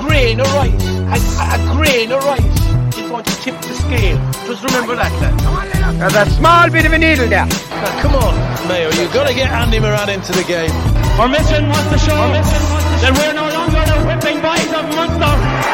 [0.00, 4.18] Grain of rice, a, a, grain of rice is going to tip the scale.
[4.46, 6.00] Just remember that, lad.
[6.00, 7.46] There's a small bit of a needle there.
[7.46, 10.70] Now, come on, Mayo, you've got to get Andy Moran into the game.
[11.20, 15.70] Our mission was to show that we're no longer the whipping boys of Munster.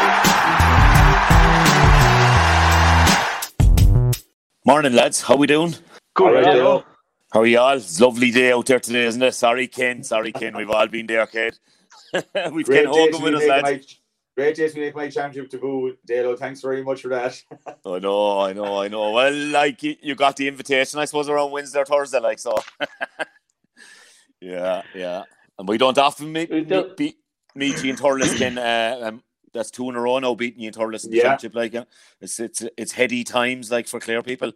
[4.65, 5.21] Morning, lads.
[5.21, 5.75] How we doing?
[6.13, 6.83] Good, right, Dale.
[7.31, 7.77] How are you all?
[7.77, 9.33] It's a lovely day out there today, isn't it?
[9.33, 10.03] Sorry, Ken.
[10.03, 10.57] Sorry, Ken.
[10.57, 11.57] We've all been there, Kate.
[12.13, 13.99] We've Ken Great day, Hogan to with us, make lads.
[14.37, 16.37] My, great day to make my championship debut, Dalo.
[16.37, 17.41] Thanks very much for that.
[17.85, 19.11] I know, I know, I know.
[19.11, 22.55] Well, like you, you got the invitation, I suppose, around Wednesday or Thursday, like so.
[24.41, 25.23] yeah, yeah.
[25.57, 27.17] And we don't often meet meet, don't- beat,
[27.55, 28.57] meet you in Thurles, Ken.
[28.57, 31.23] Uh, um, that's two in a row now, beating you in Thurles in the Yeah.
[31.23, 31.55] championship.
[31.55, 31.85] Like, uh,
[32.21, 34.51] it's it's it's heady times, like for Clare people.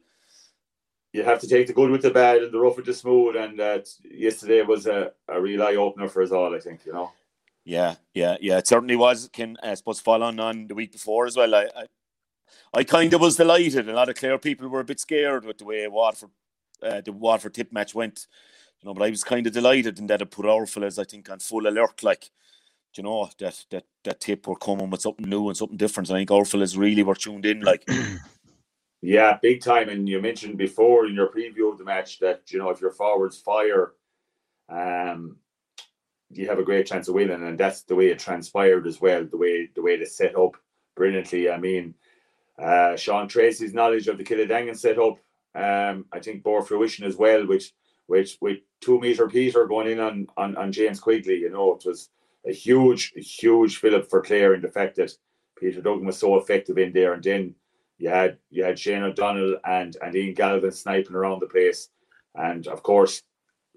[1.14, 3.36] you have to take the good with the bad and the rough with the smooth.
[3.36, 6.54] And uh, yesterday was a, a real eye opener for us all.
[6.56, 7.12] I think you know.
[7.64, 8.58] Yeah, yeah, yeah.
[8.58, 9.30] It certainly was.
[9.32, 11.54] Can I suppose fall on on the week before as well.
[11.54, 11.86] I, I,
[12.74, 13.88] I kind of was delighted.
[13.88, 16.32] A lot of Clare people were a bit scared with the way Waterford,
[16.82, 18.28] uh, the Waterford tip match went.
[18.82, 21.04] You know, but I was kind of delighted in that it put our fellas, I
[21.04, 22.02] think, on full alert.
[22.02, 22.32] Like,
[22.96, 26.10] you know, that that that tip were coming with something new and something different.
[26.10, 27.62] I think our fellas really were tuned in.
[27.62, 27.88] Like,
[29.02, 29.90] Yeah, big time.
[29.90, 32.92] And you mentioned before in your preview of the match that you know if your
[32.92, 33.94] forwards fire,
[34.70, 35.38] um,
[36.34, 39.26] you have a great chance of winning, and that's the way it transpired as well.
[39.26, 40.56] The way the way they set up
[40.96, 41.50] brilliantly.
[41.50, 41.94] I mean,
[42.60, 45.18] uh, Sean Tracy's knowledge of the Kiladangan setup,
[45.56, 47.46] um, I think bore fruition as well.
[47.46, 47.74] Which
[48.08, 51.84] which with two meter Peter going in on on, on James Quigley, you know, it
[51.86, 52.10] was
[52.46, 55.12] a huge huge fillip for Clare in the fact that
[55.58, 57.56] Peter Duggan was so effective in there, and then
[57.98, 61.90] you had you had Shane O'Donnell and and Ian Galvin sniping around the place,
[62.36, 63.22] and of course,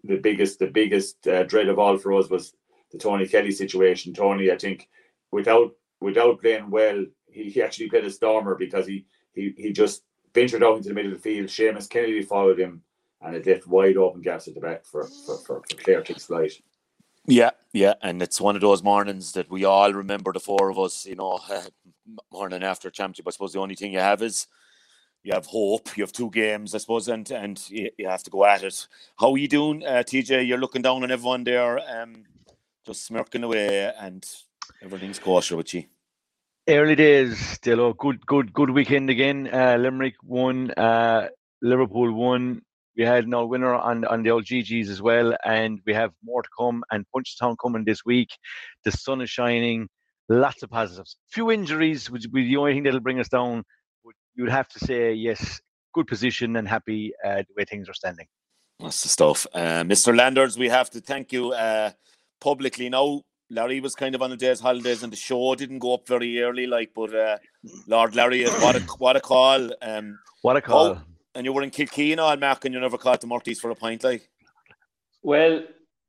[0.04, 2.52] the biggest the biggest uh, dread of all for us was
[2.92, 4.12] the Tony Kelly situation.
[4.12, 4.88] Tony, I think,
[5.32, 10.02] without without playing well, he, he actually played a stormer because he he he just
[10.34, 11.48] ventured out into the middle of the field.
[11.48, 12.82] Seamus Kennedy followed him,
[13.22, 16.12] and it left wide open gaps at the back for for for, for Clare to
[16.12, 16.52] exploit.
[17.26, 17.94] yeah, yeah.
[18.02, 20.32] And it's one of those mornings that we all remember.
[20.32, 21.40] The four of us, you know,
[22.32, 23.26] morning after championship.
[23.26, 24.46] I suppose the only thing you have is
[25.24, 25.96] you have hope.
[25.96, 28.86] You have two games, I suppose, and and you, you have to go at it.
[29.18, 30.46] How are you doing, uh, TJ?
[30.46, 32.24] You're looking down on everyone there, um,
[32.86, 34.24] just smirking away, and
[34.82, 35.84] everything's kosher with you.
[36.68, 37.96] Early days, Dillo.
[37.96, 39.48] Good, good, good weekend again.
[39.52, 40.70] Uh, Limerick won.
[40.72, 41.28] Uh,
[41.62, 42.60] Liverpool won.
[42.96, 46.12] We had an no winner on on the old GGs as well, and we have
[46.22, 46.84] more to come.
[46.90, 48.28] And Punchestown coming this week.
[48.84, 49.88] The sun is shining.
[50.28, 51.16] Lots of positives.
[51.30, 53.64] Few injuries, which would be the only thing that'll bring us down.
[54.34, 55.60] But you would have to say yes.
[55.92, 58.26] Good position and happy uh, the way things are standing.
[58.80, 59.46] That's the stuff.
[59.54, 60.16] Uh, Mr.
[60.16, 61.92] Landers, we have to thank you uh,
[62.40, 63.22] publicly now.
[63.50, 66.42] Larry was kind of on a day's holidays and the show didn't go up very
[66.42, 67.38] early, like, but uh,
[67.86, 69.70] Lord Larry, what a what a call.
[69.82, 70.98] Um, What a call!
[71.34, 73.70] and you were in Kilkee and all, Mark, and you never caught the Murties for
[73.70, 74.28] a pint, like.
[75.22, 75.62] Well,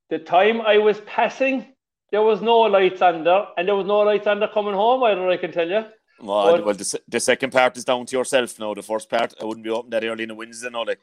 [0.09, 1.66] the time I was passing,
[2.12, 5.38] there was no lights under, and there was no lights under coming home either, I
[5.38, 5.85] can tell you.
[6.20, 8.74] Well, But- well the, the second part is down to yourself now.
[8.74, 11.00] The first part, I wouldn't be open that early in the Wednesday now, like.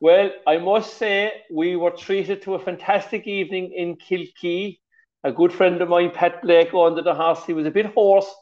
[0.01, 4.79] well, I must say we were treated to a fantastic evening in Kilkee.
[5.23, 7.45] A good friend of mine, Pat Blake, owned the horse.
[7.45, 8.33] He was a bit hoarse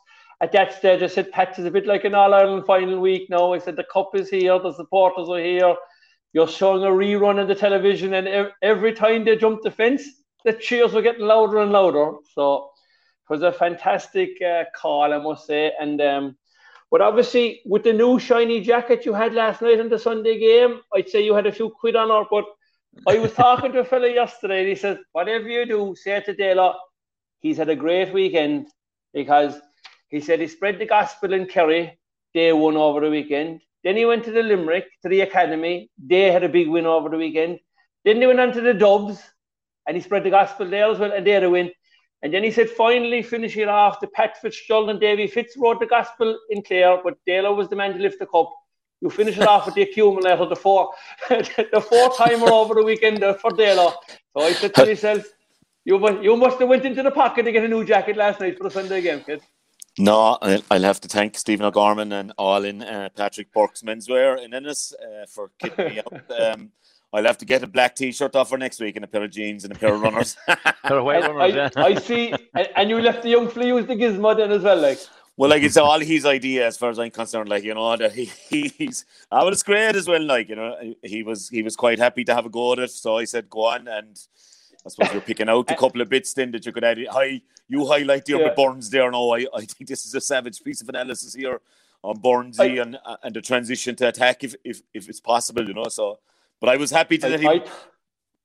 [0.40, 1.02] at that stage.
[1.02, 3.52] I said, Pat, it's a bit like an All Ireland final week now.
[3.52, 5.74] I said, the cup is here, the supporters are here.
[6.32, 10.04] You're showing a rerun on the television, and every time they jumped the fence,
[10.44, 12.12] the cheers were getting louder and louder.
[12.34, 12.70] So
[13.28, 15.72] it was a fantastic uh, call, I must say.
[15.78, 16.36] And um,
[16.90, 20.80] but obviously, with the new shiny jacket you had last night in the Sunday game,
[20.94, 22.26] I'd say you had a few quid on her.
[22.30, 22.44] But
[23.06, 26.34] I was talking to a fella yesterday, and he says, whatever you do, say to
[26.34, 26.74] Dela,
[27.40, 28.68] he's had a great weekend
[29.12, 29.60] because
[30.08, 31.98] he said he spread the gospel in Kerry,
[32.32, 33.60] day one over the weekend.
[33.84, 35.90] Then he went to the Limerick, to the academy.
[35.98, 37.60] They had a big win over the weekend.
[38.04, 39.22] Then they went on to the Dubs,
[39.86, 41.70] and he spread the gospel there as well, and they had a win.
[42.22, 45.78] And then he said, finally, finishing it off, the Pat Fitzgerald and Davy Fitz wrote
[45.78, 48.52] the gospel in Clare, but Dalo was the man to lift the cup.
[49.00, 50.90] You finish it off with the accumulator, the four,
[51.28, 53.92] the four timer over the weekend for Dalo.
[54.36, 55.24] So I said to myself,
[55.84, 58.40] you must, you must have went into the pocket to get a new jacket last
[58.40, 59.40] night for the Sunday game, kid.
[59.98, 60.38] No,
[60.70, 64.92] I'll have to thank Stephen O'Gorman and all in uh, Patrick Burke's menswear in Ennis
[64.94, 66.12] uh, for kitting me up.
[66.40, 66.70] Um,
[67.12, 69.30] I'll have to get a black t-shirt off for next week and a pair of
[69.30, 70.36] jeans and a pair of runners.
[70.46, 71.94] pair of white runners, I, yeah.
[71.94, 72.34] I see,
[72.76, 74.98] and you left the young flea use the gizmo then as well, like.
[75.38, 77.48] Well, like it's all his idea as far as I'm concerned.
[77.48, 80.22] Like you know that he, he's, I was great as well.
[80.22, 82.90] Like you know, he was he was quite happy to have a go at it.
[82.90, 84.18] So I said, go on, and
[84.84, 86.98] I suppose you're picking out a couple of bits then that you could add.
[87.12, 88.54] Hi, you highlight the yeah.
[88.56, 89.08] Burns there.
[89.12, 91.60] No, I, I think this is a savage piece of analysis here
[92.02, 95.74] on Burnsy and uh, and the transition to attack if if if it's possible, you
[95.74, 95.88] know.
[95.88, 96.18] So,
[96.60, 97.48] but I was happy to I, let him.
[97.48, 97.64] I,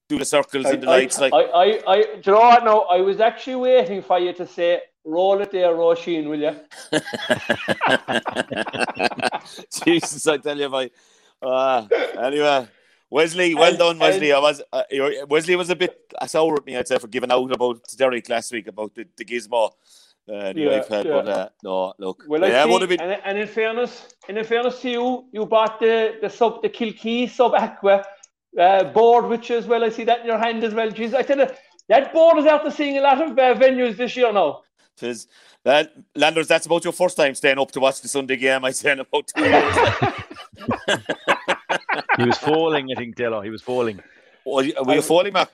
[0.10, 1.20] do the circles and the lights.
[1.20, 2.66] like I, I, I, do you know what?
[2.66, 6.56] No, I was actually waiting for you to say roll it there, Roisin, will you?
[9.86, 10.90] Jesus, I tell you, my.
[11.42, 11.88] Uh,
[12.22, 12.68] anyway,
[13.10, 14.32] Wesley, well and, done, Wesley.
[14.32, 14.84] And, I was uh,
[15.28, 18.52] Wesley was a bit sour at me, I'd say, for giving out about Derek last
[18.52, 19.72] week about the, the gizmo.
[20.32, 21.12] Uh, the yeah, iPad, yeah.
[21.12, 22.24] but uh, no, look.
[22.28, 23.02] Well, yeah, I see, been...
[23.02, 26.70] and, and, in fairness, and in fairness to you, you bought the the sub the
[26.70, 28.06] Kilkee sub aqua
[28.58, 29.84] uh, board, which as well.
[29.84, 30.90] I see that in your hand as well.
[30.90, 31.48] Jeez, I tell you,
[31.90, 34.62] that board is after seeing a lot of uh, venues this year now.
[34.96, 35.28] Tis
[35.64, 38.66] that Landers, that's about your first time staying up to watch the Sunday game.
[38.66, 39.76] I say in about two years.
[42.18, 43.42] he was falling, I think, Delo.
[43.42, 44.00] He was falling.
[44.46, 45.50] were you falling, Mac?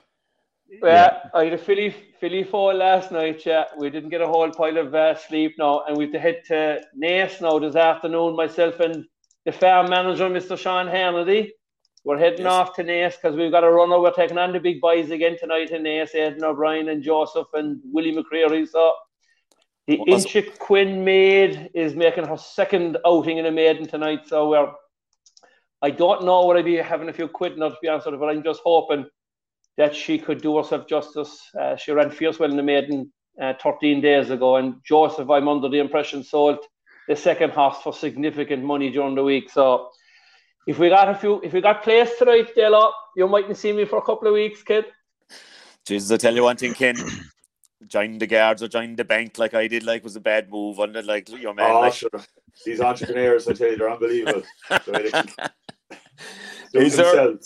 [0.70, 3.44] Yeah, yeah, I had a Philly Philly fall last night.
[3.44, 6.20] Yeah, we didn't get a whole pile of uh, sleep now, and we have to
[6.20, 8.36] head to Naas now this afternoon.
[8.36, 9.04] Myself and
[9.44, 10.56] the farm manager, Mr.
[10.56, 11.50] Sean Hannity.
[12.04, 12.52] We're heading yes.
[12.52, 14.00] off to Naas because we've got a runner.
[14.00, 17.80] We're taking on the big boys again tonight in Naas, Aidan O'Brien and Joseph and
[17.92, 18.66] Willie McCreery.
[18.68, 18.92] So
[19.88, 24.28] the Inchiquin maid is making her second outing in a maiden tonight.
[24.28, 24.72] So we're
[25.82, 28.14] I don't know what I'd be having a few quid not to be honest with
[28.14, 29.06] you, but I'm just hoping
[29.80, 31.40] that she could do herself justice.
[31.58, 33.10] Uh, she ran fierce well in the maiden
[33.40, 36.58] uh, 13 days ago, and Joseph, I'm under the impression, sold
[37.08, 39.48] the second horse for significant money during the week.
[39.48, 39.88] So
[40.66, 43.86] if we got a few, if we got placed tonight, Delo, you mightn't see me
[43.86, 44.84] for a couple of weeks, kid.
[45.86, 46.96] Jesus, I tell you one thing, Ken.
[47.86, 50.78] joining the guards or joining the bank like I did, like was a bad move.
[50.78, 51.70] On the like, your man.
[51.70, 51.94] Oh, like...
[51.94, 52.10] sure.
[52.66, 54.42] These entrepreneurs, I tell you, they're unbelievable.
[56.74, 57.38] is there,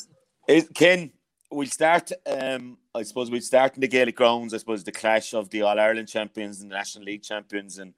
[0.49, 1.13] is, Ken,
[1.55, 2.12] we'll start.
[2.27, 4.53] Um, I suppose we'll start in the Gaelic grounds.
[4.53, 7.95] I suppose the clash of the All Ireland champions and the National League champions, and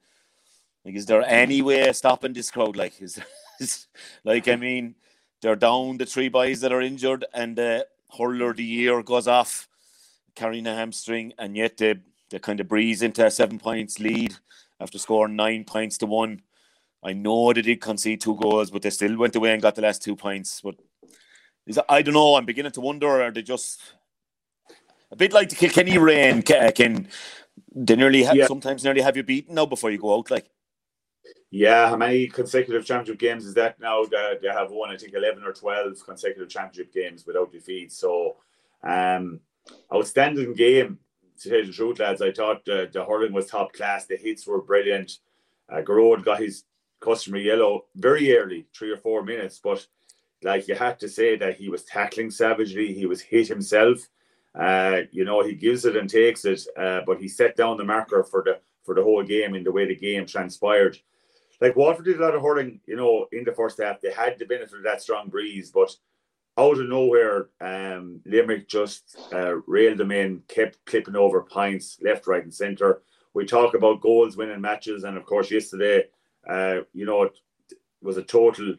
[0.85, 2.75] like, is there any way of stopping this crowd?
[2.75, 3.19] Like, is,
[3.59, 3.87] is
[4.23, 4.95] like I mean,
[5.41, 7.87] they're down the three boys that are injured, and the
[8.17, 9.67] hurler the year goes off
[10.35, 11.95] carrying a hamstring, and yet they
[12.29, 14.35] they kind of breeze into a seven points lead
[14.79, 16.41] after scoring nine points to one.
[17.03, 19.81] I know they did concede two goals, but they still went away and got the
[19.81, 20.61] last two points.
[20.61, 20.75] But
[21.67, 22.35] is I don't know.
[22.35, 23.79] I'm beginning to wonder: are they just
[25.11, 26.41] a bit like the Kilkenny reign?
[26.41, 27.07] Can
[27.75, 28.47] they nearly have, yeah.
[28.47, 30.31] sometimes nearly have you beaten now before you go out?
[30.31, 30.49] Like,
[31.51, 34.05] yeah, how many consecutive championship games is that now?
[34.05, 37.91] They, they have won, I think, eleven or twelve consecutive championship games without defeat.
[37.91, 38.37] So,
[38.83, 39.41] um,
[39.93, 40.99] outstanding game.
[41.41, 44.07] To tell the truth, lads, I thought the, the hurling was top class.
[44.07, 45.19] The hits were brilliant.
[45.71, 46.63] Uh, Gearóid got his
[46.99, 49.85] customer yellow very early, three or four minutes, but
[50.43, 52.93] like you had to say that he was tackling savagely.
[52.93, 54.07] He was hit himself.
[54.53, 57.83] Uh, you know, he gives it and takes it, uh, but he set down the
[57.83, 60.97] marker for the for the whole game in the way the game transpired.
[61.59, 63.99] Like Waterford did a lot of hurling, you know, in the first half.
[63.99, 65.93] They had the benefit of that strong breeze, but
[66.57, 72.25] out of nowhere, um, Limerick just uh, railed them in, kept clipping over pints left,
[72.25, 73.01] right, and centre.
[73.33, 76.05] We talk about goals winning matches, and of course, yesterday,
[76.49, 77.37] uh, you know, it
[78.01, 78.75] was a total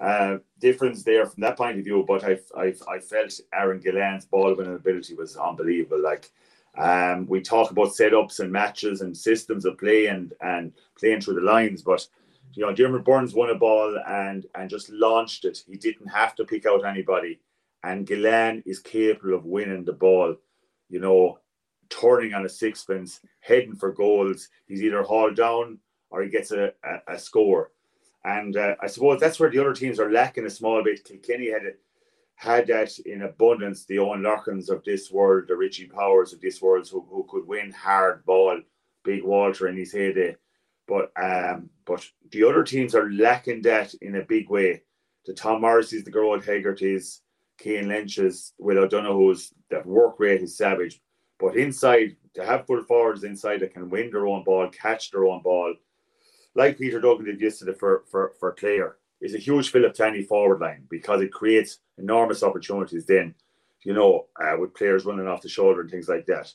[0.00, 2.04] uh, difference there from that point of view.
[2.06, 6.02] But I, I, I felt Aaron Gillane's ball winning ability was unbelievable.
[6.02, 6.30] Like,
[6.76, 11.34] um, we talk about setups and matches and systems of play and and playing through
[11.34, 12.06] the lines, but
[12.54, 15.62] you know, Diarmaid Byrnes won a ball and and just launched it.
[15.66, 17.40] He didn't have to pick out anybody.
[17.82, 20.36] And Gillan is capable of winning the ball,
[20.88, 21.38] you know,
[21.90, 24.48] turning on a sixpence, heading for goals.
[24.66, 25.78] He's either hauled down
[26.10, 27.72] or he gets a, a, a score.
[28.24, 31.04] And uh, I suppose that's where the other teams are lacking a small bit.
[31.04, 31.80] Kilkenny had it,
[32.36, 33.84] had that in abundance.
[33.84, 37.46] The Eoin Larkins of this world, the Richie Powers of this world, who, who could
[37.46, 38.60] win hard ball.
[39.04, 40.34] Big Walter in his heyday.
[40.88, 44.82] But um, but the other teams are lacking that in a big way.
[45.26, 47.22] The Tom Morrissey's, the Gearóid Hegarty's,
[47.62, 51.00] Cian Lynch's, Will O'Donoghue's, that work rate is savage.
[51.38, 55.24] But inside, to have full forwards inside that can win their own ball, catch their
[55.26, 55.74] own ball,
[56.54, 58.96] like Peter Duggan did yesterday for for for Clare.
[59.20, 63.34] is a huge Philip Tanny forward line because it creates enormous opportunities then,
[63.82, 66.52] you know, uh, with players running off the shoulder and things like that.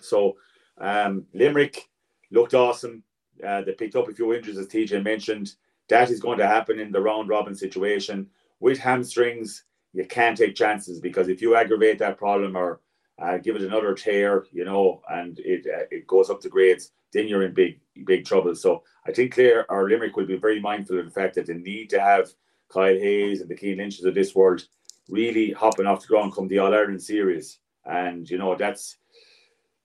[0.00, 0.36] So
[0.78, 1.88] um, Limerick
[2.30, 3.02] looked awesome.
[3.46, 5.54] Uh, they picked up a few injuries, as TJ mentioned.
[5.88, 8.28] That is going to happen in the round robin situation.
[8.60, 12.80] With hamstrings, you can't take chances because if you aggravate that problem or
[13.20, 16.92] uh, give it another tear, you know, and it uh, it goes up the grades,
[17.12, 18.54] then you're in big big trouble.
[18.54, 21.54] So I think Clare or Limerick will be very mindful of the fact that they
[21.54, 22.30] need to have
[22.68, 24.64] Kyle Hayes and the Cian Lynches of this world
[25.08, 28.96] really hopping off the ground come the All Ireland series, and you know that's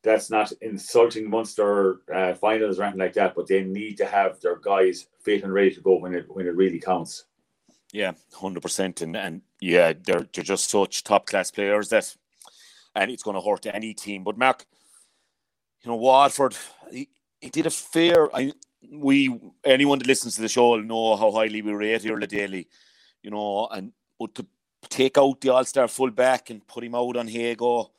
[0.04, 4.40] that's not insulting Munster uh, finals or anything like that, but they need to have
[4.40, 7.26] their guys fit and ready to go when it when it really counts.
[7.92, 12.16] Yeah, hundred percent, and and yeah, they're they're just such top class players that,
[12.96, 14.24] and it's going to hurt any team.
[14.24, 14.66] But Mark,
[15.84, 16.56] you know Waterford,
[16.92, 17.10] he,
[17.40, 18.36] he did a fair.
[18.36, 18.54] I
[18.92, 22.68] we anyone that listens to the show will know how highly we rate Iarla Daly,
[23.24, 24.46] you know, and but to
[24.90, 27.90] take out the All Star full back and put him out on Hago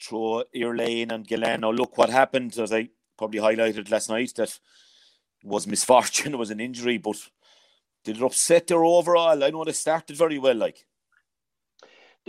[0.00, 1.60] throw Lane and Gillane.
[1.60, 4.58] Now look what happened, as I probably highlighted last night, that
[5.42, 7.16] was misfortune, it was an injury, but
[8.04, 9.42] did it upset their overall?
[9.42, 10.84] I know they started very well, like.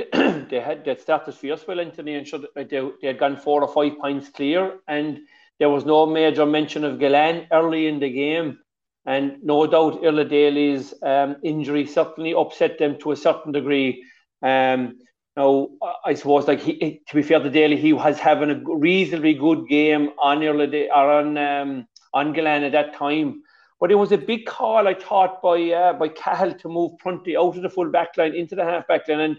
[0.49, 3.67] they had they started fierce well, Anthony, and should, they, they had gone four or
[3.67, 5.19] five points clear, and
[5.59, 8.59] there was no major mention of Gillane early in the game.
[9.05, 14.03] And no doubt Iarla Daly's um, injury certainly upset them to a certain degree.
[14.41, 14.99] Um,
[15.35, 15.69] now,
[16.05, 19.67] I suppose, like he, to be fair to Daly, he was having a reasonably good
[19.67, 23.41] game on or on um, on Gillane at that time.
[23.79, 27.37] But it was a big call, I thought, by uh, by Cahill to move Prunty
[27.37, 29.37] out of the full back line into the half back line, and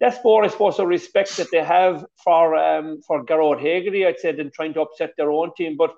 [0.00, 4.18] that's more, I suppose, a respect that they have for um, for Gearóid Hegarty, I'd
[4.18, 5.76] say, than trying to upset their own team.
[5.76, 5.92] But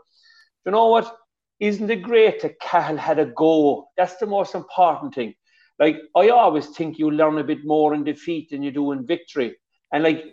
[0.66, 1.16] you know what?
[1.60, 3.88] Isn't it great that Cahill had a go?
[3.96, 5.34] That's the most important thing
[5.78, 9.06] like I always think you learn a bit more in defeat than you do in
[9.06, 9.56] victory.
[9.92, 10.24] And like,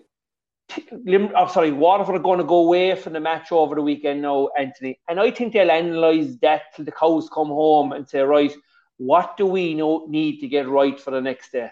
[0.91, 4.22] Lim, oh, sorry, Waterford are going to go away from the match over the weekend
[4.22, 5.00] now, Anthony.
[5.10, 8.53] And I think they'll analyse that till the cows come home and say, right,
[8.98, 11.70] what do we know, need to get right for the next day?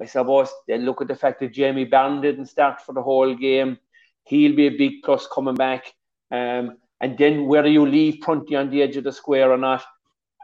[0.00, 3.34] I suppose they look at the fact that Jamie Barron didn't start for the whole
[3.34, 3.78] game.
[4.24, 5.92] He'll be a big plus coming back.
[6.30, 9.84] Um, and then whether you leave Prunty on the edge of the square or not.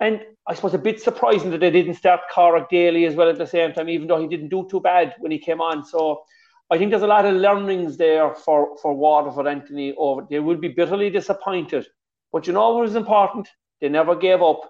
[0.00, 3.38] And I suppose a bit surprising that they didn't start Corrick Daly as well at
[3.38, 5.84] the same time, even though he didn't do too bad when he came on.
[5.84, 6.22] So
[6.70, 10.26] I think there's a lot of learnings there for, for Waterford Anthony over.
[10.28, 11.86] They will be bitterly disappointed.
[12.32, 13.48] But you know what was important?
[13.80, 14.60] They never gave up.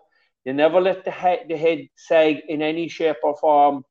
[0.44, 3.84] They never let the head, the head sag in any shape or form.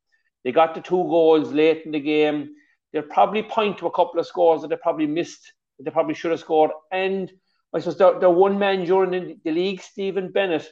[0.48, 2.52] They got the two goals late in the game.
[2.94, 6.14] They'll probably point to a couple of scores that they probably missed, that they probably
[6.14, 6.72] should have scored.
[6.90, 7.30] And
[7.76, 10.66] I suppose the, the one man during the, the league, Stephen Bennett,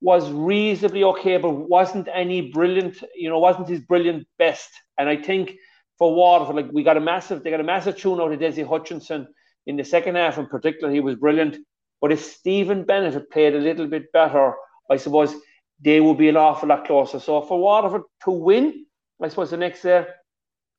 [0.00, 4.68] was reasonably okay, but wasn't any brilliant, you know, wasn't his brilliant best.
[4.98, 5.54] And I think
[5.96, 8.64] for Waterford, like we got a massive, they got a massive tune out of Dessie
[8.64, 9.28] Hutchinson
[9.68, 10.92] in the second half in particular.
[10.92, 11.58] He was brilliant.
[12.00, 14.54] But if Stephen Bennett had played a little bit better,
[14.90, 15.36] I suppose
[15.80, 17.20] they would be an awful lot closer.
[17.20, 18.86] So for Waterford to win,
[19.22, 20.06] I suppose the next day,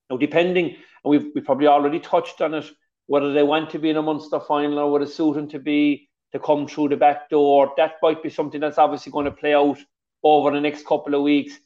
[0.10, 2.65] now depending, and we've, we probably already touched on it,
[3.08, 5.60] whether they want to be in a Munster final or would it suit them to
[5.60, 7.74] be to come through the back door.
[7.77, 9.77] That might be something that's obviously going to play out
[10.24, 11.58] over the next couple of weeks.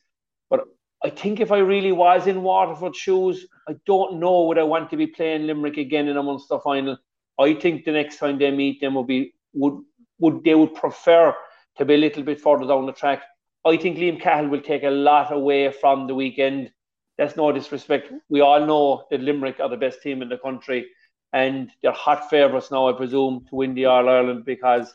[0.50, 0.66] But
[1.04, 4.90] I think if I really was in Waterford shoes, I don't know would I want
[4.92, 6.98] to be playing Limerick again in a Munster final.
[7.40, 9.82] I think the next time they meet them would be would
[10.20, 11.34] would they would prefer
[11.78, 13.24] to be a little bit further down the track.
[13.66, 16.72] I think Liam Cahill will take a lot away from the weekend.
[17.18, 18.12] That's no disrespect.
[18.30, 20.88] We all know that Limerick are the best team in the country
[21.34, 24.94] and they're hot favourites now, I presume, to win the All Ireland because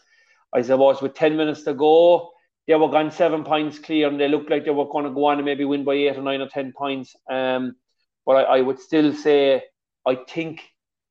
[0.53, 2.31] I suppose with 10 minutes to go,
[2.67, 5.27] they were gone seven points clear and they looked like they were going to go
[5.27, 7.15] on and maybe win by eight or nine or 10 points.
[7.31, 7.77] Um,
[8.25, 9.63] but I, I would still say,
[10.07, 10.63] I think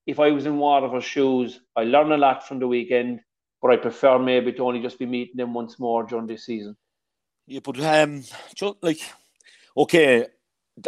[0.08, 3.22] if I was in Waterford's shoes, I learn a lot from the weekend,
[3.62, 6.76] but I prefer maybe to only just be meeting them once more during this season.
[7.46, 8.24] Yeah, but um,
[8.82, 9.02] like,
[9.76, 10.28] okay,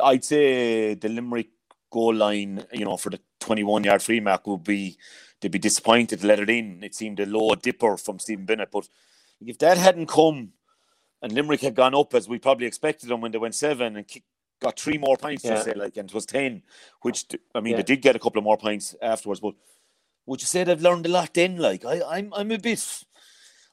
[0.01, 1.49] I'd say the Limerick
[1.91, 4.97] goal line, you know, for the 21 yard free mark would be
[5.41, 6.83] they'd be disappointed to let it in.
[6.83, 8.71] It seemed a low dipper from Stephen Bennett.
[8.71, 8.87] But
[9.41, 10.53] if that hadn't come
[11.21, 14.05] and Limerick had gone up as we probably expected them when they went seven and
[14.61, 15.55] got three more points yeah.
[15.55, 16.61] to say like and it was 10
[17.01, 17.77] which I mean yeah.
[17.77, 19.53] they did get a couple of more points afterwards but
[20.25, 23.03] would you say they've learned a lot then like I, I'm I'm a bit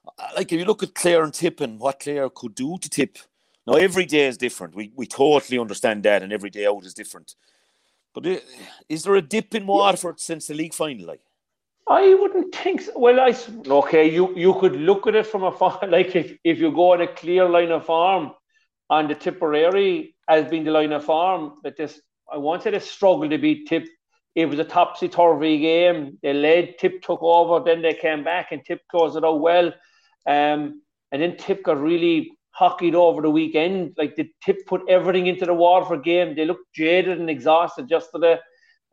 [0.06, 2.88] Uh, like if you look at Clare and Tip and what Clare could do to
[2.88, 3.18] Tip
[3.66, 6.94] now every day is different we we totally understand that and every day out is
[6.94, 7.34] different
[8.14, 8.36] but uh,
[8.88, 11.06] is there a dip in Waterford since the league final?
[11.06, 11.20] Like,
[11.88, 12.82] I wouldn't think.
[12.82, 12.92] So.
[12.96, 13.34] Well, I
[13.66, 14.10] okay.
[14.10, 17.00] You you could look at it from a far like if, if you go on
[17.00, 18.32] a clear line of form,
[18.90, 22.00] and the Tipperary as being the line of form that this
[22.32, 23.86] I wanted to struggle to beat Tip.
[24.34, 26.18] It was a topsy turvy game.
[26.22, 29.74] They led, Tip took over, then they came back and Tip closed it out well.
[30.26, 33.94] Um, and then Tip got really hockeyed over the weekend.
[33.96, 36.34] Like the Tip put everything into the Waterford game.
[36.34, 38.38] They looked jaded and exhausted yesterday.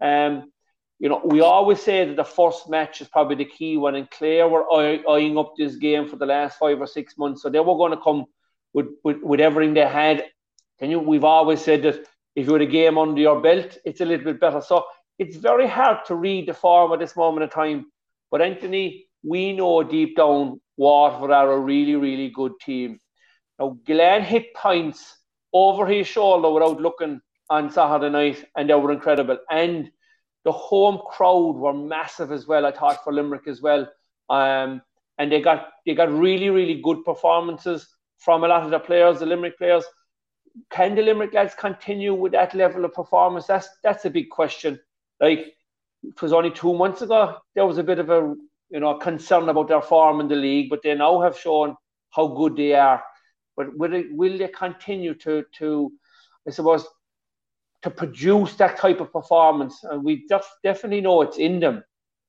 [0.02, 0.52] Um,
[1.00, 4.12] you know, we always say that the first match is probably the key one, and
[4.12, 4.70] Clare were
[5.10, 7.92] eyeing up this game for the last five or six months, so they were going
[7.92, 8.26] to come
[8.74, 10.26] with, with, with everything they had.
[10.80, 12.06] And you, we've always said that
[12.36, 14.62] if you had a game under your belt, it's a little bit better.
[14.62, 14.86] So
[15.18, 17.86] it's very hard to read the form at this moment in time.
[18.30, 23.00] But Anthony, we know deep down Waterford are a really, really good team.
[23.60, 25.18] Now, Gillane hit points
[25.52, 29.38] over his shoulder without looking on Saturday night, and they were incredible.
[29.52, 29.92] And
[30.46, 32.66] the home crowd were massive as well.
[32.66, 33.90] I thought for Limerick as well,
[34.30, 34.82] um,
[35.18, 37.88] and they got they got really, really good performances
[38.20, 39.84] from a lot of the players, the Limerick players.
[40.72, 43.48] Can the Limerick lads continue with that level of performance?
[43.48, 44.80] That's that's a big question.
[45.20, 45.40] Like
[46.04, 48.34] it was only two months ago, there was a bit of a
[48.70, 51.76] you know concern about their form in the league, but they now have shown
[52.12, 53.04] how good they are.
[53.56, 55.92] But will they, will they continue to to
[56.48, 56.88] I suppose
[57.84, 59.84] to produce that type of performance?
[59.84, 61.84] And we def- definitely know it's in them.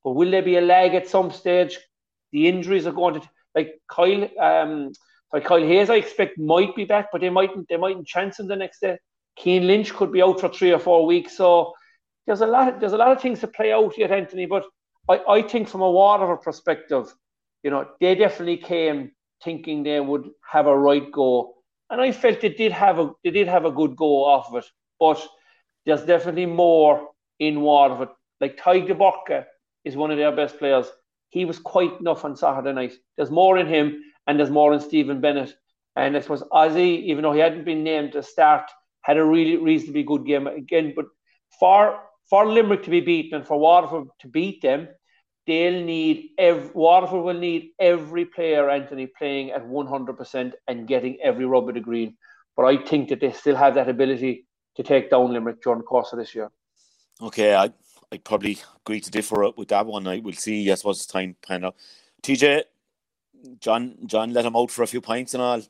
[0.04, 1.78] But will there be a lag at some stage?
[2.32, 4.92] The injuries are going to like Kyle um
[5.32, 8.48] like Kyle Hayes, I expect might be back, but they mightn't they mightn't chance him
[8.48, 8.98] the next day.
[9.38, 11.36] Cian Lynch could be out for three or four weeks.
[11.36, 11.72] So
[12.26, 14.46] there's a lot there's a lot of things to play out yet, Anthony.
[14.46, 14.64] But
[15.10, 17.12] I, I think from a Waterford perspective,
[17.64, 19.10] you know, they definitely came
[19.42, 21.54] thinking they would have a right go.
[21.90, 24.56] And I felt they did have a they did have a good go off of
[24.56, 24.66] it.
[25.00, 25.26] But
[25.84, 27.08] there's definitely more
[27.40, 28.10] in Waterford.
[28.40, 29.46] Like Tadhg Burke
[29.84, 30.86] is one of their best players.
[31.30, 32.92] He was quite enough on Saturday night.
[33.16, 35.54] There's more in him and there's more in Stephen Bennett.
[35.96, 38.70] And I suppose Ozzy, even though he hadn't been named to start,
[39.02, 40.92] had a really reasonably good game again.
[40.94, 41.06] But
[41.58, 41.98] for
[42.28, 44.88] for Limerick to be beaten and for Waterford to beat them,
[45.46, 51.44] they'll need every, Waterford will need every player, Anthony, playing at 100% and getting every
[51.44, 52.16] rub of the green.
[52.56, 55.84] But I think that they still have that ability to take down Limerick during the
[55.84, 56.50] course of this year.
[57.22, 57.72] Okay, I
[58.12, 60.06] I probably agree to differ with that one.
[60.06, 60.70] I will see.
[60.70, 61.76] I suppose it's time panel.
[62.22, 62.64] TJ,
[63.60, 65.62] John John let him out for a few points and all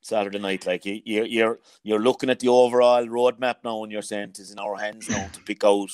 [0.00, 0.66] Saturday night.
[0.66, 4.50] Like you, you're you're you're looking at the overall roadmap now, and you're saying it's
[4.50, 5.90] in our hands now to pick out.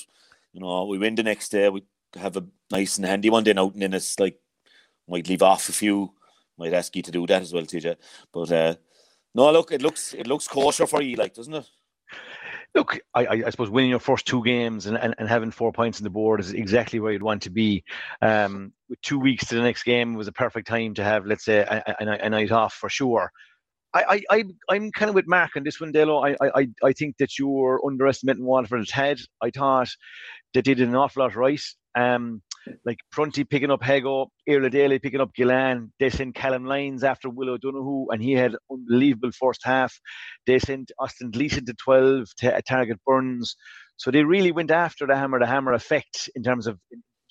[0.51, 1.69] You know, we win the next day.
[1.69, 1.83] We
[2.15, 4.39] have a nice and handy one then out, and then it's like
[5.07, 6.13] might leave off a few.
[6.57, 7.95] Might ask you to do that as well, TJ.
[8.31, 8.75] But uh,
[9.35, 11.67] no, look, it looks it looks kosher for you, like doesn't it?
[12.75, 15.99] Look, I, I, suppose winning your first two games and, and, and having four points
[15.99, 17.83] on the board is exactly where you'd want to be.
[18.19, 21.45] Um, with two weeks to the next game was a perfect time to have, let's
[21.45, 23.31] say, a, a, a night off for sure.
[23.93, 26.25] I, I, I, am kind of with Mark on this one, Delo.
[26.25, 29.19] I, I, I think that you're underestimating Waterford's head.
[29.39, 29.89] I thought
[30.55, 31.61] that they did an awful lot right.
[31.95, 32.41] Um,
[32.85, 35.91] like Prunty picking up Hego, Iarla Daly picking up Gillane.
[35.99, 39.93] They sent Calum Lyons after Will O'Donoghue, and he had unbelievable first half.
[40.47, 43.55] They sent Austin Gleeson to 12 to target Byrnes.
[43.97, 46.79] So they really went after the hammer, the hammer effect in terms of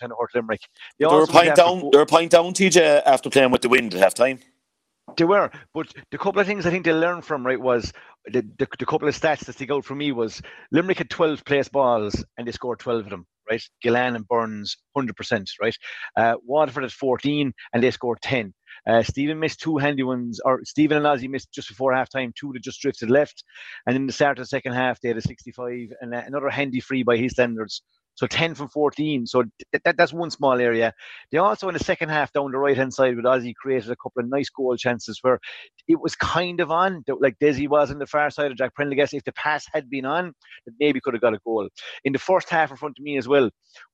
[0.00, 0.60] kind of hurt Limerick.
[0.98, 1.90] They, they were point down.
[1.92, 4.40] They were point down, TJ, after playing with the wind at half time.
[5.16, 7.92] They were, but the couple of things I think they learned from right was
[8.26, 11.44] the, the, the couple of stats that stick out for me was Limerick had 12
[11.44, 13.62] place balls and they scored 12 of them right?
[13.84, 15.76] Gillane and Byrnes, 100%, right?
[16.16, 18.54] Uh, Waterford at 14 and they scored 10.
[18.86, 22.32] Uh, Stephen missed two handy ones, or Stephen and Ozzy missed just before half time,
[22.34, 23.44] two that just drifted left.
[23.86, 26.80] And in the start of the second half, they had a 65 and another handy
[26.80, 27.82] free by his standards.
[28.14, 29.26] So 10 from 14.
[29.26, 29.44] So
[29.84, 30.92] that, that's one small area.
[31.30, 33.96] They also, in the second half, down the right hand side with Ozzy, created a
[33.96, 35.38] couple of nice goal chances where
[35.88, 39.14] it was kind of on, like Desi was on the far side of Jack Prendergast.
[39.14, 40.32] If the pass had been on,
[40.66, 41.68] it maybe could have got a goal.
[42.04, 43.50] In the first half in front of me as well,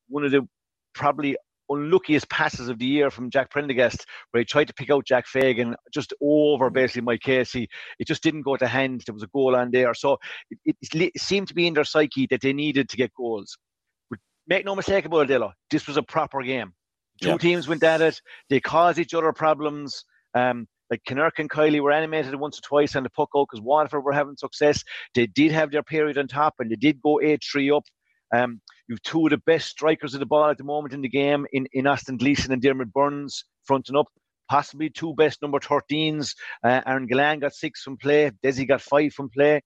[0.09, 0.47] one of the
[0.95, 1.37] probably
[1.71, 5.27] unluckiest passes of the year from Jack Prendergast, where he tried to pick out Jack
[5.27, 6.73] Fagan just over mm.
[6.73, 7.69] basically Mike Casey.
[7.99, 9.03] It just didn't go to hand.
[9.07, 9.95] There was a goal on there.
[9.95, 10.17] So
[10.51, 13.57] it, it, it seemed to be in their psyche that they needed to get goals
[14.49, 16.73] make no mistake about it, Dilla, this was a proper game.
[17.21, 17.37] Two yeah.
[17.37, 18.21] teams went at it.
[18.49, 20.05] They caused each other problems.
[20.35, 23.63] Um, like Kinnerk and Kiely were animated once or twice on the puck out because
[23.63, 24.83] Waterford were having success.
[25.15, 27.85] They did have their period on top and they did go 8 3 up.
[28.35, 31.09] Um, you've two of the best strikers of the ball at the moment in the
[31.09, 34.07] game in, in Austin Gleeson and Diarmaid Byrnes fronting up.
[34.51, 36.35] Possibly two best number 13s.
[36.65, 38.31] Uh, Aaron Gillane got six from play.
[38.43, 39.61] Desi got five from play.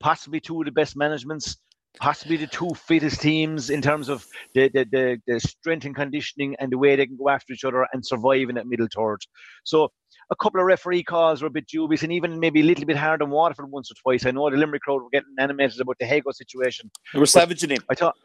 [0.00, 1.58] Possibly two of the best managements
[2.00, 6.56] possibly the two fittest teams in terms of the, the, the, the, strength and conditioning
[6.58, 9.20] and the way they can go after each other and survive in that middle third.
[9.64, 9.90] So
[10.30, 12.96] a couple of referee calls were a bit dubious, and even maybe a little bit
[12.96, 14.24] hard on Waterford once or twice.
[14.24, 16.90] I know the Limerick crowd were getting animated about the Hago situation.
[17.12, 17.82] They were savaging him.
[17.90, 18.16] I thought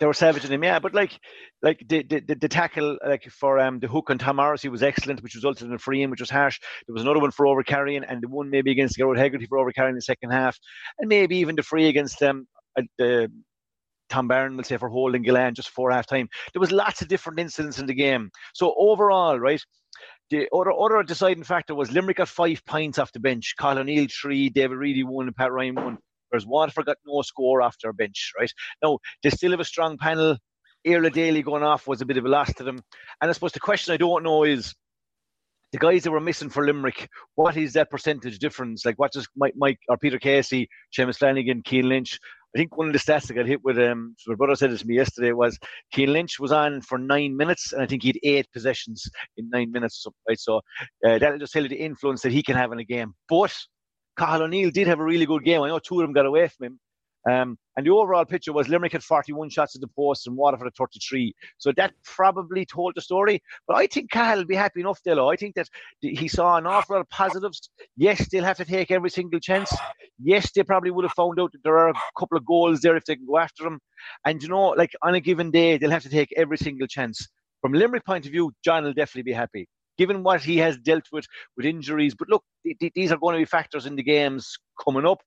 [0.00, 0.80] they were savaging him, yeah.
[0.80, 1.18] But like,
[1.62, 5.22] like the the, the, tackle like for um the hook on Tom Morrissey was excellent,
[5.22, 6.58] which resulted in a free in, which was harsh.
[6.86, 9.58] There was another one for over carrying, and the one maybe against Gerard Hegarty for
[9.58, 10.58] over carrying in the second half,
[10.98, 12.38] and maybe even the free against them.
[12.38, 12.46] Um,
[12.78, 13.26] uh,
[14.10, 16.28] Tom Barron will say for holding Gillane just for half time.
[16.52, 18.30] There was lots of different incidents in the game.
[18.54, 19.62] So overall, right,
[20.30, 23.54] the other, other deciding factor was Limerick got five points off the bench.
[23.58, 25.98] Cathal O'Neill three, David Reidy one, and Pat Ryan one.
[26.30, 28.52] Whereas Waterford got no score after a bench, right?
[28.82, 30.36] Now, they still have a strong panel.
[30.86, 32.80] Iarla Daly going off was a bit of a loss to them.
[33.20, 34.74] And I suppose the question I don't know is
[35.72, 38.84] the guys that were missing for Limerick, what is that percentage difference?
[38.84, 42.18] Like, what does Mike, Mike or Peter Casey, Seamus Flanagan, Cian Lynch?
[42.54, 44.70] I think one of the stats that got hit with um, so my brother said
[44.70, 45.58] this to me yesterday was
[45.92, 49.50] Cian Lynch was on for nine minutes, and I think he had eight possessions in
[49.50, 50.38] nine minutes or something, right?
[50.38, 50.56] So
[51.04, 53.14] uh, that'll just tell you the influence that he can have in a game.
[53.28, 53.52] But
[54.16, 55.62] Cathal O'Neill did have a really good game.
[55.62, 56.80] I know two of them got away from him.
[57.28, 60.68] Um, and the overall picture was Limerick had 41 shots at the post and Waterford
[60.68, 61.34] at 33.
[61.58, 63.42] So that probably told the story.
[63.66, 65.32] But I think Cathal will be happy enough, Dillo.
[65.32, 65.68] I think that
[66.00, 67.70] he saw an awful lot of positives.
[67.96, 69.74] Yes, they'll have to take every single chance.
[70.22, 72.96] Yes, they probably would have found out that there are a couple of goals there
[72.96, 73.80] if they can go after them.
[74.24, 77.26] And, you know, like on a given day, they'll have to take every single chance.
[77.62, 81.04] From Limerick point of view, John will definitely be happy given what he has dealt
[81.12, 81.24] with
[81.56, 82.16] with injuries.
[82.16, 85.22] But look, th- these are going to be factors in the games coming up.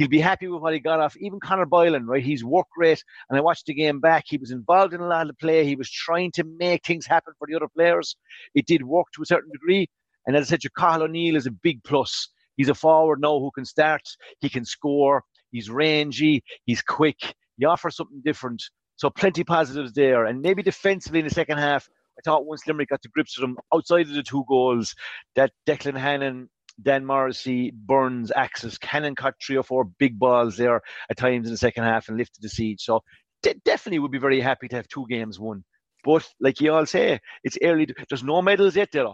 [0.00, 1.14] He'll be happy with what he got off.
[1.18, 2.24] Even Conor Boylan, right?
[2.24, 3.04] He's worked great.
[3.28, 4.24] And I watched the game back.
[4.26, 5.66] He was involved in a lot of the play.
[5.66, 8.16] He was trying to make things happen for the other players.
[8.54, 9.90] It did work to a certain degree.
[10.26, 12.30] And as I said, Cathal O'Neill is a big plus.
[12.56, 14.00] He's a forward now who can start.
[14.40, 15.22] He can score.
[15.50, 16.44] He's rangy.
[16.64, 17.34] He's quick.
[17.58, 18.62] He offers something different.
[18.96, 20.24] So plenty positives there.
[20.24, 23.46] And maybe defensively in the second half, I thought once Limerick got to grips with
[23.46, 24.94] them outside of the two goals,
[25.36, 26.48] that Declan Hannon,
[26.82, 31.52] Dan Morrissey, Byrnes, Axis, Cannon caught three or four big balls there at times in
[31.52, 32.82] the second half and lifted the siege.
[32.82, 33.02] So
[33.42, 35.64] de- definitely would be very happy to have two games won.
[36.04, 37.86] But like you all say, it's early.
[38.08, 39.06] There's no medals yet, there.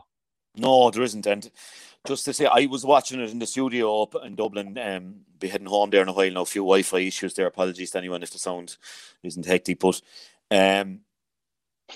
[0.57, 1.27] No, there isn't.
[1.27, 1.51] And
[2.07, 4.79] just to say, I was watching it in the studio up in Dublin.
[4.79, 6.43] Um, be heading home there in a while now.
[6.43, 7.47] A few Wi-Fi issues there.
[7.47, 8.77] Apologies to anyone if the sound
[9.23, 9.81] isn't hectic.
[9.81, 10.01] But
[10.51, 11.01] um,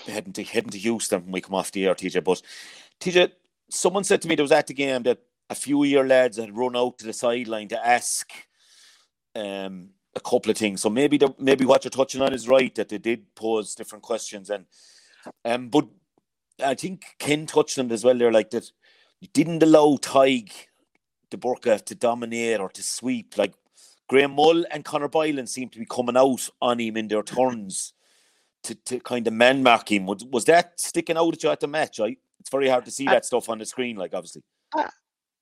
[0.05, 2.23] heading to heading to Houston when we come off the air, TJ.
[2.23, 2.41] But
[2.99, 3.31] TJ,
[3.69, 5.19] someone said to me there was at the game that
[5.51, 8.31] a few of your lads had run out to the sideline to ask
[9.35, 10.81] um, a couple of things.
[10.81, 14.01] So maybe the, maybe what you're touching on is right that they did pose different
[14.01, 14.65] questions and
[15.43, 15.87] um, but
[16.63, 18.17] I think Ken touched on it as well.
[18.17, 18.71] They're like that,
[19.19, 20.51] you didn't allow Tadhg
[21.29, 23.37] de Búrca to dominate or to sweep.
[23.37, 23.53] Like
[24.07, 27.93] Graham Mull and Conor Boylan seem to be coming out on him in their turns
[28.63, 30.05] to, to kind of man mark him.
[30.05, 31.99] Was, was that sticking out at you at the match?
[31.99, 34.43] I, it's very hard to see that stuff on the screen, like obviously.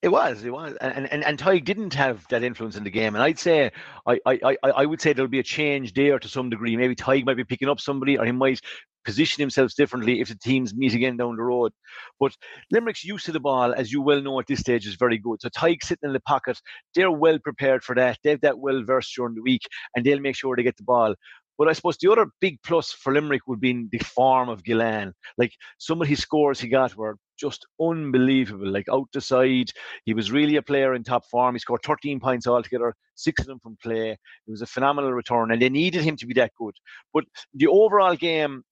[0.01, 3.15] It was, it was, and and and Tadhg didn't have that influence in the game,
[3.15, 3.69] and I'd say
[4.07, 6.77] I I I, would say there'll be a change there to some degree.
[6.77, 8.61] Maybe Ty might be picking up somebody, or he might
[9.03, 11.73] position himself differently if the teams meet again down the road.
[12.17, 12.33] But
[12.71, 15.41] Limerick's use of the ball, as you well know at this stage, is very good.
[15.41, 16.61] So Tadhg sitting in the pocket,
[16.95, 18.19] they're well prepared for that.
[18.23, 19.63] They've that well versed during the week,
[19.95, 21.15] and they'll make sure they get the ball.
[21.59, 24.63] But I suppose the other big plus for Limerick would be in the form of
[24.63, 25.11] Gillane.
[25.37, 28.71] Like some of his scores he got were just unbelievable.
[28.71, 29.69] Like out the side,
[30.05, 31.55] he was really a player in top form.
[31.55, 34.11] He scored 13 points altogether, six of them from play.
[34.11, 36.75] It was a phenomenal return, and they needed him to be that good.
[37.13, 38.63] But the overall game,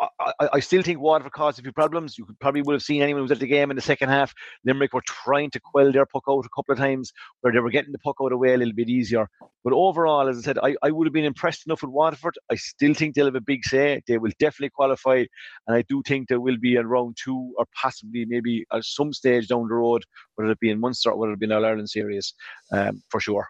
[0.00, 2.18] I, I, still think Waterford caused a few problems.
[2.18, 4.34] You probably would have seen anyone who was at the game in the second half.
[4.64, 7.70] Limerick were trying to quell their puck out a couple of times where they were
[7.70, 9.28] getting the puck out away a little bit easier.
[9.62, 12.34] But overall, as I said, I, I would have been impressed enough with Waterford.
[12.50, 14.02] I still think they'll have a big say.
[14.08, 15.24] They will definitely qualify.
[15.66, 19.12] And I do think there will be a round two or possibly maybe at some
[19.12, 20.02] stage down the road,
[20.34, 22.34] whether it be in Munster or whether it be in All Ireland series,
[22.72, 23.48] um, for sure.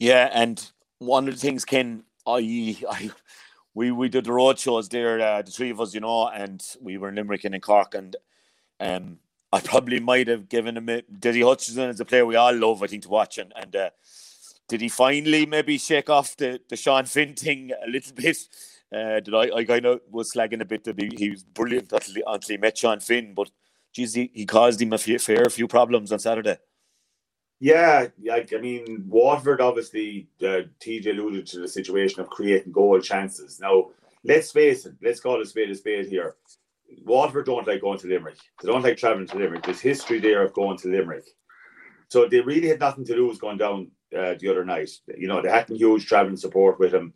[0.00, 3.10] Yeah, and one of the things, Ken, I, I
[3.74, 6.64] we we did the road shows there, uh, the three of us, you know, and
[6.80, 8.16] we were in Limerick and in Cork, and
[8.80, 9.18] um,
[9.52, 11.20] I probably might have given him it.
[11.20, 13.90] Diddy Hutchinson is a player we all love, I think, to watch, and and uh,
[14.68, 18.38] did he finally maybe shake off the the Sean Finn thing a little bit?
[18.94, 21.92] Uh, did I, I kind of was slagging a bit that he, he was brilliant
[21.92, 23.50] until he, until he met Sean Finn, but
[23.92, 26.58] geez, he, he caused him a few, fair few problems on Saturday.
[27.60, 33.00] Yeah, like I mean, Waterford obviously uh, TJ alluded to the situation of creating goal
[33.00, 33.60] chances.
[33.60, 33.90] Now,
[34.24, 36.36] let's face it, let's call a spade a spade here.
[37.04, 38.38] Waterford don't like going to Limerick.
[38.60, 39.64] They don't like travelling to Limerick.
[39.64, 41.24] There's history there of going to Limerick.
[42.08, 44.90] So they really had nothing to lose going down uh, the other night.
[45.16, 47.14] You know, they had huge travelling support with them.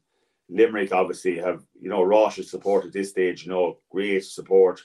[0.48, 4.80] Limerick obviously have, you know, Ross's support at this stage, you know, great support,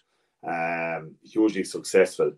[0.46, 2.34] um, hugely successful.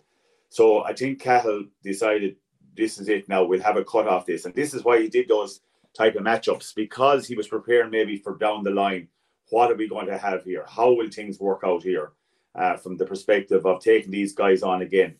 [0.49, 2.38] So I think Cahill decided
[2.75, 3.43] this is it now.
[3.43, 5.61] We'll have a cut off this, and this is why he did those
[5.95, 9.07] type of matchups because he was preparing maybe for down the line.
[9.49, 10.65] What are we going to have here?
[10.67, 12.11] How will things work out here
[12.55, 15.15] uh, from the perspective of taking these guys on again?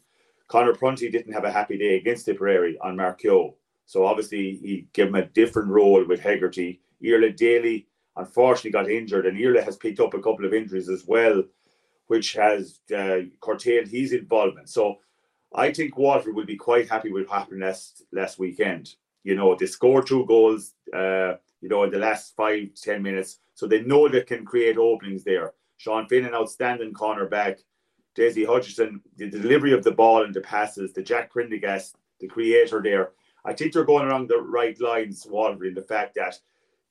[0.48, 3.56] Conor Prunty didn't have a happy day against Tipperary on Kehoe.
[3.86, 6.82] So obviously he gave him a different role with Hegarty.
[7.04, 7.88] Iarla Daly
[8.18, 11.44] unfortunately got injured, and Iarla has picked up a couple of injuries as well,
[12.08, 14.70] which has uh, curtailed his involvement.
[14.70, 15.00] So
[15.54, 18.96] I think Waterford will be quite happy with what happened last last weekend.
[19.24, 23.40] You know, they scored two goals, uh, you know, in the last five, ten minutes.
[23.54, 25.54] So they know they can create openings there.
[25.78, 27.60] Sean Finn, an outstanding cornerback.
[28.16, 32.82] Dessie Hutchinson, the delivery of the ball and the passes, the Jack Prendergast, the creator
[32.82, 33.12] there.
[33.44, 36.40] I think they're going along the right lines, Waterford, in the fact that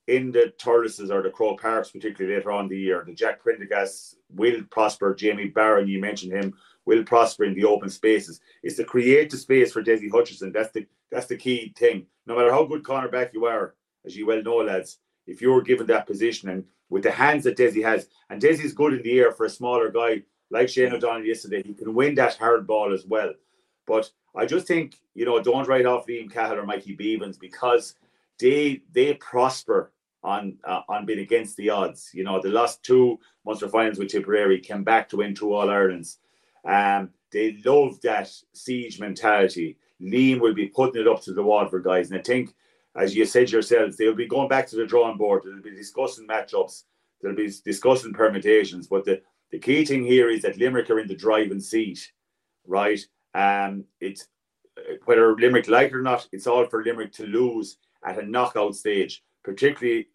[0.07, 4.17] in the Thurleses or the Croke Parks, particularly later on the year, the Jack Prendergast
[4.29, 5.15] will prosper.
[5.15, 6.53] Jamie Barron, you mentioned him,
[6.85, 8.39] will prosper in the open spaces.
[8.61, 10.51] It's to create the space for Dessie Hutchinson.
[10.51, 12.05] That's the that's the key thing.
[12.27, 15.87] No matter how good cornerback you are, as you well know, lads, if you're given
[15.87, 19.31] that position and with the hands that Dessie has, and Dessie's good in the air
[19.31, 23.05] for a smaller guy like Shane O'Donnell yesterday, he can win that hard ball as
[23.05, 23.33] well.
[23.87, 27.95] But I just think, you know, don't write off Liam Cahill or Mikey Bevans because
[28.39, 29.91] they they prosper
[30.25, 32.09] on uh, on being against the odds.
[32.13, 35.69] You know, the last two Munster finals with Tipperary came back to win two All
[35.69, 36.17] Irelands.
[36.67, 39.77] Um, they love that siege mentality.
[40.01, 42.53] Liam will be putting it up to the Waterford guys, and I think,
[42.95, 45.43] as you said yourselves, they'll be going back to the drawing board.
[45.45, 46.83] They'll be discussing matchups.
[47.21, 48.87] They'll be discussing permutations.
[48.87, 52.11] But the the key thing here is that Limerick are in the driving seat,
[52.65, 52.99] right?
[53.33, 54.27] Um, it's
[55.05, 58.75] whether Limerick like it or not, it's all for Limerick to lose at a knockout
[58.75, 60.07] stage, particularly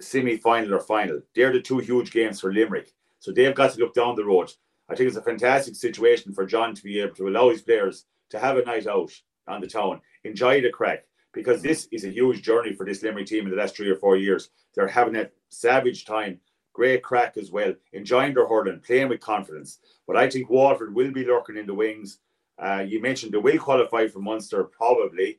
[0.00, 1.20] semi-final or final.
[1.34, 4.52] They're the two huge games for Limerick, so they've got to look down the road.
[4.88, 8.04] I think it's a fantastic situation for John to be able to allow his players
[8.30, 9.12] to have a night out
[9.48, 13.26] on the town, enjoy the crack, because this is a huge journey for this Limerick
[13.26, 14.50] team in the last three or four years.
[14.74, 16.40] They're having a savage time,
[16.72, 19.78] great crack as well, enjoying their hurling, playing with confidence.
[20.06, 22.18] But I think Waterford will be lurking in the wings.
[22.58, 25.38] Uh, you mentioned they will qualify for Munster, probably.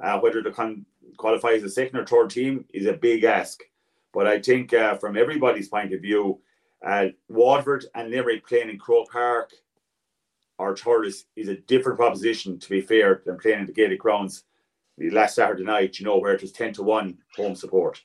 [0.00, 0.84] Uh, whether they can
[1.16, 3.62] qualify as a second or third team is a big ask.
[4.14, 6.40] But I think uh, from everybody's point of view,
[6.86, 9.50] uh, Waterford and Limerick playing in Croke Park
[10.58, 14.44] or Thurles is a different proposition, to be fair, than playing in the Gaelic grounds
[14.98, 18.00] last Saturday night, you know, where it was 10 to 1 home support.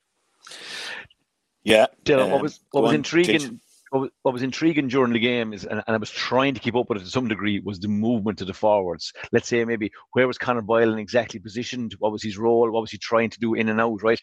[1.63, 1.85] Yeah.
[2.03, 5.83] Dylan, um, what was, what was intriguing what was, intriguing during the game is, and,
[5.87, 8.39] and, I was trying to keep up with it to some degree, was the movement
[8.41, 9.11] of the forwards.
[9.31, 11.95] Let's say maybe where was Conor Boylan exactly positioned?
[11.97, 12.69] What was his role?
[12.69, 14.03] What was he trying to do in and out?
[14.03, 14.21] Right?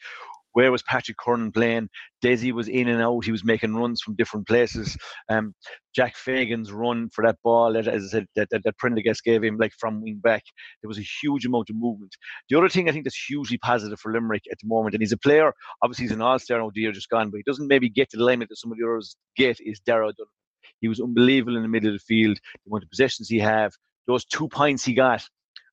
[0.57, 1.91] Where was Patrick Curran playing?
[2.25, 3.27] Dessie was in and out.
[3.27, 4.97] He was making runs from different places.
[5.29, 5.55] Um,
[5.95, 9.59] Jack Fagan's run for that ball, as I said, that, that, that Prendergast gave him,
[9.59, 10.43] like from wing back,
[10.81, 12.17] there was a huge amount of movement.
[12.49, 15.13] The other thing I think that's hugely positive for Limerick at the moment, and he's
[15.13, 17.91] a player, obviously he's an all-star now, the year just gone, but he doesn't maybe
[17.91, 20.15] get to the limit that some of the others get, is Donovan.
[20.81, 22.39] He was unbelievable in the middle of the field.
[22.65, 23.73] The amount of possessions he have,
[24.07, 25.23] those two points he got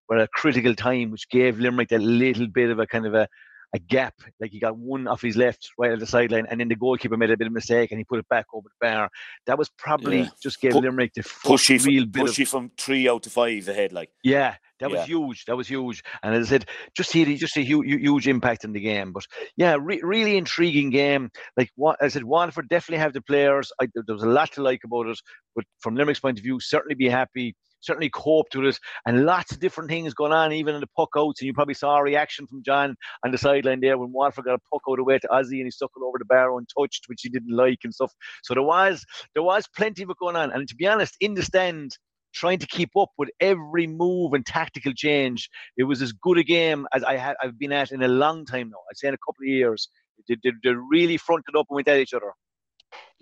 [0.10, 3.14] were at a critical time, which gave Limerick that little bit of a kind of
[3.14, 3.30] a
[3.74, 4.14] a gap.
[4.40, 7.18] Like he got one off his left right at the sideline, and then the goalkeeper
[7.18, 9.10] made a bit of a mistake and he put it back over the bar.
[9.48, 10.30] That was probably yeah.
[10.42, 13.30] just gave Pu- Limerick the pushy real from, bit pushy of, from three out to
[13.30, 13.92] five ahead.
[13.92, 14.98] Like yeah, that Yeah.
[14.98, 15.46] was huge.
[15.46, 16.04] That was huge.
[16.22, 19.12] And as I said, just see just a huge, huge impact in the game.
[19.12, 19.26] But
[19.58, 21.30] yeah, re- really intriguing game.
[21.58, 23.72] Like what I said, Waterford definitely have the players.
[23.82, 25.20] I, there was a lot to like about it.
[25.56, 29.52] But from Limerick's point of view, certainly be happy certainly coped with it, and lots
[29.52, 31.42] of different things going on, even in the puck outs.
[31.42, 34.56] And you probably saw a reaction from John on the sideline there when Waterford got
[34.56, 37.22] a puck out away to Ozzy, and he stuck it over the bar untouched, which
[37.22, 38.12] he didn't like and stuff.
[38.44, 40.52] So there was there was plenty of it going on.
[40.52, 41.98] And to be honest, in the stand,
[42.34, 46.44] trying to keep up with every move and tactical change, it was as good a
[46.44, 48.80] game as I had I've been at in a long time now.
[48.90, 49.90] I'd say in a couple of years.
[50.28, 52.32] They, they, they really fronted up and went at each other.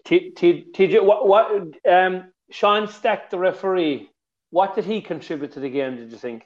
[0.06, 1.52] TJ, what, what
[1.90, 4.10] um, Sean Stack, the referee,
[4.52, 5.98] what did he contribute to the game?
[5.98, 6.44] Did you think?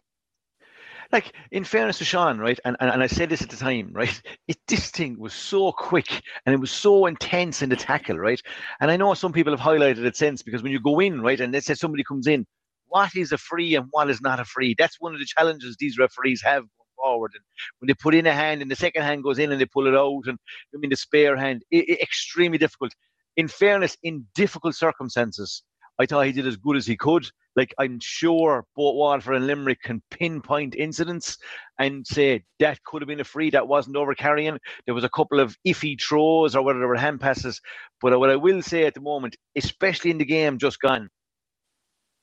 [1.12, 3.92] like in fairness to Sean, right, and, and, and I said this at the time,
[3.94, 6.10] right, it, this thing was so quick
[6.46, 8.42] and it was so intense in the tackle, right,
[8.82, 11.40] and I know some people have highlighted it since because when you go in, right,
[11.40, 12.46] and let's say somebody comes in,
[12.88, 14.76] what is a free and what is not a free?
[14.78, 17.32] That's one of the challenges these referees have going forward.
[17.34, 17.44] And
[17.80, 19.88] when they put in a hand and the second hand goes in and they pull
[19.88, 20.38] it out, and
[20.74, 22.94] I mean the spare hand, it, it, extremely difficult.
[23.38, 25.64] In fairness, in difficult circumstances,
[26.00, 27.30] I thought he did as good as he could.
[27.56, 31.38] Like I'm sure both Waterford and Limerick can pinpoint incidents
[31.80, 34.58] and say that could have been a free, that wasn't over carrying.
[34.86, 37.62] There was a couple of iffy throws or whether there were hand passes.
[38.02, 41.10] But uh, what I will say at the moment, especially in the game just gone,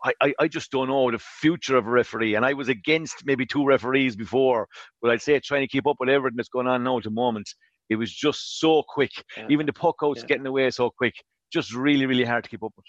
[0.05, 2.35] I, I, I just don't know the future of a referee.
[2.35, 4.67] And I was against maybe two referees before,
[5.01, 7.11] but I'd say trying to keep up with everything that's going on now at the
[7.11, 7.49] moment,
[7.89, 9.13] it was just so quick.
[9.37, 9.47] Yeah.
[9.49, 10.27] Even the puck outs yeah.
[10.27, 11.15] getting away so quick,
[11.53, 12.87] just really, really hard to keep up with.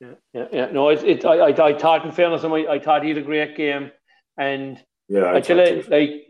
[0.00, 0.66] Yeah, yeah, yeah.
[0.66, 3.22] No, it, it I, I, I thought in fairness, I, I thought he had a
[3.22, 3.90] great game,
[4.36, 6.24] and yeah, I, tell like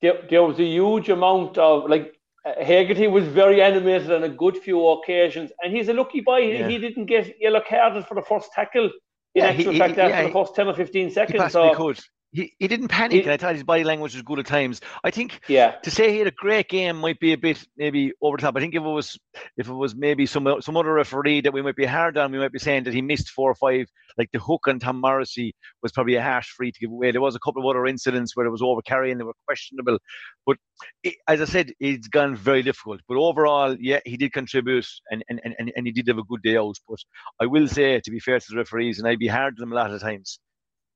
[0.00, 4.56] there, there was a huge amount of like Hegarty was very animated on a good
[4.56, 6.38] few occasions, and he's a lucky boy.
[6.38, 6.68] Yeah.
[6.68, 8.90] He didn't get yellow carded for the first tackle.
[9.34, 11.50] In yeah, actual he, fact, he, after yeah, the first ten or fifteen seconds, he
[11.50, 11.98] so could
[12.32, 14.80] he, he didn't panic, he, and I thought his body language was good at times.
[15.02, 15.72] I think yeah.
[15.82, 18.56] to say he had a great game might be a bit maybe over the top.
[18.56, 19.18] I think if it was
[19.56, 22.38] if it was maybe some some other referee that we might be hard on, we
[22.38, 23.86] might be saying that he missed four or five.
[24.18, 27.12] Like the hook on Tom Morrissey was probably a harsh free to give away.
[27.12, 29.98] There was a couple of other incidents where it was over carrying, they were questionable.
[30.44, 30.56] But
[31.02, 33.00] it, as I said, it's gone very difficult.
[33.08, 36.42] But overall, yeah, he did contribute, and and, and, and he did have a good
[36.42, 36.76] day out.
[36.88, 36.98] But
[37.40, 39.72] I will say, to be fair to the referees, and I'd be hard on them
[39.72, 40.38] a lot of times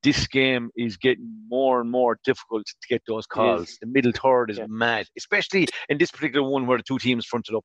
[0.03, 3.77] this game is getting more and more difficult to get those calls.
[3.81, 4.65] The middle third is yeah.
[4.67, 7.63] mad, especially in this particular one where the two teams fronted up.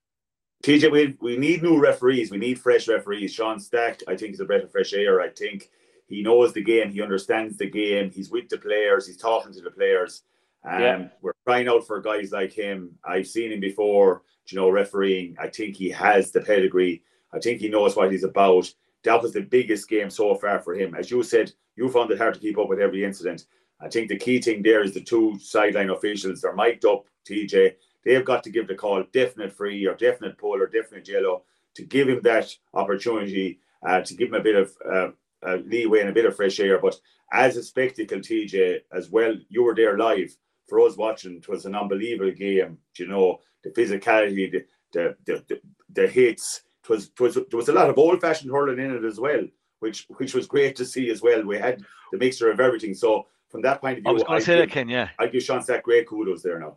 [0.63, 2.31] TJ, we, we need new referees.
[2.31, 3.33] We need fresh referees.
[3.33, 5.21] Sean Stack, I think, is a breath of fresh air.
[5.21, 5.71] I think
[6.07, 6.91] he knows the game.
[6.91, 8.11] He understands the game.
[8.11, 9.07] He's with the players.
[9.07, 10.23] He's talking to the players.
[10.65, 11.09] Um, yeah.
[11.23, 12.99] We're crying out for guys like him.
[13.05, 15.37] I've seen him before, you know, refereeing.
[15.39, 17.03] I think he has the pedigree.
[17.33, 18.73] I think he knows what he's about
[19.05, 20.95] that was the biggest game so far for him.
[20.95, 23.47] As you said, you found it hard to keep up with every incident.
[23.81, 26.41] I think the key thing there is the two sideline officials.
[26.41, 27.75] They're mic'd up, TJ.
[28.05, 31.85] They've got to give the call definite free or definite pull or definite yellow to
[31.85, 35.09] give him that opportunity, uh, to give him a bit of uh,
[35.47, 36.81] uh, leeway and a bit of fresh air.
[36.81, 36.99] But
[37.33, 40.37] as a spectacle, TJ, as well, you were there live
[40.69, 41.37] for us watching.
[41.37, 42.79] It was an unbelievable game.
[42.97, 45.61] You know, the physicality, the, the, the, the,
[45.93, 49.21] the hits, was, was there was a lot of old fashioned hurling in it as
[49.21, 49.43] well,
[49.81, 51.43] which which was great to see as well.
[51.45, 52.95] We had the mixture of everything.
[52.95, 54.89] So from that point of view, I was going to say that, Ken.
[54.89, 56.77] Yeah, I give Sean Stack great kudos there now.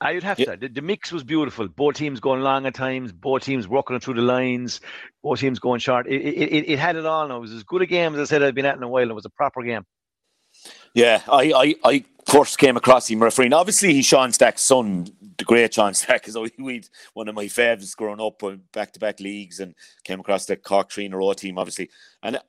[0.00, 0.52] I would have yeah.
[0.52, 0.56] to.
[0.56, 1.66] The, the, mix was beautiful.
[1.66, 3.10] Both teams going long at times.
[3.10, 4.80] Both teams working through the lines.
[5.24, 6.06] Both teams going short.
[6.06, 7.26] It, it, it, it had it all.
[7.26, 7.38] Now.
[7.38, 9.10] It was as good a game as I said I'd been at in a while.
[9.10, 9.84] It was a proper game.
[10.98, 13.52] Yeah, I, I, I first came across him refereeing.
[13.52, 15.06] Obviously, he's Sean Stack's son,
[15.36, 19.20] the great Sean Stack, is we'd one of my favourites growing up, back to back
[19.20, 21.88] leagues, and came across the Cork Tree Row team, obviously.
[22.20, 22.40] And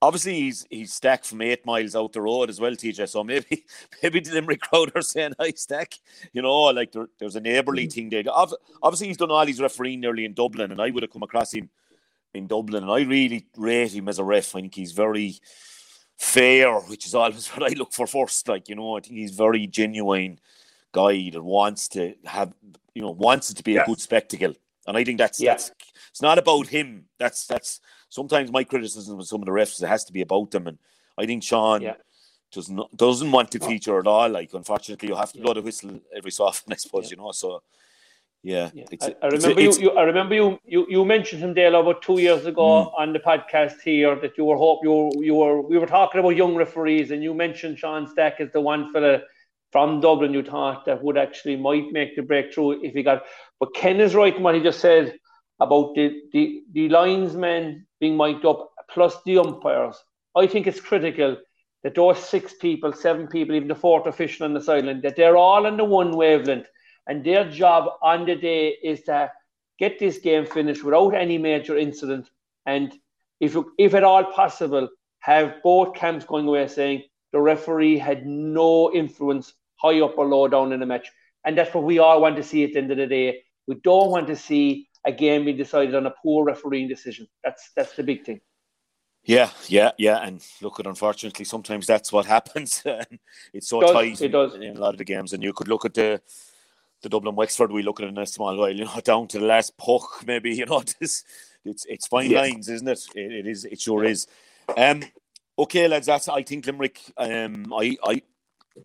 [0.00, 3.10] obviously, he's he's Stack from eight miles out the road as well, TJ.
[3.10, 3.66] So maybe
[4.02, 5.92] maybe the Limerick crowd are saying, "Hi, Stack,"
[6.32, 7.92] you know, like there, there's a neighbourly mm.
[7.92, 8.24] thing there.
[8.82, 11.52] Obviously, he's done all his refereeing nearly in Dublin, and I would have come across
[11.52, 11.68] him
[12.32, 14.56] in Dublin, and I really rate him as a ref.
[14.56, 15.38] I think he's very
[16.18, 18.48] fair, which is always what I look for first.
[18.48, 20.38] Like, you know, I think he's very genuine
[20.92, 22.52] guy that wants to have,
[22.94, 23.86] you know, wants it to be yes.
[23.86, 24.54] a good spectacle.
[24.86, 25.70] And I think that's, that's,
[26.10, 27.04] it's not about him.
[27.18, 30.50] That's, that's sometimes my criticism with some of the refs, it has to be about
[30.50, 30.66] them.
[30.66, 30.78] And
[31.18, 31.94] I think Sean yeah.
[32.52, 33.66] doesn't, doesn't want to oh.
[33.66, 34.30] feature at all.
[34.30, 37.16] Like, unfortunately, you have to blow the whistle every so often, I suppose, yeah.
[37.16, 37.62] you know, so
[38.42, 38.84] yeah, yeah.
[39.02, 40.86] I, I, remember you, you, I remember you, you.
[40.88, 42.92] You mentioned him, Dale, about two years ago mm.
[43.00, 46.36] on the podcast here that you were hope you you were we were talking about
[46.36, 49.22] young referees, and you mentioned Sean Stack as the one fella
[49.72, 53.24] from Dublin you thought that would actually might make the breakthrough if he got.
[53.58, 55.18] But Ken is right in what he just said
[55.58, 59.96] about the the the linesmen being mic'd up plus the umpires.
[60.36, 61.36] I think it's critical
[61.82, 65.36] that those six people, seven people, even the fourth official on the sideline, that they're
[65.36, 66.66] all on the one wavelength
[67.08, 69.32] and their job on the day is to
[69.78, 72.30] get this game finished without any major incident,
[72.66, 72.94] and
[73.40, 74.88] if if at all possible,
[75.20, 80.48] have both camps going away saying the referee had no influence high up or low
[80.48, 81.08] down in the match,
[81.44, 83.42] and that's what we all want to see at the end of the day.
[83.66, 87.26] We don't want to see a game being decided on a poor refereeing decision.
[87.42, 88.40] That's that's the big thing.
[89.24, 92.82] Yeah, yeah, yeah, and look, at unfortunately, sometimes that's what happens.
[93.52, 94.54] it's so it does, tight it does.
[94.54, 96.20] in a lot of the games, and you could look at the
[97.02, 99.38] the Dublin Wexford we look at it in a small while, you know, down to
[99.38, 101.24] the last puck, maybe, you know, this
[101.64, 102.40] it's it's fine yeah.
[102.40, 103.06] lines, isn't it?
[103.14, 103.32] it?
[103.32, 104.26] It is, it sure is.
[104.76, 105.02] Um
[105.58, 108.22] okay, lads, that's I think Limerick um I I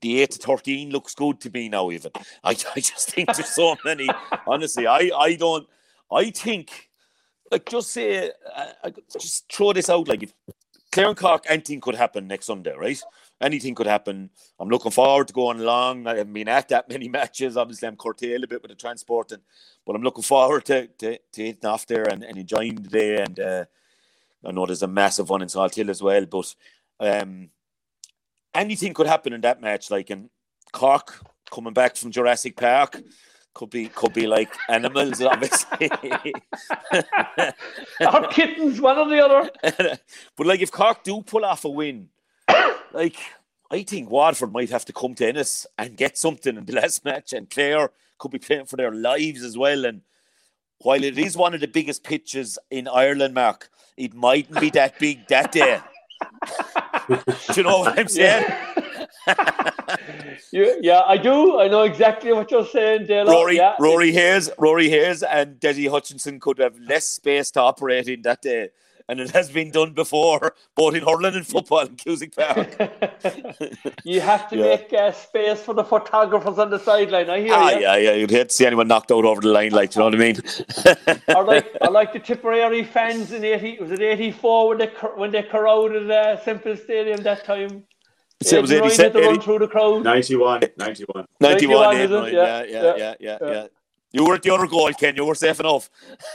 [0.02, 2.12] the eight to thirteen looks good to me now, even.
[2.44, 4.08] I, I just think there's so many.
[4.48, 5.68] honestly, I I don't
[6.12, 6.90] I think
[7.52, 8.90] like just say uh,
[9.20, 10.34] just throw this out like if
[10.92, 13.02] Clare and Cork anything could happen next Sunday, right?
[13.44, 14.30] Anything could happen.
[14.60, 16.08] I'm looking forward to going along.
[16.08, 17.58] I haven't been at that many matches.
[17.58, 19.42] Obviously, I'm curtailed a bit with the transport, and
[19.86, 23.22] but I'm looking forward to to, to hitting off there and, and enjoying the day.
[23.22, 23.66] And uh,
[24.46, 26.56] I know there's a massive one in Salthill as well, but
[27.00, 27.50] um,
[28.54, 29.92] anything could happen in that match.
[29.92, 30.30] Like in
[30.72, 31.22] Cork
[31.52, 33.02] coming back from Jurassic Park,
[33.54, 35.90] could be could be like animals, obviously.
[38.02, 39.50] or kittens, one or the other.
[40.36, 42.10] but like if Cork do pull off a win,
[42.94, 43.18] like
[43.72, 47.04] I think Waterford might have to come to Ennis and get something in the last
[47.04, 47.90] match, and Clare
[48.20, 49.86] could be playing for their lives as well.
[49.86, 50.02] And
[50.80, 55.00] while it is one of the biggest pitches in Ireland, Mark, it mightn't be that
[55.00, 55.80] big that day.
[57.10, 57.18] do
[57.56, 58.46] you know what I'm saying?
[60.52, 61.60] yeah, yeah, I do.
[61.60, 63.26] I know exactly what you're saying, Dale.
[63.26, 63.76] Rory, yeah.
[63.80, 68.42] Rory Hayes, Rory Hayes, and Dessie Hutchinson could have less space to operate in that
[68.42, 68.70] day
[69.10, 72.76] and it has been done before, both in hurling and football in Cusack Park.
[74.04, 74.64] you have to yeah.
[74.64, 77.30] make uh, space for the photographers on the sideline.
[77.30, 77.80] I hear ah, you.
[77.82, 80.06] Yeah, yeah, you'd hate to see anyone knocked out over the line, like you know
[80.06, 80.38] what I mean.
[81.36, 84.88] or like, or like the Tipperary fans in eighty was it eighty four when they
[85.16, 87.86] when they crowded uh, Semple Stadium that time.
[88.42, 90.04] So it was 87, 80, run through the crowd.
[90.04, 91.26] 91, 91.
[91.40, 93.38] 91, 91 yeah, yeah, yeah, yeah, yeah.
[93.42, 93.68] yeah.
[94.14, 95.16] You were at the other goal, Ken.
[95.16, 95.90] You were safe enough.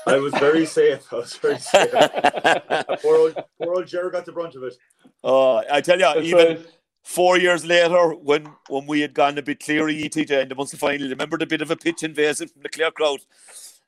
[0.05, 1.11] I was very safe.
[1.13, 1.91] I was very safe.
[3.03, 4.75] poor, old, poor old Jerry got the brunt of it.
[5.23, 6.67] Oh, I tell you, That's even right.
[7.05, 10.77] four years later, when when we had gone a bit clear ETJ in the Munster
[10.77, 13.21] final, remember the bit of a pitch invasion from the clear crowd?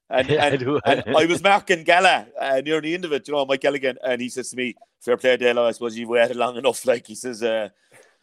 [0.09, 0.80] And, yeah, and, I, do.
[0.84, 3.97] and I was marking Gala uh, near the end of it, you know, Mike Galligan,
[4.05, 6.84] and he says to me, Fair play, Dale, I suppose you've waited long enough.
[6.91, 7.68] Like, he says, uh,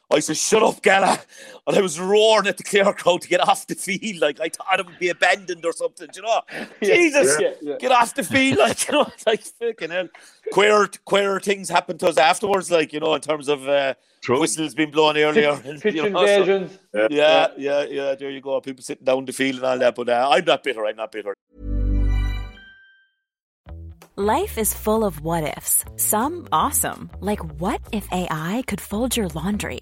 [0.10, 1.20] I said, shut up, Gala.
[1.66, 4.22] And I was roaring at the Clare crowd to get off the field.
[4.22, 6.42] Like, I thought it would be abandoned or something, you know?
[6.82, 7.76] Yeah, Jesus, yeah, yeah.
[7.78, 8.60] get off the field.
[8.60, 10.08] Like, you know, like, fucking hell.
[10.54, 13.96] Queer, queer things happened to us afterwards, like, you know, in terms of uh,
[14.30, 15.58] whistles being blown earlier.
[15.58, 16.80] Pitch you know, invasions.
[16.94, 18.62] So, yeah, yeah, yeah, there you go.
[18.62, 19.96] People sitting down the field and all that.
[19.96, 20.86] But uh, I'm not bitter.
[20.86, 21.36] I'm not bitter.
[24.16, 25.86] Life is full of what ifs.
[25.98, 27.12] Some awesome.
[27.20, 29.82] Like, what if AI could fold your laundry?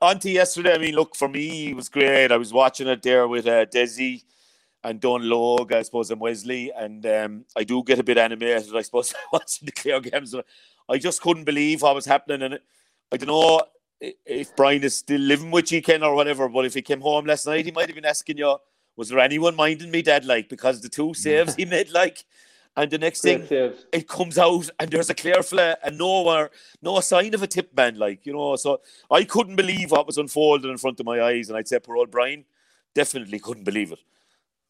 [0.00, 0.74] on to yesterday.
[0.74, 2.32] I mean, look, for me, it was great.
[2.32, 4.24] I was watching it there with uh, Dessie
[4.84, 6.70] and Don Logue, I suppose, and Wesley.
[6.72, 10.34] And um, I do get a bit animated, I suppose, watching the Clare games.
[10.88, 12.42] I just couldn't believe what was happening.
[12.42, 12.60] And
[13.10, 13.62] I don't know
[14.00, 17.26] if Brian is still living with you, Ken, or whatever, but if he came home
[17.26, 18.56] last night, he might have been asking you,
[18.96, 22.24] was there anyone minding me, dead, like, because the two saves he made, like,
[22.76, 23.86] and the next Great thing, saves.
[23.92, 26.50] it comes out and there's a clear flare and nowhere,
[26.82, 28.56] no sign of a tip man, like, you know.
[28.56, 31.48] So I couldn't believe what was unfolding in front of my eyes.
[31.48, 32.44] And I'd say poor old Brian
[32.94, 33.98] definitely couldn't believe it.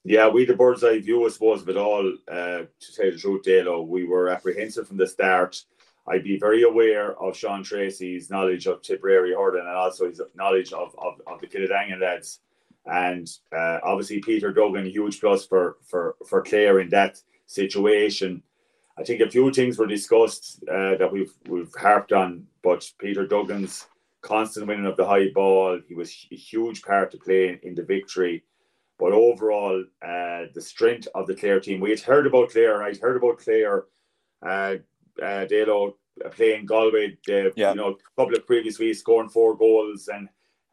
[0.04, 2.06] Yeah, we the bird's eye view, I suppose, of it all.
[2.30, 5.64] Uh, to tell the truth, Dalo, we were apprehensive from the start.
[6.08, 10.72] I'd be very aware of Sean Tracy's knowledge of Tipperary hurling and also his knowledge
[10.72, 12.38] of, of, of the Kiladangan lads.
[12.84, 18.42] And uh, obviously Peter Duggan, huge plus for, for, for Clare in that situation.
[18.98, 23.26] I think a few things were discussed uh, that we've we've harped on, but Peter
[23.26, 23.86] Duggan's
[24.22, 27.82] constant winning of the high ball, he was a huge part to play in, the
[27.82, 28.42] victory.
[28.98, 32.96] But overall, uh, the strength of the Clare team, we had heard about Clare, I'd
[32.96, 33.84] heard about Clare,
[34.42, 34.76] uh,
[35.22, 35.94] uh, Dalo
[36.24, 37.70] uh, playing Galway, uh, yeah.
[37.70, 40.28] you know, a couple of previous weeks, scoring four goals, and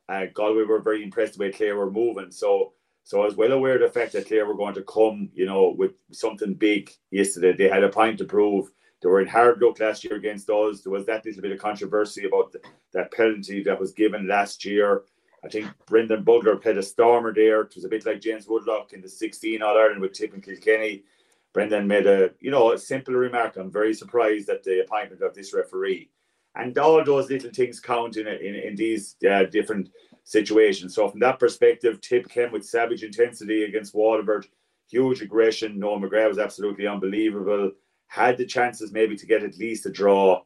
[0.10, 2.32] uh, Galway were very impressed the way Clare were moving.
[2.32, 5.30] So so I was well aware of the fact that Clare were going to come,
[5.34, 7.54] you know, with something big yesterday.
[7.54, 8.72] They had a point to prove.
[9.01, 10.82] They were in hard luck last year against us.
[10.82, 12.62] There was that little bit of controversy about the,
[12.93, 15.04] that penalty that was given last year.
[15.43, 17.62] I think Brendan Bugler played a stormer there.
[17.62, 20.41] It was a bit like James Woodlock in the 16 All Ireland with Tip and
[20.41, 21.04] Kilkenny.
[21.51, 23.58] Brendan made a, you know, a simple remark.
[23.58, 26.10] I'm very surprised at the appointment of this referee.
[26.56, 29.89] And all those little things count in, in, in these uh, different
[30.24, 30.93] situations.
[30.95, 34.47] So from that perspective, Tip came with savage intensity against Waterford,
[34.89, 35.80] huge aggression.
[35.80, 37.72] Noel McGrath was absolutely unbelievable.
[38.08, 40.43] Had the chances maybe to get at least a draw.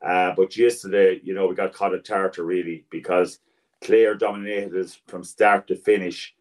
[0.00, 3.40] Uh, but yesterday, you know, we got caught at tartar really because
[3.82, 6.34] Clare dominated us from start to finish.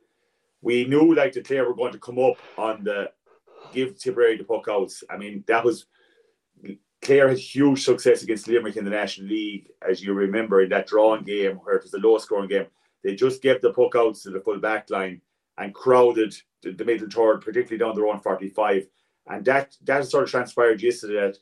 [0.62, 3.12] We knew like the Clare were going to come up on the
[3.74, 5.04] give Tipperary the puck outs.
[5.10, 5.86] I mean, that was
[7.02, 10.88] Clare had huge success against Limerick in the National League, as you remember, in that
[10.88, 12.68] drawing game where it was a low scoring game.
[13.04, 15.22] They just gave the puck out to the full back line
[15.58, 18.88] and crowded the, the middle third, particularly down the own 45.
[19.28, 21.38] And that that sort of transpired yesterday that,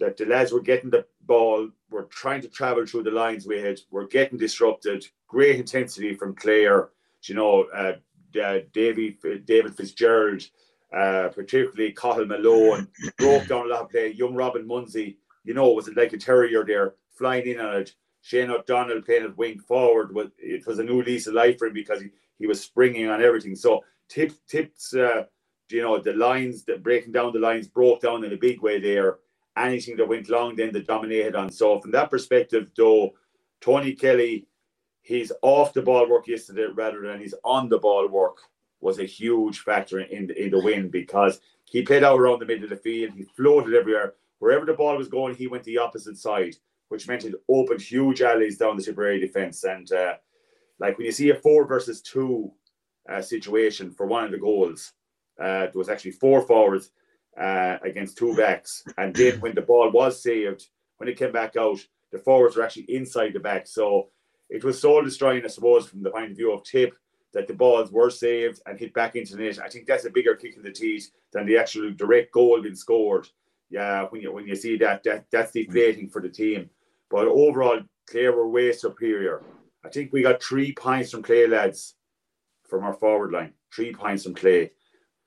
[0.00, 3.60] that the lads were getting the ball, were trying to travel through the lines we
[3.60, 5.06] had, were getting disrupted.
[5.26, 6.90] Great intensity from Clare,
[7.24, 7.94] you know, uh,
[8.40, 10.42] uh, Davy, David Fitzgerald,
[10.94, 12.88] uh, particularly Cathal Malone,
[13.18, 14.12] broke down a lot of play.
[14.12, 17.94] Young Robin Mounsey, you know, was like a terrier there, flying in on it.
[18.22, 20.14] Shane O'Donnell playing it wing forward.
[20.14, 23.08] Was, it was a new lease of life for him because he, he was springing
[23.08, 23.56] on everything.
[23.56, 25.24] So tip, tips, uh,
[25.68, 28.80] you know, the lines, that breaking down the lines broke down in a big way
[28.80, 29.18] there.
[29.56, 31.50] Anything that went long then that dominated on.
[31.50, 33.10] So from that perspective, though,
[33.60, 34.46] Tony Kelly,
[35.02, 38.38] he's off the ball work yesterday rather than he's on the ball work
[38.84, 42.46] was a huge factor in the, in the win because he played out around the
[42.46, 43.14] middle of the field.
[43.16, 44.12] He floated everywhere.
[44.40, 46.54] Wherever the ball was going, he went the opposite side,
[46.88, 49.64] which meant it opened huge alleys down the Tipperary defence.
[49.64, 50.16] And uh,
[50.78, 52.52] like when you see a four versus two
[53.10, 54.92] uh, situation for one of the goals,
[55.40, 56.90] uh, there was actually four forwards
[57.40, 58.84] uh, against two backs.
[58.98, 60.66] And then when the ball was saved,
[60.98, 61.78] when it came back out,
[62.12, 63.66] the forwards were actually inside the back.
[63.66, 64.10] So
[64.50, 66.94] it was soul destroying, I suppose, from the point of view of Tip
[67.34, 69.58] that the balls were saved and hit back into the net.
[69.62, 72.76] I think that's a bigger kick in the teeth than the actual direct goal being
[72.76, 73.28] scored.
[73.68, 76.70] Yeah, when you when you see that, that that's deflating for the team.
[77.10, 79.42] But overall, Clare were way superior.
[79.84, 81.96] I think we got three points from Clay lads
[82.68, 83.52] from our forward line.
[83.74, 84.70] Three points from Clay.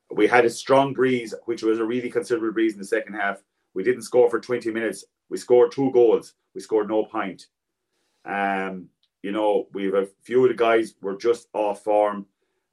[0.09, 3.43] We had a strong breeze, which was a really considerable breeze in the second half.
[3.73, 5.03] We didn't score for 20 minutes.
[5.29, 6.33] We scored two goals.
[6.55, 7.47] We scored no point.
[8.25, 8.89] Um,
[9.23, 12.25] you know, we have a few of the guys were just off form.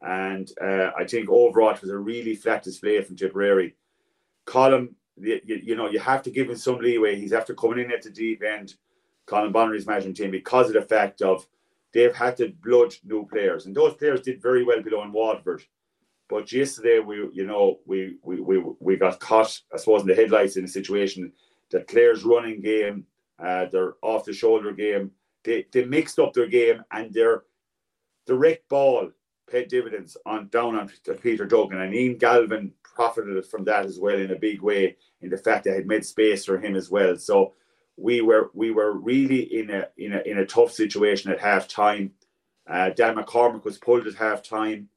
[0.02, 3.74] And uh, I think overall it was a really flat display from Tipperary.
[4.44, 7.16] Colin, you, you, know, you have to give him some leeway.
[7.16, 8.74] He's after coming in at the deep end,
[9.26, 11.46] Colm Bonnar's management team, because of the fact of
[11.92, 13.66] they've had to blood new players.
[13.66, 15.64] And those players did very well below in Waterford.
[16.28, 20.14] But yesterday, we, you know, we, we, we, we got caught, I suppose, in the
[20.14, 21.32] headlights in a situation
[21.70, 23.06] that Clare's running game,
[23.38, 25.10] uh, their off the shoulder game,
[25.44, 27.42] they, they mixed up their game and their
[28.26, 29.10] direct ball
[29.50, 30.90] paid dividends on down on
[31.22, 35.30] Peter Duggan and Ian Galvin profited from that as well in a big way in
[35.30, 37.16] the fact they had made space for him as well.
[37.16, 37.54] So
[37.96, 41.68] we were we were really in a in a in a tough situation at half
[41.68, 42.12] time.
[42.68, 44.88] Uh, Dan McCormack was pulled at half time.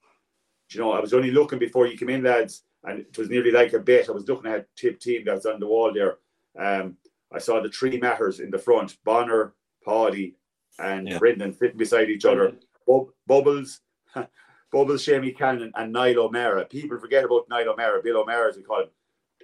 [0.72, 3.52] You know, I was only looking before you came in, lads, and it was nearly
[3.52, 4.10] like a bet.
[4.10, 6.18] I was looking at tip team that's on the wall there.
[6.58, 6.98] Um,
[7.32, 9.54] I saw the three matters in the front: Bonnar,
[9.88, 10.36] Paddy,
[10.80, 11.18] and yeah.
[11.18, 12.54] Brendan sitting beside each other.
[12.86, 13.82] Bub- Bubbles,
[14.72, 16.66] Bubbles, Shamey Cannon, and Niall O'Mara.
[16.66, 18.90] People forget about Niall O'Mara, Bill O'Mara, as we call him.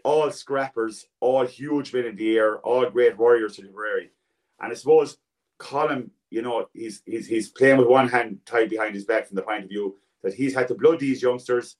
[0.03, 4.11] All scrappers, all huge men in the air, all great warriors to Tipperary.
[4.59, 5.17] And I suppose
[5.59, 9.35] Colin, you know, he's he's he's playing with one hand tied behind his back from
[9.35, 11.77] the point of view that he's had to blood these youngsters,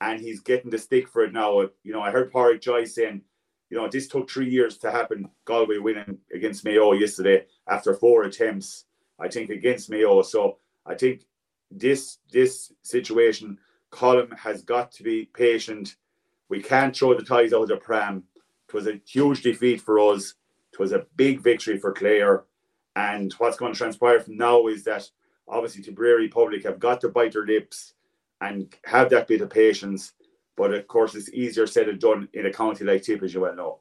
[0.00, 1.60] and he's getting the stick for it now.
[1.84, 3.22] You know, I heard Pádraig Joyce saying
[3.70, 5.30] you know, this took three years to happen.
[5.46, 8.84] Galway winning against Mayo yesterday after four attempts,
[9.18, 10.22] I think, against Mayo.
[10.22, 11.26] So I think
[11.70, 13.58] this this situation,
[13.90, 15.96] Colin has got to be patient.
[16.48, 18.24] We can't throw the ties out of the pram.
[18.68, 20.34] It was a huge defeat for us.
[20.72, 22.44] It was a big victory for Clare.
[22.96, 25.08] And what's going to transpire from now is that
[25.48, 27.94] obviously Tipperary public have got to bite their lips
[28.40, 30.12] and have that bit of patience
[30.56, 33.40] but of course, it's easier said than done in a county like Tip, as you
[33.40, 33.78] well know.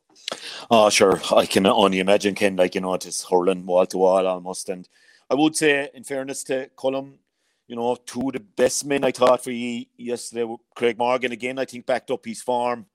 [0.70, 1.22] Oh, sure.
[1.36, 4.70] I can only imagine, Ken, like, you know, it's hurling wall to wall almost.
[4.70, 4.88] And
[5.30, 7.14] I would say, in fairness to Colm,
[7.68, 11.32] you know, two of the best men I thought for you yesterday, were Craig Morgan
[11.32, 12.86] again, I think backed up his form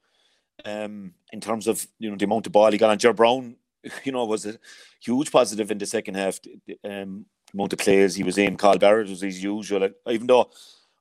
[0.64, 2.98] um, in terms of, you know, the amount of ball he got on.
[2.98, 3.56] Joe Brown,
[4.04, 4.58] you know, was a
[5.00, 6.40] huge positive in the second half.
[6.84, 8.56] Um, amount of players he was in.
[8.56, 9.88] Cathal Barrett was his usual.
[10.08, 10.50] Even though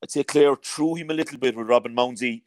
[0.01, 2.43] I'd say Clare threw him a little bit with Robin Mounsey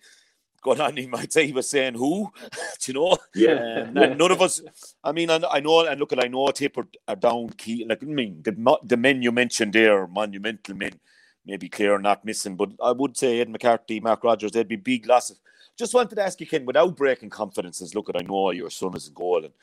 [0.63, 2.31] got on him, I'd say he was saying who,
[2.81, 3.17] do you know?
[3.35, 3.85] Yeah.
[3.89, 4.61] Um, and none of us,
[5.03, 7.85] I mean, I, I know, and look at, I know Tip are, down key.
[7.89, 10.99] Like, I mean, the, the men you mentioned there, monumental men,
[11.47, 15.07] maybe Clare not missing, but I would say Ed McCarthy, Mark Rogers, they'd be big
[15.07, 15.41] losses.
[15.79, 18.97] Just wanted to ask you, Ken, without breaking confidences, look at, I know your son
[18.97, 19.45] is in goal.
[19.45, 19.55] And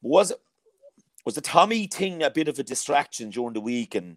[0.00, 0.40] was it,
[1.24, 3.94] was the Tommy thing a bit of a distraction during the week?
[3.94, 4.16] And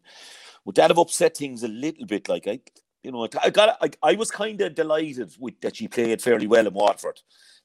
[0.63, 2.29] would that have upset things a little bit?
[2.29, 2.61] Like, I,
[3.03, 6.47] you know, I got, I, I was kind of delighted with that she played fairly
[6.47, 7.21] well in Waterford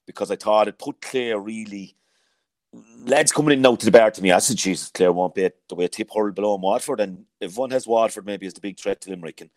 [0.07, 1.97] because I thought it put Clare really.
[3.05, 5.49] Lads coming in now to the bar to me, I said, Jesus, Clare won't be
[5.69, 7.01] the way a Tip hurled below in Waterford.
[7.01, 9.41] And if one has Waterford, maybe as the big threat to Limerick.
[9.41, 9.51] And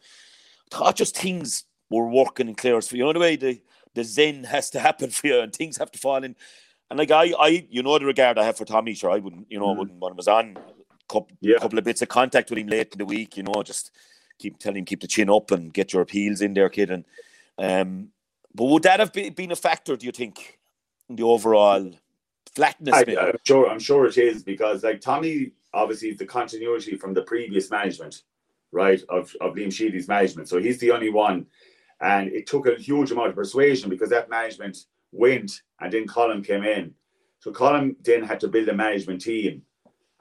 [0.71, 3.61] I thought just things were working in Clare's for you know the way the,
[3.95, 6.35] the zen has to happen for you and things have to fall in.
[6.89, 9.47] And like I, I you know the regard I have for Tommy, sure I wouldn't,
[9.49, 9.77] you know, mm.
[9.77, 10.57] wouldn't when I was on
[11.09, 11.57] couple, yeah.
[11.57, 13.91] couple of bits of contact with him late in the week, you know, just
[14.39, 16.89] keep telling him keep the chin up and get your appeals in there, kid.
[16.89, 17.05] And
[17.57, 18.09] um,
[18.55, 19.95] but would that have be, been a factor?
[19.95, 20.59] Do you think
[21.09, 21.91] in the overall
[22.55, 22.95] flatness?
[22.95, 23.69] I, am sure.
[23.69, 28.23] I'm sure it is because like Tommy, obviously, the continuity from the previous management,
[28.71, 30.49] right, of of Liam Sheedy's management.
[30.49, 31.45] So he's the only one.
[32.01, 36.41] And it took a huge amount of persuasion because that management went and then Colin
[36.41, 36.93] came in.
[37.39, 39.63] So Colin then had to build a management team.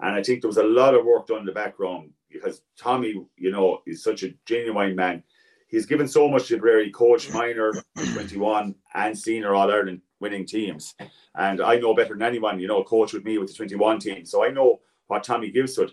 [0.00, 3.14] And I think there was a lot of work done in the background because Tommy,
[3.36, 5.22] you know, is such a genuine man.
[5.68, 7.72] He's given so much to Tipperary, coach minor
[8.14, 10.94] 21 and senior All Ireland winning teams.
[11.34, 13.98] And I know better than anyone, you know, a coach with me with the 21
[14.00, 14.24] team.
[14.24, 15.92] So I know what Tommy gives to it.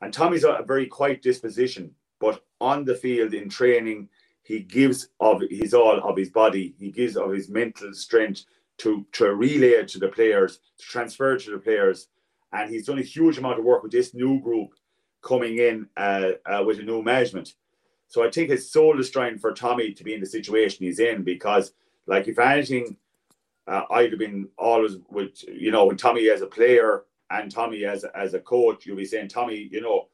[0.00, 4.08] And Tommy's a very quiet disposition, but on the field in training,
[4.42, 8.44] he gives of his all of his body, he gives of his mental strength
[8.78, 12.08] to, to relay it to the players, to transfer to the players.
[12.52, 14.70] And he's done a huge amount of work with this new group
[15.26, 17.54] coming in uh, uh, with a new management.
[18.08, 21.24] So I think it's soul destroying for Tommy to be in the situation he's in
[21.24, 21.72] because,
[22.06, 22.96] like, if anything,
[23.66, 27.84] uh, I'd have been always with you know when Tommy as a player and Tommy
[27.84, 30.06] as as a coach, you'll be saying Tommy, you know,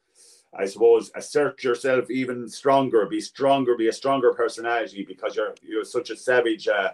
[0.57, 5.85] I suppose assert yourself even stronger, be stronger, be a stronger personality because you're you're
[5.85, 6.93] such a savage uh,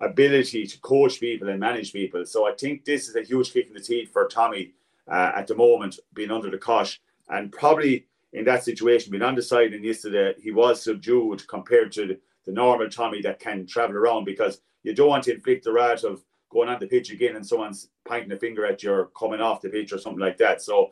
[0.00, 2.26] ability to coach people and manage people.
[2.26, 4.74] So I think this is a huge kick in the teeth for Tommy
[5.08, 9.34] uh, at the moment, being under the cosh and probably in that situation being on
[9.34, 13.96] the undecided yesterday, he was subdued compared to the, the normal Tommy that can travel
[13.96, 17.36] around because you don't want to inflict the wrath of going on the pitch again
[17.36, 20.38] and someone's pointing a finger at you or coming off the pitch or something like
[20.38, 20.62] that.
[20.62, 20.90] So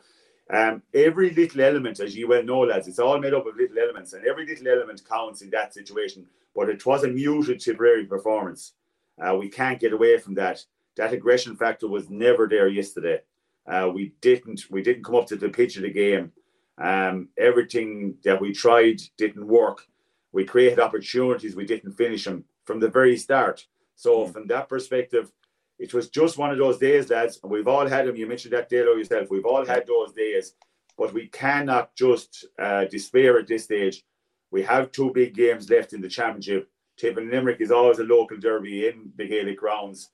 [0.53, 3.79] um, every little element, as you well know, lads, it's all made up of little
[3.79, 6.27] elements, and every little element counts in that situation.
[6.55, 8.73] But it was a muted Tipperary performance.
[9.21, 10.63] Uh, we can't get away from that.
[10.97, 13.21] That aggression factor was never there yesterday.
[13.67, 16.33] Uh, we didn't we didn't come up to the pitch of the game.
[16.79, 19.87] Um, everything that we tried didn't work.
[20.33, 23.65] We created opportunities, we didn't finish them from the very start.
[23.95, 24.33] So mm.
[24.33, 25.31] from that perspective,
[25.79, 27.39] it was just one of those days, lads.
[27.43, 28.17] And we've all had them.
[28.17, 29.29] You mentioned that, Dalo, yourself.
[29.31, 30.55] We've all had those days.
[30.97, 34.05] But we cannot just uh, despair at this stage.
[34.51, 36.69] We have two big games left in the championship.
[36.97, 40.11] Tip and Limerick is always a local derby in the Gaelic grounds.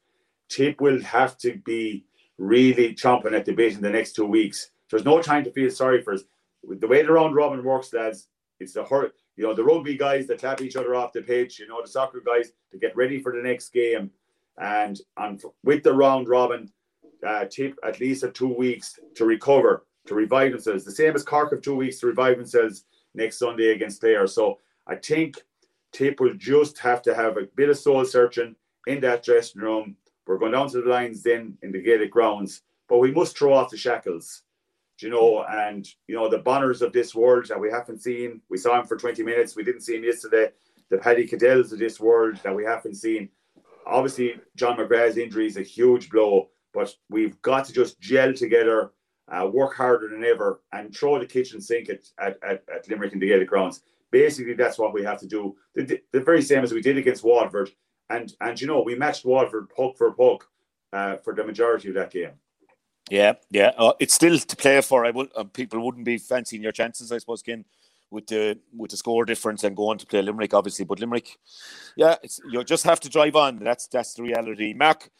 [0.48, 2.06] Tip will have to be
[2.40, 4.70] really chomping at the bit in the next two weeks.
[4.90, 6.22] There's no time to feel sorry for us.
[6.64, 8.28] The way the round robin works, lads,
[8.58, 9.14] it's the hurt.
[9.36, 11.58] You know, the rugby guys that clap each other off the pitch.
[11.58, 14.10] You know, the soccer guys to get ready for the next game
[14.58, 16.70] and and with the round robin,
[17.26, 20.84] uh, tip at least of two weeks to recover, to revive themselves.
[20.84, 22.84] The same as Cork of two weeks to revive themselves
[23.14, 24.26] next Sunday against Clare.
[24.26, 25.36] So I think
[25.92, 28.54] Tip will just have to have a bit of soul searching
[28.86, 29.96] in that dressing room.
[30.30, 33.52] We're going down to the lines then in the Gaelic grounds, but we must throw
[33.52, 34.42] off the shackles,
[35.00, 38.40] you know, and you know the bonners of this world that we haven't seen.
[38.48, 39.56] We saw him for 20 minutes.
[39.56, 40.50] We didn't see him yesterday.
[40.88, 43.28] The Paddy Cadells of this world that we haven't seen
[43.90, 48.92] obviously John McGrath's injury is a huge blow, but we've got to just gel together,
[49.28, 53.12] uh, work harder than ever, and throw the kitchen sink at, at, at, at Limerick
[53.12, 53.82] and the Gaelic grounds.
[54.10, 55.56] Basically, that's what we have to do.
[55.74, 57.70] The, the, very same as we did against Waterford.
[58.10, 60.48] And, and you know, we matched Waterford puck for puck
[60.92, 62.32] uh, for the majority of that game.
[63.08, 63.72] Yeah, yeah.
[63.76, 65.04] Uh, it's still to play for.
[65.04, 65.28] I will.
[65.34, 67.64] Uh, people wouldn't be fancying your chances, I suppose, Ken
[68.10, 70.84] with the with the score difference and going to play Limerick, obviously.
[70.84, 71.36] But Limerick,
[71.96, 72.16] yeah,
[72.50, 73.58] you just have to drive on.
[73.58, 74.74] That's that's the reality.
[74.74, 75.10] Mark,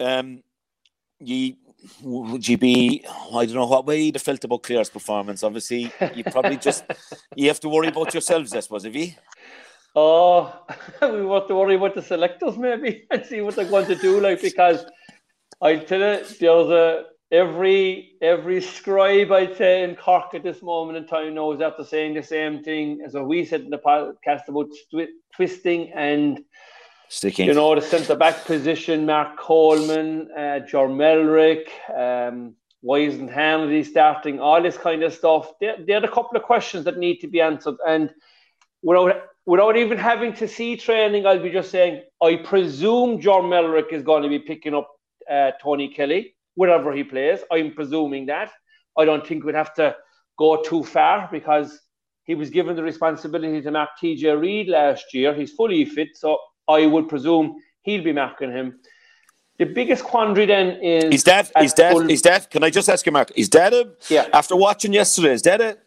[0.00, 0.42] um,
[1.18, 1.56] you
[2.02, 3.04] would you be?
[3.32, 5.42] I don't know what way you'd felt about Clare's performance.
[5.42, 6.84] Obviously, you probably just
[7.36, 9.12] you have to worry about yourselves, I suppose, if you.
[9.94, 10.64] Oh,
[11.02, 14.20] we want to worry about the selectors maybe and see what they're going to do.
[14.20, 14.84] Like because
[15.60, 20.98] I tell you, there's a every every scribe I'd say in Cork at this moment
[20.98, 24.48] in time knows after saying the same thing as what we said in the podcast
[24.48, 26.44] about twi- twisting and
[27.08, 27.46] sticking.
[27.46, 33.82] You know the centre back position, Mark Coleman, uh, Ger Millerick, um, why isn't Hanley
[33.82, 34.40] starting?
[34.40, 35.52] All this kind of stuff.
[35.60, 38.12] There, there are a couple of questions that need to be answered, and
[38.82, 43.94] without without even having to see training, I'll be just saying I presume John Millerick
[43.94, 44.88] is going to be picking up
[45.28, 47.40] uh, Tony Kelly wherever he plays.
[47.50, 48.50] I'm presuming that.
[48.98, 49.96] I don't think we'd have to
[50.38, 51.80] go too far because
[52.24, 55.32] he was given the responsibility to mark TJ Reid last year.
[55.32, 56.38] He's fully fit, so
[56.68, 58.78] I would presume he'll be marking him.
[59.58, 62.88] The biggest quandary then is is that is that full, is that can I just
[62.90, 63.32] ask you, Mark?
[63.34, 64.26] Is that a yeah?
[64.32, 65.78] After watching yesterday, is that a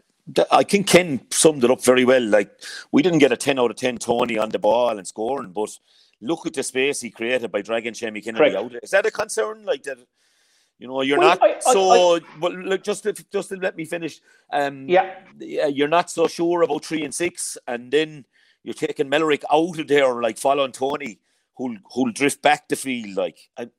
[0.51, 2.23] I think Ken summed it up very well.
[2.23, 2.51] Like
[2.91, 5.77] we didn't get a ten out of ten Tony on the ball and scoring, but
[6.21, 8.73] look at the space he created by dragging Jamie Kennedy out.
[8.83, 9.65] Is that a concern?
[9.65, 9.97] Like that?
[10.81, 12.15] You know, you're well, not I, so.
[12.15, 14.19] I, but look, just to, just to let me finish.
[14.51, 18.25] Um, yeah, you're not so sure about three and six, and then
[18.63, 21.19] you're taking Millerick out of there, like following Tony,
[21.55, 23.15] who'll who'll drift back the field.
[23.15, 23.69] Like, I,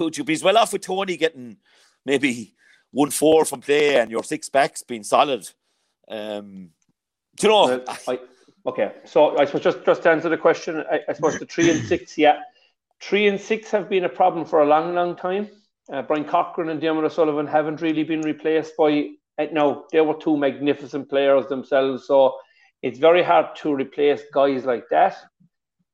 [0.00, 1.58] would you be as well off with Tony getting
[2.04, 2.56] maybe
[2.90, 5.48] one four from play and your six backs being solid?
[6.10, 6.70] Um,
[7.40, 7.84] you know?
[8.08, 8.18] I,
[8.68, 11.70] Okay, so I suppose just just to answer the question, I, I suppose the three
[11.70, 12.40] and six, yeah,
[13.00, 15.48] three and six have been a problem for a long, long time.
[15.90, 19.10] Uh, Brian Corcoran and Diarmuid O'Sullivan haven't really been replaced by.
[19.38, 22.36] Uh, no, they were two magnificent players themselves, so
[22.82, 25.16] it's very hard to replace guys like that.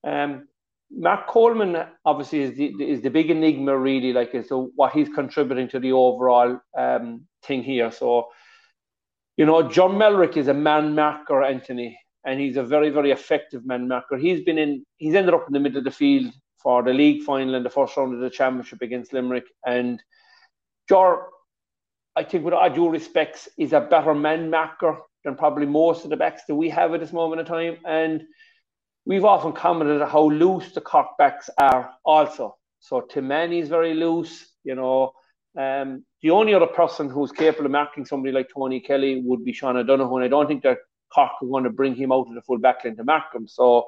[0.02, 0.48] Um,
[0.90, 5.08] Mark Coleman obviously is the is the big enigma really, like as to what he's
[5.08, 7.90] contributing to the overall um, thing here.
[7.90, 8.28] So,
[9.36, 13.66] you know, John Millerick is a man marker, Anthony, and he's a very very effective
[13.66, 14.16] man marker.
[14.16, 16.32] He's been in, he's ended up in the middle of the field
[16.62, 20.02] for the league final and the first round of the championship against Limerick, and
[20.88, 21.26] Ger,
[22.16, 26.10] I think with all due respects, is a better man marker than probably most of
[26.10, 28.22] the backs that we have at this moment in time, and
[29.06, 32.56] we've often commented how loose the Cork backs are also.
[32.80, 35.12] So Tim is very loose, you know.
[35.56, 39.52] Um, the only other person who's capable of marking somebody like Tony Kelly would be
[39.52, 40.78] Sean O'Donoghue, and I don't think that
[41.14, 43.46] Cork are going to bring him out of the full backline to mark him.
[43.46, 43.86] So,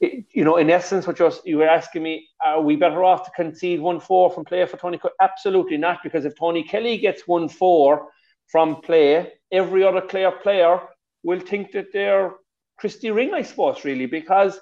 [0.00, 3.24] it, you know, in essence, what you're, you were asking me, are we better off
[3.24, 5.14] to concede 1 4 from play for Tony Kelly?
[5.20, 8.08] Absolutely not, because if Tony Kelly gets 1 4
[8.46, 10.80] from play, every other Clare player
[11.22, 12.32] will think that they're
[12.78, 14.58] Christy Ring, I suppose, really, because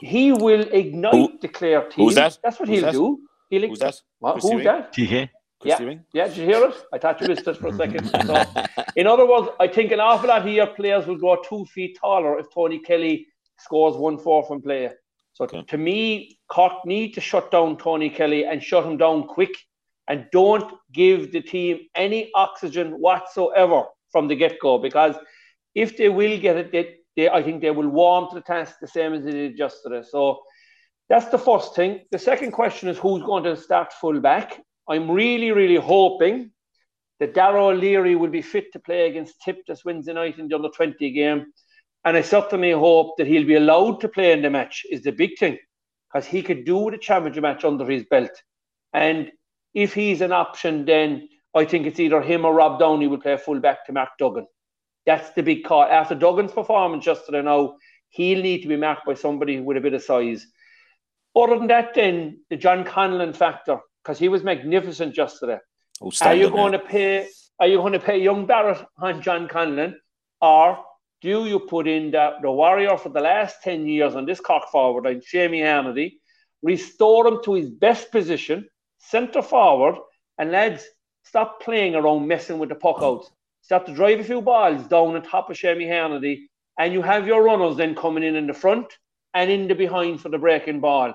[0.00, 2.04] he will ignite Who, the Clare team.
[2.04, 2.38] Who's that?
[2.42, 2.92] That's what who's he'll that?
[2.92, 3.20] do.
[3.50, 3.96] He'll who's that?
[4.18, 4.64] What, who's Ring?
[4.64, 4.96] that?
[4.96, 5.26] Yeah.
[5.62, 5.94] Yeah.
[6.14, 6.74] yeah, did you hear it?
[6.90, 8.10] I thought you missed it for a second.
[8.26, 8.44] So,
[8.96, 11.98] in other words, I think an awful lot of your players will go two feet
[12.00, 13.26] taller if Tony Kelly
[13.58, 14.90] scores one four from play.
[15.34, 15.62] So okay.
[15.62, 19.54] to me, Cork need to shut down Tony Kelly and shut him down quick
[20.08, 25.14] and don't give the team any oxygen whatsoever from the get go because
[25.74, 28.76] if they will get it, they, they, I think they will warm to the task
[28.80, 30.02] the same as they did yesterday.
[30.08, 30.40] So
[31.10, 32.00] that's the first thing.
[32.10, 34.60] The second question is who's going to start full back.
[34.88, 36.50] I'm really, really hoping
[37.18, 40.56] that Darrow Leary will be fit to play against Tip this Wednesday night in the
[40.56, 41.52] under 20 game.
[42.06, 45.12] And I certainly hope that he'll be allowed to play in the match, is the
[45.12, 45.58] big thing,
[46.08, 48.30] because he could do the championship match under his belt.
[48.94, 49.30] And
[49.74, 53.36] if he's an option, then I think it's either him or Rob Downey will play
[53.36, 54.46] full back to Mark Duggan.
[55.06, 55.82] That's the big call.
[55.82, 57.76] After Duggan's performance yesterday now,
[58.10, 60.46] he'll need to be marked by somebody with a bit of size.
[61.34, 65.58] Other than that, then the John Conlon factor, because he was magnificent yesterday.
[66.02, 67.28] Oh, are you going to pay?
[67.58, 69.94] Are you going to pay young Barrett on John Conlon,
[70.40, 70.82] or
[71.20, 74.70] do you put in the, the warrior for the last ten years on this cock
[74.70, 76.14] forward, like Seamie Harnedy,
[76.62, 79.96] restore him to his best position, centre forward,
[80.38, 80.84] and lads
[81.22, 83.30] stop playing around messing with the puck outs
[83.70, 86.40] start to drive a few balls down on top of Seamie Harnedy,
[86.80, 88.98] and you have your runners then coming in in the front
[89.32, 91.14] and in the behind for the breaking ball.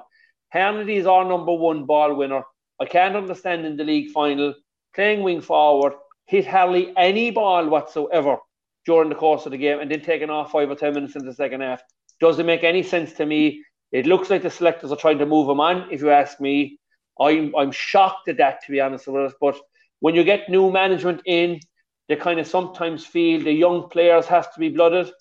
[0.53, 2.43] Harnedy is our number one ball winner.
[2.79, 4.53] I can't understand in the league final
[4.95, 5.95] playing wing forward,
[6.27, 8.37] hit hardly any ball whatsoever
[8.85, 11.25] during the course of the game, and then taking off five or ten minutes in
[11.25, 11.81] the second half.
[12.21, 13.65] Doesn't make any sense to me.
[13.91, 15.89] It looks like the selectors are trying to move him on.
[15.91, 16.79] If you ask me,
[17.19, 19.33] I'm I'm shocked at that to be honest with us.
[19.41, 19.57] But
[19.99, 21.59] when you get new management in,
[22.07, 25.11] they kind of sometimes feel the young players have to be blooded.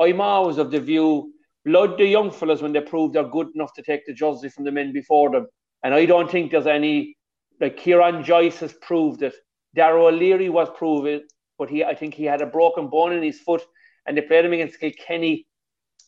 [0.00, 1.32] I'm always of the view,
[1.64, 4.64] blood the young fellas when they prove they're good enough to take the jersey from
[4.64, 5.46] the men before them.
[5.82, 7.16] And I don't think there's any,
[7.60, 9.34] like Kieran Joyce has proved it.
[9.74, 11.22] Darrow O'Leary was proven,
[11.58, 13.62] but he, I think he had a broken bone in his foot,
[14.06, 15.46] and they played him against Kilkenny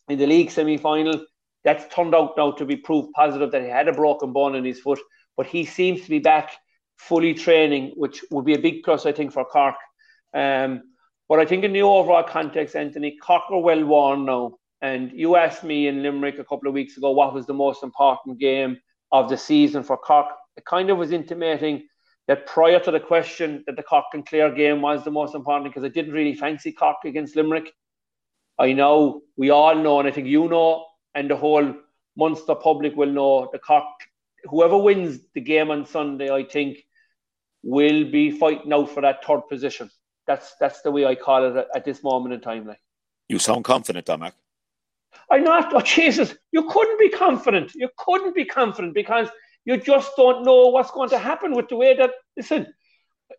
[0.08, 1.24] in the league semi-final.
[1.64, 4.64] That's turned out now to be proof positive that he had a broken bone in
[4.64, 5.00] his foot,
[5.36, 6.52] but he seems to be back
[6.96, 9.74] fully training, which would be a big plus, I think, for Cork.
[10.36, 10.82] Um,
[11.30, 14.58] but I think in the overall context, Anthony, Cocker well worn now.
[14.82, 17.82] And you asked me in Limerick a couple of weeks ago what was the most
[17.82, 18.76] important game
[19.10, 20.26] of the season for Cork.
[20.58, 21.88] It kind of was intimating
[22.28, 25.72] that prior to the question that the Cork and Clare game was the most important
[25.72, 27.72] because I didn't really fancy Cork against Limerick.
[28.58, 30.84] I know, we all know, and I think you know,
[31.14, 31.74] and the whole
[32.16, 33.84] Munster public will know the Cork,
[34.44, 36.78] whoever wins the game on Sunday, I think,
[37.62, 39.90] will be fighting out for that third position
[40.26, 42.66] that's that's the way I call it at, at this moment in time.
[42.66, 42.80] Like
[43.28, 44.32] you sound confident, Domac.
[45.30, 45.72] I'm not.
[45.74, 47.74] Oh Jesus, you couldn't be confident.
[47.74, 49.28] You couldn't be confident because
[49.64, 52.10] you just don't know what's going to happen with the way that.
[52.36, 52.66] Listen,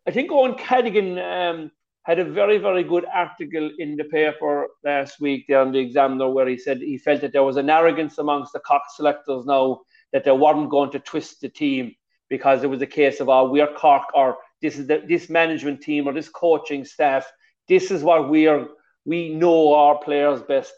[0.08, 1.72] I think Eoin Cadogan um,
[2.04, 6.30] had a very very good article in the paper last week there on the Examiner
[6.30, 9.82] where he said he felt that there was an arrogance amongst the Cork selectors now
[10.14, 11.94] that they weren't going to twist the team
[12.30, 15.82] because it was a case of oh we're Cork or this is the, this management
[15.82, 17.26] team or this coaching staff.
[17.68, 18.68] This is what we are.
[19.06, 20.74] We know our players best.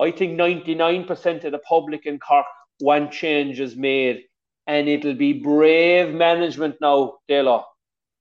[0.00, 2.46] I think 99% of the public in Cork
[2.80, 4.22] want changes made,
[4.66, 7.64] and it'll be brave management now, Dela.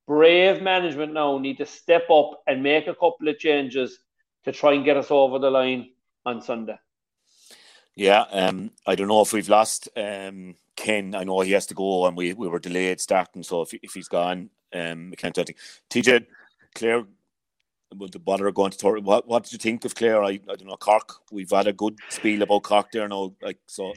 [0.07, 3.97] Brave management now need to step up and make a couple of changes
[4.43, 5.91] to try and get us over the line.
[6.25, 6.77] on Sunday.
[7.95, 11.15] Yeah, um, I don't know if we've lost um, Ken.
[11.15, 13.43] I know he has to go, and we, we were delayed starting.
[13.43, 15.55] So if, if he's gone, um, I anything.
[15.89, 16.25] TJ,
[16.75, 17.03] Clare,
[17.95, 18.99] would the bother going to tour?
[18.99, 20.23] What what did you think of Clare?
[20.23, 21.13] I, I don't know Cork.
[21.31, 23.93] We've had a good spiel about Cork there now, like so.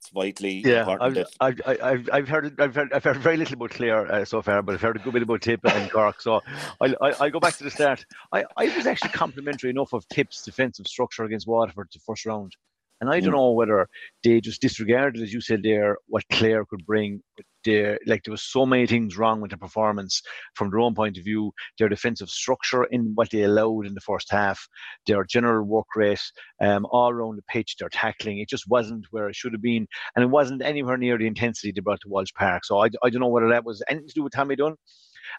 [0.00, 1.26] It's vitally yeah, important.
[1.40, 4.40] I've, I've, I've, I've heard I've heard I've heard very little about Clare uh, so
[4.42, 6.20] far, but I've heard a good bit about Tip and Cork.
[6.20, 6.40] So
[6.80, 8.06] I'll, I'll go back to the start.
[8.32, 12.54] I, I was actually complimentary enough of Tip's defensive structure against Waterford the first round.
[13.00, 13.88] And I don't know whether
[14.24, 17.22] they just disregarded, as you said there, what Clare could bring.
[17.64, 20.22] There, like there was so many things wrong with the performance
[20.54, 21.52] from their own point of view.
[21.78, 24.66] Their defensive structure in what they allowed in the first half,
[25.06, 26.22] their general work rate,
[26.60, 29.86] um, all around the pitch, their tackling, it just wasn't where it should have been,
[30.14, 32.64] and it wasn't anywhere near the intensity they brought to Walsh Park.
[32.64, 34.76] So I, I don't know whether that was anything to do with Tommy Dunne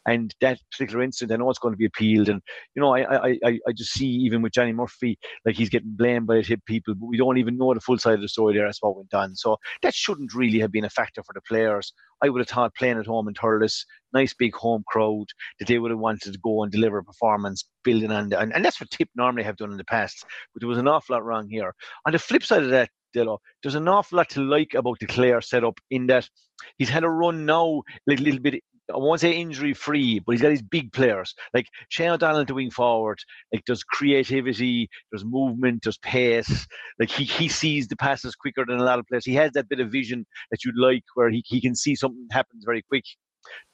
[0.06, 2.30] and that particular incident, I know it's going to be appealed.
[2.30, 2.42] And,
[2.76, 6.28] you know, I, I, I just see even with Johnny Murphy, like he's getting blamed
[6.28, 8.68] by the people, but we don't even know the full side of the story there
[8.68, 9.36] as what went on.
[9.36, 11.94] So that shouldn't really have been a factor for the players.
[12.22, 15.28] I would have thought playing at home in Thurles, nice big home crowd,
[15.60, 18.54] that they would have wanted to go and deliver a performance building on, the, and,
[18.54, 20.26] and that's what Tip normally have done in the past.
[20.54, 21.74] But there was an awful lot wrong here.
[22.06, 25.08] On the flip side of that, Dillo, there's an awful lot to like about the
[25.08, 26.30] Clare setup in that
[26.78, 28.64] he's had a run now, like a little bit
[28.94, 32.72] I won't say injury free, but he's got these big players like Shane O'Donnell doing
[32.72, 33.20] forward.
[33.54, 36.68] Like there's creativity, there's movement, there's pace.
[37.00, 39.26] Like he, he sees the passes quicker than a lot of players.
[39.26, 42.28] He has that bit of vision that you'd like where he, he can see something
[42.32, 43.06] happens very quick.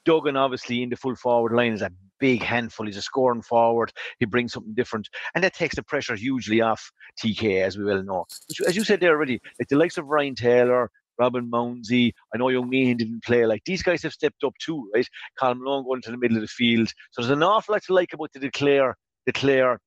[0.04, 1.90] Duggan obviously in the full forward line is a
[2.20, 2.86] big handful.
[2.86, 3.92] He's a scoring forward.
[4.18, 6.90] He brings something different, and that takes the pressure hugely off
[7.22, 8.24] TK, as we well know.
[8.66, 12.12] As you said there already, like the likes of Ryan Taylor, Robin Mounsey.
[12.34, 13.46] I know Young Meehan didn't play.
[13.46, 15.08] Like these guys have stepped up too, right?
[15.38, 16.88] Colin Long going to the middle of the field.
[17.10, 18.96] So there's an awful lot to like about the declare
[19.26, 19.80] declare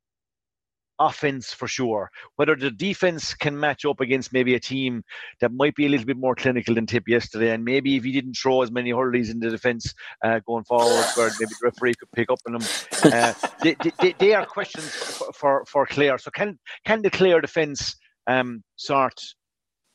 [0.99, 2.11] offense for sure.
[2.35, 5.03] Whether the defense can match up against maybe a team
[5.39, 8.11] that might be a little bit more clinical than Tip yesterday, and maybe if he
[8.11, 11.95] didn't throw as many hurleys in the defense uh, going forward, where maybe the referee
[11.95, 12.63] could pick up on them,
[13.05, 16.17] uh, they, they, they, are questions for, for, for Clare.
[16.17, 17.95] So can can the Clare defense
[18.27, 19.19] um, sort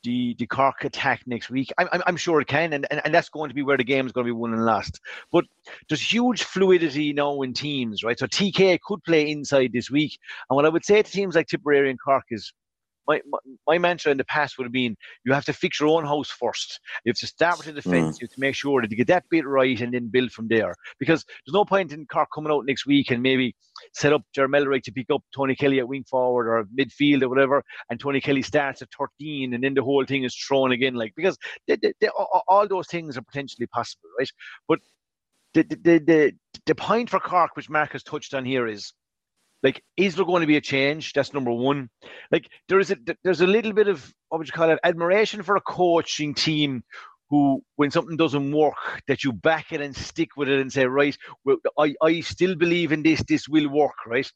[0.05, 1.73] the the Cork attack next week.
[1.79, 3.85] I'm, I'm, I'm sure it can, and, and, and that's going to be where the
[3.85, 5.01] game is going to be won and lost.
[5.33, 5.45] But
[5.89, 8.19] there's huge fluidity now in teams, right?
[8.19, 11.49] So TK could play inside this week, and what I would say to teams like
[11.49, 12.53] Tipperary and Cork is
[13.07, 15.89] my, my, my, mantra in the past would have been you have to fix your
[15.91, 16.81] own house first.
[17.05, 18.17] You have to start with the defence.
[18.17, 18.21] Mm.
[18.21, 20.49] You have to make sure that you get that bit right and then build from
[20.49, 20.75] there.
[20.99, 23.55] Because there's no point in Cork coming out next week and maybe
[23.93, 27.29] set up Jeremy Jermel to pick up Tony Kelly at wing forward or midfield or
[27.29, 30.95] whatever, and Tony Kelly starts at 13 and then the whole thing is thrown again.
[30.95, 31.37] Like because
[31.67, 34.31] they, they, they, all those things are potentially possible, right?
[34.69, 34.81] But
[35.55, 36.33] the, the, the,
[36.67, 38.93] the point for Cork, which Mark has touched on here, is
[39.65, 41.15] like, is there going to be a change?
[41.15, 41.89] That's number one.
[42.31, 44.79] Like, there is a there's a little bit of what would you call it?
[44.85, 46.85] Admiration for a coaching team
[47.31, 48.75] who, when something doesn't work,
[49.09, 52.55] that you back it and stick with it and say, right, well, I I still
[52.55, 53.23] believe in this.
[53.27, 54.31] This will work, right?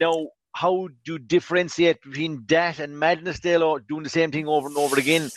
[0.00, 4.68] Now, how do you differentiate between that and madness, Dale, doing the same thing over
[4.68, 5.30] and over again?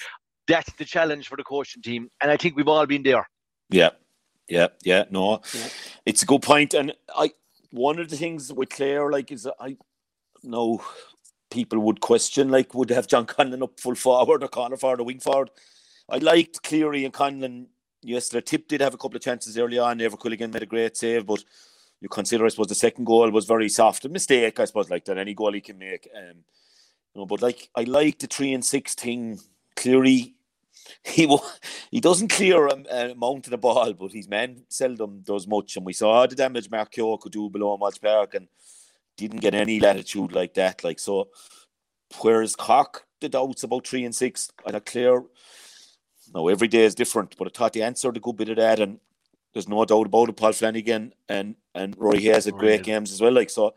[0.48, 3.28] That's the challenge for the coaching team, and I think we've all been there.
[3.72, 3.90] Yeah,
[4.48, 5.06] yeah, yeah.
[5.10, 5.70] No, yeah.
[6.06, 7.32] it's a good point, and I
[7.72, 9.78] one of the things with Clare, like, is I
[10.44, 10.84] know
[11.52, 15.06] people would question, like, would have John Conlon up full forward or corner forward or
[15.06, 15.52] wing forward?
[16.10, 17.68] I liked Cleary and Conlon
[18.02, 18.44] yesterday.
[18.44, 20.00] Tip did have a couple of chances early on.
[20.00, 21.44] Eibhear Quilligan made a great save, but
[22.02, 24.06] you consider, I suppose, the second goal was very soft.
[24.06, 26.10] A mistake, I suppose, like that any goal he can make.
[26.16, 26.38] Um,
[27.14, 29.40] you know, but like I like the three and six thing.
[29.76, 30.36] Cleary
[31.04, 31.38] he
[31.92, 35.76] he doesn't clear a, a amount of ball, but his man seldom does much.
[35.76, 38.48] And we saw the damage Mark could do below Walsh Park and
[39.18, 40.84] didn't get any latitude like that.
[40.84, 41.30] Like so,
[42.22, 45.24] whereas Cock the doubts about three and six, I had clear.
[46.34, 48.80] No, every day is different, but I thought they answered a good bit of that,
[48.80, 49.00] and
[49.54, 50.38] there's no doubt about it.
[50.38, 53.34] Paul Flanagan and and Rory Hayes had great games as well.
[53.34, 53.74] Like so,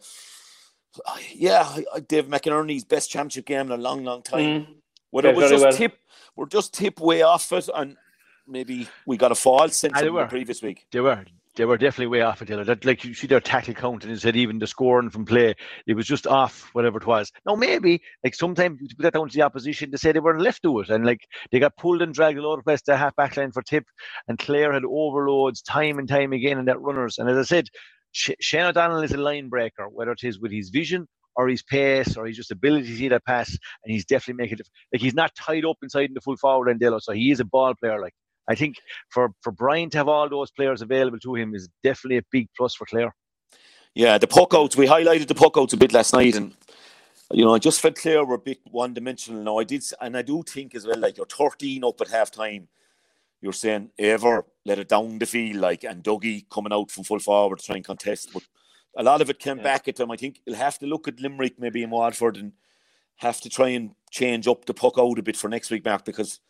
[1.35, 4.41] yeah, Dave McInerney's best championship game in a long, long time.
[4.41, 4.67] Mm.
[5.11, 5.73] Whether it was just well.
[5.73, 5.99] tip,
[6.37, 7.97] we're just tip way off it, and
[8.47, 10.87] maybe we got a false sense ah, of the previous week.
[10.93, 11.25] They were.
[11.55, 12.49] They were definitely way off it.
[12.49, 15.55] That, like you see their tackle count, and said even the scoring from play,
[15.87, 17.31] it was just off whatever it was.
[17.45, 20.41] Now maybe like sometimes you put that down to the opposition to say they weren't
[20.41, 22.97] left to it, and like they got pulled and dragged a lot of place to
[22.97, 23.85] half back line for tip,
[24.29, 27.19] and Clare had overloads time and time again in that runners.
[27.19, 27.69] And as I said,
[28.13, 31.07] Shane O'Donnell is a line breaker, whether it is with his vision
[31.37, 34.59] or his pace or his just ability to see that pass, and he's definitely making
[34.59, 34.69] it.
[34.93, 37.41] Like he's not tied up inside in the full forward end, Delo, so he is
[37.41, 38.01] a ball player.
[38.01, 38.15] Like
[38.49, 38.77] I think
[39.11, 42.49] for for Brian to have all those players available to him is definitely a big
[42.57, 43.15] plus for Clare.
[43.95, 44.77] Yeah, the puck outs.
[44.77, 46.55] We highlighted the puck outs a bit last night, and
[47.31, 49.59] you know, I just felt Clare were a bit one dimensional now.
[49.59, 52.69] I did, and I do think as well, like you're 13 up at half time.
[53.41, 57.19] You're saying ever let it down the field, like, and Dougie coming out from full
[57.19, 58.31] forward to try and contest.
[58.33, 58.45] But
[58.97, 59.63] a lot of it came yeah.
[59.63, 60.11] back at them.
[60.11, 62.53] I think you'll have to look at Limerick maybe in Waterford and
[63.17, 66.05] have to try and change up the puck out a bit for next week, Mark,
[66.05, 66.41] because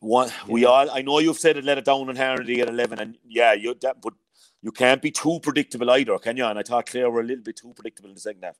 [0.00, 0.52] one, yeah.
[0.52, 3.16] we all, I know you've said it, let it down on Harnedy at 11, and
[3.26, 4.14] yeah, you, that, but
[4.62, 6.44] you can't be too predictable either, can you?
[6.44, 8.56] And I thought Clare were a little bit too predictable in the second half.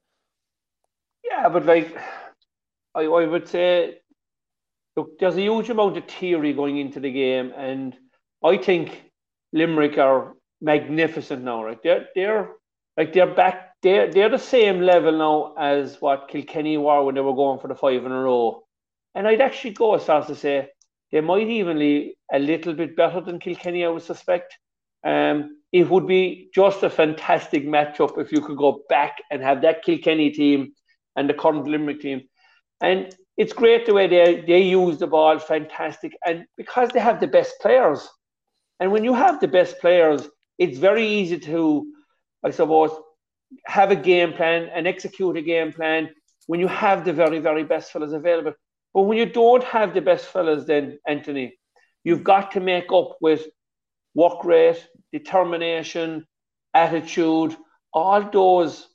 [1.24, 1.96] Yeah, but like,
[2.94, 3.98] I, I would say,
[4.96, 7.96] look, there's a huge amount of theory going into the game, and
[8.42, 9.10] I think
[9.52, 11.82] Limerick are magnificent now, right?
[11.82, 12.50] They're, they're
[12.98, 17.22] like, they're back, they're, they're the same level now as what Kilkenny were when they
[17.22, 18.62] were going for the five in a row.
[19.14, 20.68] And I'd actually go as far as to say
[21.12, 24.58] they might even be a little bit better than Kilkenny, I would suspect.
[25.04, 29.62] Um, it would be just a fantastic matchup if you could go back and have
[29.62, 30.72] that Kilkenny team
[31.16, 32.22] and the current Limerick team.
[32.80, 36.12] And it's great the way they, they use the ball, fantastic.
[36.26, 38.08] And because they have the best players.
[38.80, 40.28] And when you have the best players,
[40.58, 41.86] it's very easy to,
[42.44, 42.90] I suppose,
[43.66, 46.10] have a game plan and execute a game plan
[46.46, 48.52] when you have the very, very best fellas available.
[48.94, 51.58] But when you don't have the best fellas, then, Anthony,
[52.04, 53.46] you've got to make up with
[54.14, 56.26] work rate, determination,
[56.74, 57.56] attitude,
[57.92, 58.88] all those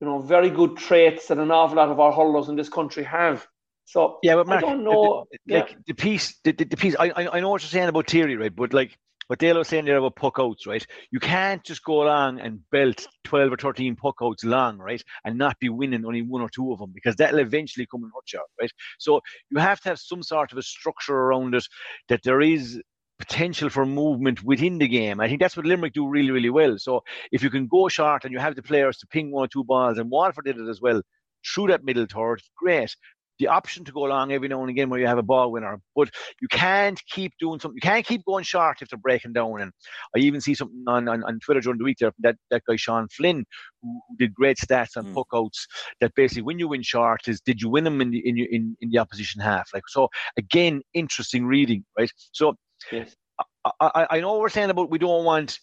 [0.00, 3.04] you know very good traits that an awful lot of our hurlers in this country
[3.04, 3.46] have.
[3.84, 5.26] So yeah, but Mark, I don't know.
[5.46, 5.76] The, like yeah.
[5.86, 6.96] the piece, the, the, the piece.
[6.98, 8.54] I, I know what you're saying about theory, right?
[8.54, 8.96] But like
[9.32, 10.86] what Dale was saying there about puck outs, right?
[11.10, 15.02] You can't just go along and belt 12 or 13 puck outs long, right?
[15.24, 18.12] And not be winning only one or two of them because that'll eventually come and
[18.14, 18.70] hurt you, right?
[18.98, 21.66] So you have to have some sort of a structure around it
[22.10, 22.78] that there is
[23.18, 25.18] potential for movement within the game.
[25.18, 26.76] I think that's what Limerick do really, really well.
[26.76, 29.48] So if you can go short and you have the players to ping one or
[29.48, 31.00] two balls, and Waterford did it as well
[31.42, 32.94] through that middle third, great.
[33.42, 35.80] The option to go along every now and again where you have a ball winner,
[35.96, 37.76] but you can't keep doing something.
[37.76, 39.60] You can't keep going short if they're breaking down.
[39.60, 39.72] And
[40.14, 42.76] I even see something on, on, on Twitter during the week there that, that guy
[42.76, 43.44] Sean Flynn,
[43.82, 45.14] who, did great stats on mm.
[45.14, 45.66] puck outs.
[46.00, 48.76] That basically, when you win short, is did you win them in the in, in
[48.80, 49.70] in the opposition half?
[49.74, 52.12] Like so, again, interesting reading, right?
[52.32, 52.54] So
[52.90, 53.14] Yes.
[53.80, 55.58] I, I know we're saying about we don't want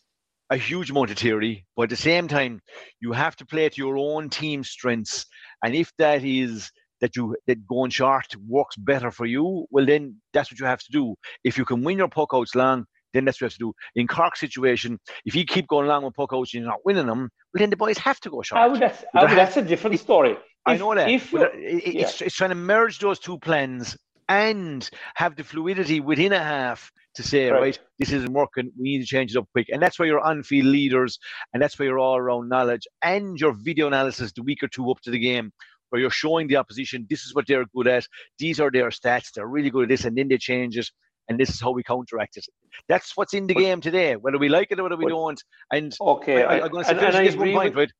[0.49, 2.61] a huge amount of theory, but at the same time,
[2.99, 5.25] you have to play to your own team strengths.
[5.63, 6.71] And if that is
[7.01, 10.79] that you that going short works better for you, well then that's what you have
[10.79, 11.15] to do.
[11.43, 13.73] If you can win your puck outs long, then that's what you have to do.
[13.95, 17.07] In Cork's situation, if you keep going along with puck outs and you're not winning
[17.07, 18.61] them, well then the boys have to go short.
[18.61, 20.37] I would, that's, I would, that's a different story.
[20.65, 21.09] I know that.
[21.09, 22.27] If it, uh, it's, yeah.
[22.27, 23.97] it's trying to merge those two plans
[24.27, 27.59] and have the fluidity within a half to say, right.
[27.59, 27.79] right.
[27.97, 29.67] this isn't working, we need to change it up quick.
[29.69, 31.17] And that's where your on field leaders
[31.53, 34.89] and that's where your all around knowledge and your video analysis the week or two
[34.91, 35.51] up to the game,
[35.89, 38.05] where you're showing the opposition this is what they're good at,
[38.37, 40.89] these are their stats, they're really good at this, and then they change it.
[41.27, 42.45] And this is how we counteract it.
[42.87, 45.09] That's what's in the but, game today, whether we like it or whether we but,
[45.09, 45.43] don't.
[45.71, 47.91] And okay, I, am going to and this one point, right?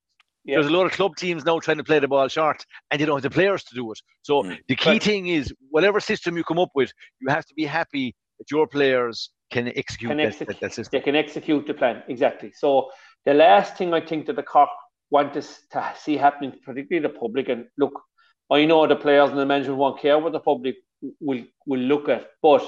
[0.45, 0.55] Yeah.
[0.55, 3.05] There's a lot of club teams now trying to play the ball short, and they
[3.05, 3.99] don't have the players to do it.
[4.23, 4.57] So mm.
[4.67, 8.15] the key thing is, whatever system you come up with, you have to be happy
[8.39, 10.99] that your players can execute, can that, that, that, system.
[10.99, 12.51] They can execute the plan exactly.
[12.55, 12.89] So
[13.25, 14.69] the last thing I think that the Cork
[15.12, 18.01] want to, to see happening, particularly the public, and look,
[18.49, 20.76] I know the players and the management won't care what the public
[21.20, 22.68] will will look at, but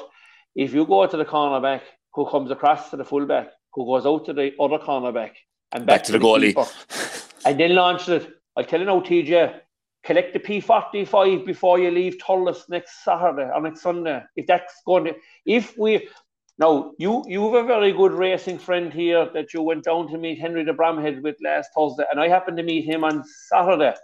[0.56, 1.82] if you go to the cornerback
[2.14, 5.32] who comes across to the fullback, who goes out to the other cornerback
[5.72, 6.66] and back, back to, to, the, goalie, keeper,
[7.46, 9.60] and then launches it, I tell you now, TJ,
[10.04, 14.22] collect the P45 before you leave Thurles next Saturday or next Sunday.
[14.36, 15.16] If that's going to,
[15.46, 16.10] if we,
[16.62, 20.18] now you you have a very good racing friend here that you went down to
[20.20, 23.96] meet Henry de Bramhead with last Thursday, and I happened to meet him on Saturday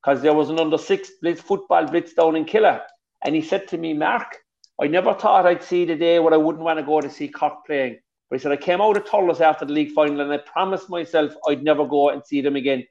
[0.00, 2.82] because there was an under six blitz football blitz down in Killa,
[3.24, 4.36] and he said to me, Mark,
[4.80, 7.26] I never thought I'd see the day where I wouldn't want to go to see
[7.26, 7.98] Cork playing.
[8.30, 10.88] But he said I came out of Thurles after the league final, and I promised
[10.88, 12.84] myself I'd never go and see them again.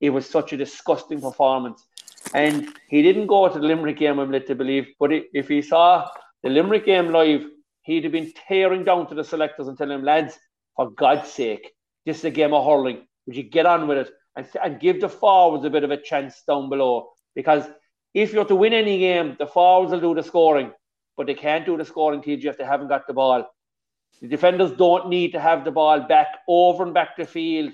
[0.00, 1.84] It was such a disgusting performance.
[2.32, 4.86] And he didn't go to the Limerick game, I'm led to believe.
[4.98, 6.08] But if he saw
[6.42, 7.44] the Limerick game live,
[7.82, 10.38] he'd have been tearing down to the selectors and telling them, lads,
[10.76, 11.70] for God's sake,
[12.06, 13.06] this is a game of hurling.
[13.26, 15.96] Would you get on with it and, and give the forwards a bit of a
[15.96, 17.10] chance down below?
[17.34, 17.64] Because
[18.14, 20.72] if you're to win any game, the forwards will do the scoring,
[21.16, 23.46] but they can't do the scoring, TG, if they haven't got the ball.
[24.20, 27.72] The defenders don't need to have the ball back over and back the field,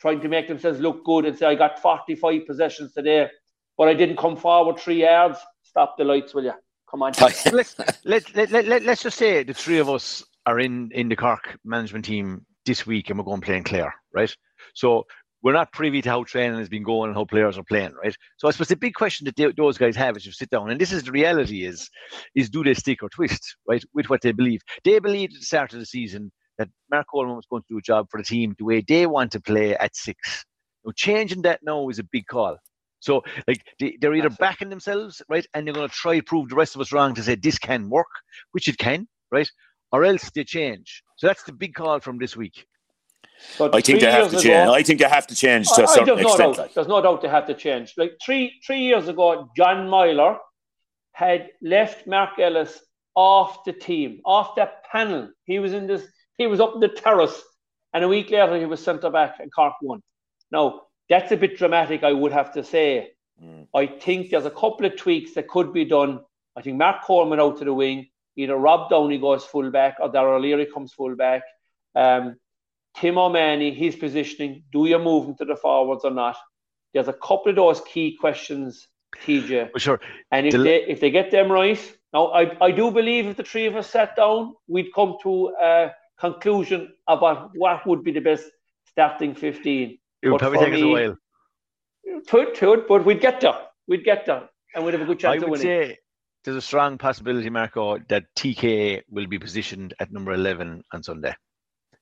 [0.00, 3.28] trying to make themselves look good and say, I got 45 possessions today
[3.76, 5.38] but I didn't come forward three yards.
[5.62, 6.52] Stop the lights, will you?
[6.92, 7.12] Come on.
[7.52, 11.08] let's, let, let, let, let, let's just say the three of us are in, in
[11.08, 14.34] the Cork management team this week and we're going to play in Clare, right?
[14.74, 15.04] So
[15.42, 18.14] we're not privy to how training has been going and how players are playing, right?
[18.36, 20.70] So I suppose the big question that they, those guys have is you sit down,
[20.70, 21.88] and this is the reality: is
[22.34, 24.60] is do they stick or twist, right, with what they believe?
[24.84, 27.78] They believed at the start of the season that Mark Coleman was going to do
[27.78, 30.44] a job for the team the way they want to play at six.
[30.84, 32.56] Now, changing that now is a big call.
[33.02, 36.48] So, like, they, are either backing themselves, right, and they're going to try to prove
[36.48, 38.06] the rest of us wrong to say this can work,
[38.52, 39.50] which it can, right,
[39.90, 41.02] or else they change.
[41.16, 42.64] So that's the big call from this week.
[43.58, 44.70] But I think they have to ago, change.
[44.70, 46.38] I think they have to change to I, a certain there's extent.
[46.38, 46.74] No doubt, like.
[46.74, 47.94] There's no doubt they have to change.
[47.96, 50.38] Like three three years ago, John Meyler
[51.12, 52.80] had left Mark Ellis
[53.16, 55.28] off the team, off that panel.
[55.44, 56.06] He was in this.
[56.38, 57.42] He was up in the terrace,
[57.92, 60.00] and a week later he was centre back and Cork won.
[60.52, 60.82] Now
[61.12, 63.10] that's a bit dramatic, I would have to say.
[63.42, 63.68] Mm.
[63.74, 66.20] I think there's a couple of tweaks that could be done.
[66.56, 70.10] I think Mark Coleman out to the wing, either Rob Downey goes full back or
[70.10, 71.42] Darrell O'Leary comes full back.
[71.94, 72.36] Um,
[72.96, 76.36] Tim O'Mahony, his positioning, do you move him to the forwards or not?
[76.94, 78.88] There's a couple of those key questions,
[79.22, 79.72] TJ.
[79.72, 80.00] For sure.
[80.30, 81.80] And if they if they get them right,
[82.14, 85.54] now I, I do believe if the three of us sat down, we'd come to
[85.60, 88.44] a conclusion about what would be the best
[88.86, 89.98] starting 15.
[90.22, 91.16] It would probably take me, us a while.
[92.28, 93.58] Could, could, but we'd get there.
[93.88, 94.48] We'd get there.
[94.74, 95.66] And we'd have a good chance I of winning.
[95.66, 95.98] Say
[96.44, 101.34] there's a strong possibility, Marco, that TK will be positioned at number 11 on Sunday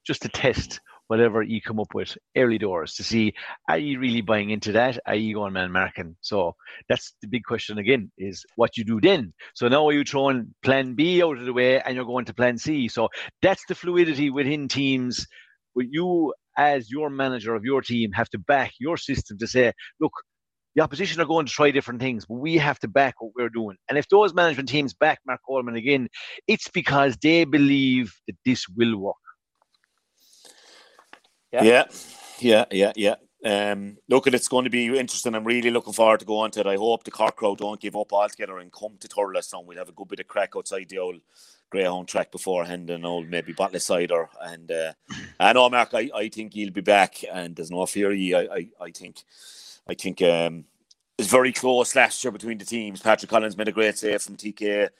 [0.07, 3.35] just to test whatever you come up with early doors to see
[3.69, 4.97] are you really buying into that?
[5.07, 6.17] Are you going man marking?
[6.21, 6.55] So
[6.89, 9.35] that's the big question again is what you do then.
[9.55, 12.35] So now are you throwing plan B out of the way and you're going to
[12.35, 12.87] plan C?
[12.87, 13.09] So
[13.43, 15.27] that's the fluidity within teams.
[15.75, 19.73] But you as your manager of your team have to back your system to say,
[19.99, 20.13] look,
[20.75, 23.49] the opposition are going to try different things, but we have to back what we're
[23.49, 23.77] doing.
[23.89, 26.09] And if those management teams back Mark Coleman again,
[26.47, 29.17] it's because they believe that this will work.
[31.51, 31.85] Yeah, yeah,
[32.39, 32.93] yeah, yeah.
[32.95, 33.15] yeah.
[33.43, 35.35] Um, look, it's going to be interesting.
[35.35, 36.67] I'm really looking forward to going to it.
[36.67, 39.89] I hope the Cork crowd don't give up altogether and come to Thurles We'll have
[39.89, 41.21] a good bit of crack outside the old
[41.71, 44.29] Greyhound track beforehand and old maybe bottle cider.
[44.41, 44.93] And uh,
[45.39, 48.13] I know, Mark, I, I think he'll be back and there's no fear.
[48.13, 49.23] I, I, I think,
[49.89, 50.65] I think um,
[51.17, 53.01] it's very close last year between the teams.
[53.01, 54.91] Patrick Collins made a great save from TK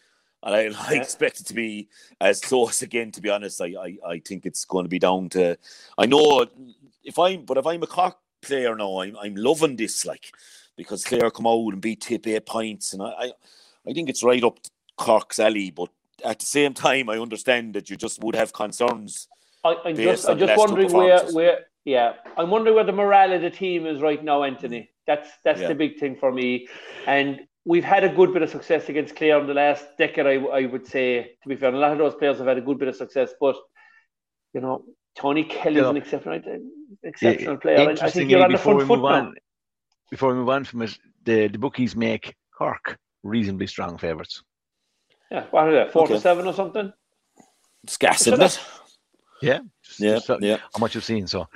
[0.43, 1.89] and I, I expect it to be
[2.21, 3.11] as close again.
[3.13, 5.59] To be honest, I, I, I think it's going to be down to.
[5.99, 6.47] I know
[7.05, 10.33] if I'm, but if I'm a Cork player now, I'm I'm loving this like
[10.77, 13.33] because Clare come out and beat Tip eight points, and I, I,
[13.89, 14.59] I think it's right up
[14.97, 15.71] Cork's alley.
[15.71, 15.91] But
[16.25, 19.29] at the same time, I understand that you just would have concerns.
[19.65, 23.43] I, am just, I'm just wondering where, where, yeah, I'm wondering where the morale of
[23.43, 24.91] the team is right now, Anthony.
[25.07, 25.69] That's that's yeah.
[25.69, 26.69] the big thing for me,
[27.07, 30.35] and we've had a good bit of success against Clare in the last decade, I,
[30.35, 31.69] I would say, to be fair.
[31.69, 33.57] And a lot of those players have had a good bit of success, but,
[34.55, 34.85] you know,
[35.17, 35.91] Tony Kelly's yeah.
[35.91, 36.41] an exceptional,
[37.03, 37.97] exceptional yeah, player.
[38.01, 39.33] I think you're on the front foot on, now.
[40.11, 44.43] Before we move on from it, the, the bookies make Cork reasonably strong favourites.
[45.31, 46.15] Yeah, what are they, four okay.
[46.15, 46.93] to seven or something?
[47.85, 48.61] It's gas, isn't it?
[49.43, 50.59] Yeah, just, yeah, just, uh, yeah.
[50.75, 51.27] How much you've seen?
[51.27, 51.49] So,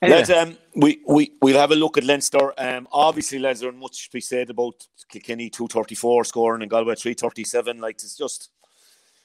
[0.00, 0.18] anyway.
[0.18, 2.52] let's um, we we we'll have a look at Leinster.
[2.56, 6.70] Um, obviously, Les, there much to be said about Kilkenny two thirty four scoring and
[6.70, 7.78] Galway three thirty seven.
[7.78, 8.50] Like it's just,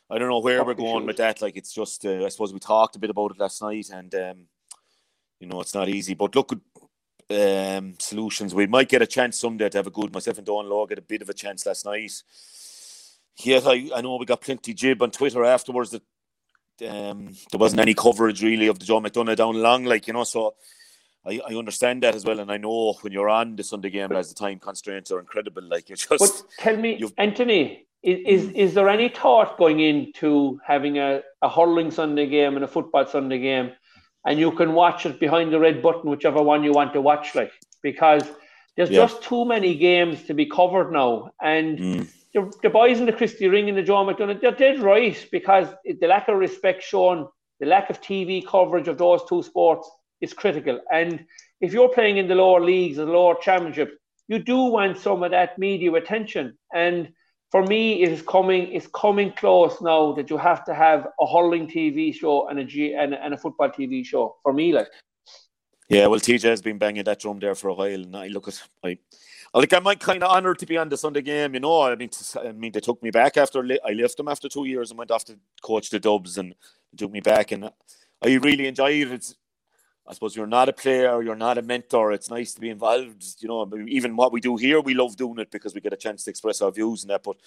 [0.09, 1.43] I don't know where we're going with that.
[1.43, 4.15] Like it's just, uh, I suppose we talked a bit about it last night, and
[4.15, 4.37] um,
[5.39, 6.15] you know, it's not easy.
[6.15, 6.53] But look,
[7.29, 8.55] um, solutions.
[8.55, 10.11] We might get a chance someday to have a good.
[10.11, 12.23] Myself and Don Law get a bit of a chance last night.
[13.43, 16.01] Yes, I, I know we got plenty jib on Twitter afterwards that
[16.89, 20.23] um, there wasn't any coverage really of the John McDonagh down long, like you know.
[20.23, 20.55] So
[21.25, 24.11] I, I understand that as well, and I know when you're on the Sunday game,
[24.11, 25.63] as the time constraints are incredible.
[25.63, 26.19] Like you just.
[26.19, 31.49] But tell me, Anthony, is, is is there any thought going into having a, a
[31.49, 33.71] hurling Sunday game and a football Sunday game,
[34.25, 37.35] and you can watch it behind the red button, whichever one you want to watch,
[37.35, 37.51] like
[37.83, 38.23] because
[38.75, 39.05] there's yeah.
[39.05, 41.77] just too many games to be covered now, and.
[41.77, 45.27] Mm the, the boys in the Christy Ring and the Joe McDonagh, they're dead right
[45.31, 47.27] because the lack of respect shown,
[47.59, 49.89] the lack of TV coverage of those two sports
[50.21, 50.79] is critical.
[50.91, 51.25] And
[51.61, 53.93] if you're playing in the lower leagues and the lower championships,
[54.27, 56.57] you do want some of that media attention.
[56.73, 57.09] And
[57.49, 58.73] for me, it is coming.
[58.73, 62.65] It's coming close now that you have to have a hurling TV show and a
[62.65, 64.35] G and, and a football TV show.
[64.43, 64.87] For me, like.
[65.89, 68.49] Yeah, well, TJ has been banging that drum there for a while, and I look
[68.49, 68.97] at I
[69.53, 71.53] like I'm kind of honoured to be on the Sunday game.
[71.53, 72.09] You know, I mean,
[72.43, 75.11] I mean, they took me back after I left them after two years and went
[75.11, 76.55] off to coach the Dubs, and
[76.95, 77.71] took me back, and
[78.21, 79.11] I really enjoyed it.
[79.11, 79.35] It's,
[80.07, 82.13] I suppose you're not a player, you're not a mentor.
[82.13, 83.23] It's nice to be involved.
[83.39, 85.97] You know, even what we do here, we love doing it because we get a
[85.97, 87.23] chance to express our views and that.
[87.23, 87.37] But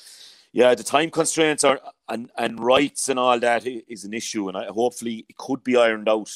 [0.53, 4.57] yeah, the time constraints are and and rights and all that is an issue, and
[4.57, 6.31] I, hopefully it could be ironed out.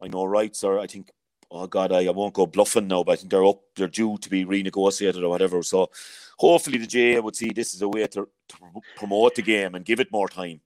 [0.00, 1.10] I know rights are, I think,
[1.50, 4.18] oh God, I, I won't go bluffing now, but I think they're up, they're due
[4.18, 5.62] to be renegotiated or whatever.
[5.62, 5.90] So
[6.38, 8.56] hopefully the GAA would see this as a way to, to
[8.96, 10.60] promote the game and give it more time.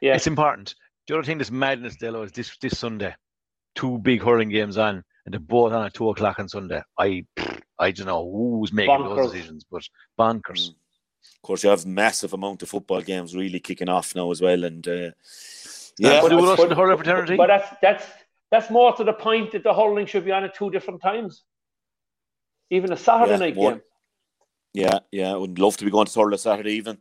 [0.00, 0.74] Yeah, it's important.
[1.06, 3.14] The other thing that's madness, Dalo, is this this Sunday,
[3.74, 6.82] two big hurling games on, and they're both on at two o'clock on Sunday.
[6.98, 7.24] I
[7.78, 9.16] I don't know who's making bonkers.
[9.16, 9.82] those decisions, but
[10.18, 10.70] bonkers.
[10.70, 10.74] Mm.
[11.36, 14.64] Of course, you have massive amount of football games really kicking off now as well,
[14.64, 15.10] and uh,
[15.98, 17.36] yeah, but, but, the hurling fraternity.
[17.36, 18.06] But that's that's
[18.54, 21.42] that's more to the point that the hurling should be on at two different times,
[22.70, 23.82] even a Saturday yeah, night game.
[24.72, 26.94] Yeah, yeah, I would love to be going to hurling Saturday even.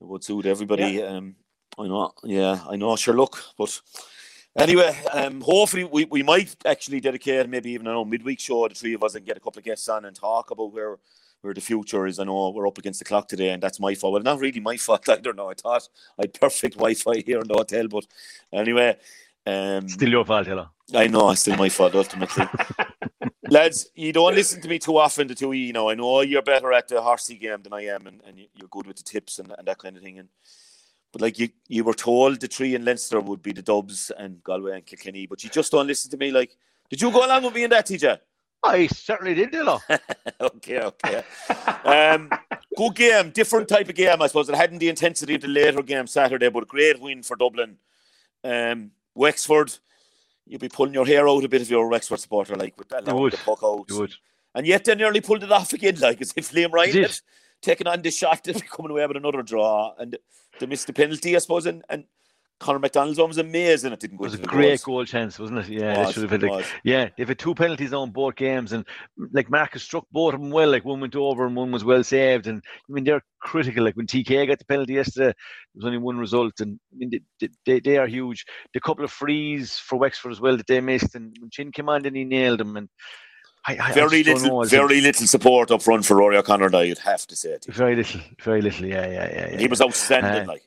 [0.00, 0.84] It would suit everybody.
[0.84, 1.06] Yeah.
[1.06, 1.34] Um,
[1.76, 2.94] I know, yeah, I know.
[2.94, 3.80] Sure, look, but
[4.56, 8.94] anyway, um, hopefully we, we might actually dedicate maybe even a midweek show the three
[8.94, 10.98] of us and get a couple of guests on and talk about where
[11.40, 12.20] where the future is.
[12.20, 14.12] I know we're up against the clock today, and that's my fault.
[14.12, 15.08] Well, not really my fault.
[15.08, 15.50] I don't know.
[15.50, 15.88] I thought
[16.20, 18.06] I had perfect Wi-Fi here in the hotel, but
[18.52, 18.96] anyway,
[19.46, 20.68] um, still your fault, hello.
[20.94, 22.46] I know it's still my fault ultimately.
[23.50, 25.90] Lads, you don't listen to me too often, the two of you know.
[25.90, 28.86] I know you're better at the horsey game than I am, and, and you're good
[28.86, 30.18] with the tips and, and that kind of thing.
[30.18, 30.28] And
[31.12, 34.42] but like you, you were told the three in Leinster would be the Dubs and
[34.42, 36.30] Galway and Kilkenny, but you just don't listen to me.
[36.30, 36.56] Like,
[36.90, 38.18] did you go along with me in that, TJ?
[38.64, 39.80] I certainly did, Dalo.
[40.40, 41.22] okay, okay.
[41.84, 42.30] um,
[42.76, 44.48] good game, different type of game, I suppose.
[44.48, 47.76] It hadn't the intensity of the later game Saturday, but a great win for Dublin.
[48.42, 49.78] Um, Wexford,
[50.46, 52.88] you'd be pulling your hair out a bit if you're a Wexford supporter, like with
[52.88, 53.86] that long the puck out.
[53.88, 54.14] You would.
[54.54, 57.18] And yet they nearly pulled it off again, like as if Liam Ryan had
[57.60, 59.94] taken on this shot, they'd be coming away with another draw.
[59.98, 60.16] And
[60.60, 62.04] they missed the penalty, I suppose, and, and
[62.60, 63.92] Conor McDonald's one was amazing.
[63.92, 64.24] It didn't go.
[64.24, 64.84] It was a great goals.
[64.84, 65.68] goal chance, wasn't it?
[65.68, 67.08] Yeah, it was, should have been like, yeah.
[67.16, 68.86] They've had two penalties on both games, and
[69.32, 70.70] like Marcus struck both of them well.
[70.70, 72.46] Like one went over and one was well saved.
[72.46, 73.84] And I mean, they're critical.
[73.84, 75.34] Like when TK got the penalty yesterday, there
[75.74, 77.10] was only one result, and I mean,
[77.40, 78.44] they, they, they are huge.
[78.72, 81.88] The couple of frees for Wexford as well that they missed, and when Chin came
[81.88, 82.76] on, then he nailed them.
[82.76, 82.88] And
[83.66, 86.70] I, I, very I little, know, very little support up front for Rory O'Connor.
[86.70, 87.66] Now you'd have to say it.
[87.68, 88.86] Very little, very little.
[88.86, 89.50] Yeah, yeah, yeah.
[89.50, 90.44] yeah he was outstanding.
[90.44, 90.62] Uh, like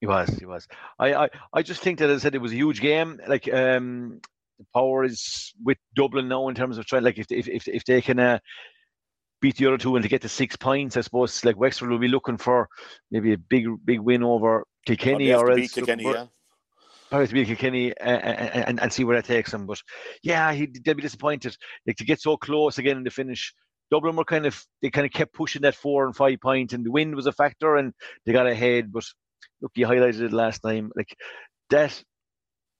[0.00, 0.66] he was, he was.
[0.98, 3.20] I, I, I just think that as I said it was a huge game.
[3.26, 4.20] Like um,
[4.58, 7.04] the power is with Dublin now in terms of trying.
[7.04, 8.18] Like if if if, if they can.
[8.18, 8.38] Uh,
[9.40, 11.98] beat the other two and to get to six points, I suppose like Wexford will
[11.98, 12.68] be looking for
[13.10, 16.26] maybe a big big win over Kilkenny or else Kilkenny, yeah.
[17.08, 19.66] Probably to beat Kilkenny uh, and, and see where that takes them.
[19.66, 19.80] But
[20.22, 21.56] yeah, he they'll be disappointed.
[21.86, 23.54] Like to get so close again in the finish.
[23.90, 26.84] Dublin were kind of they kind of kept pushing that four and five point, and
[26.84, 27.94] the wind was a factor, and
[28.26, 28.92] they got ahead.
[28.92, 29.04] But
[29.60, 30.90] look, you highlighted it last time.
[30.96, 31.14] Like
[31.70, 32.02] that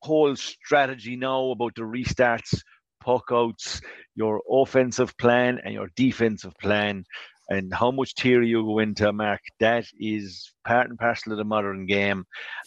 [0.02, 2.60] whole strategy now about the restarts,
[3.02, 3.80] puck outs,
[4.14, 7.04] your offensive plan and your defensive plan
[7.48, 11.44] and how much theory you go into, Mark, that is part and parcel of the
[11.44, 12.24] modern game.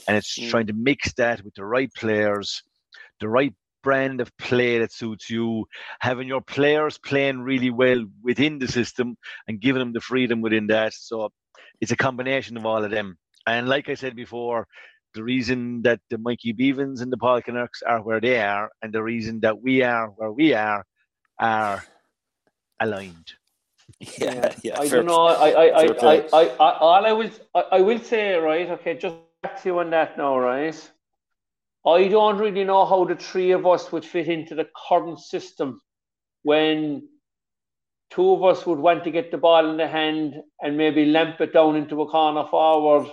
[0.08, 0.50] And it's mm.
[0.50, 2.64] trying to mix that with the right players,
[3.20, 3.54] the right
[3.84, 5.66] brand of play that suits you,
[6.00, 9.16] having your players playing really well within the system
[9.48, 10.94] and giving them the freedom within that.
[10.94, 11.30] So
[11.80, 13.18] it's a combination of all of them.
[13.48, 14.68] And like I said before,
[15.14, 18.94] the reason that the Mikey Bevans and the Paul Kinnerks are where they are, and
[18.94, 20.86] the reason that we are where we are,
[21.40, 21.84] are
[22.80, 23.34] aligned.
[24.00, 24.80] Yeah, yeah.
[24.80, 25.26] I don't know.
[25.26, 28.70] I, I, I, I, I, I, all I will, I, I will say, right?
[28.70, 30.92] Okay, just back to you on that now, right?
[31.86, 35.82] I don't really know how the three of us would fit into the current system
[36.44, 37.08] when
[38.12, 41.42] two of us would want to get the ball in the hand and maybe lamp
[41.42, 43.12] it down into a corner forward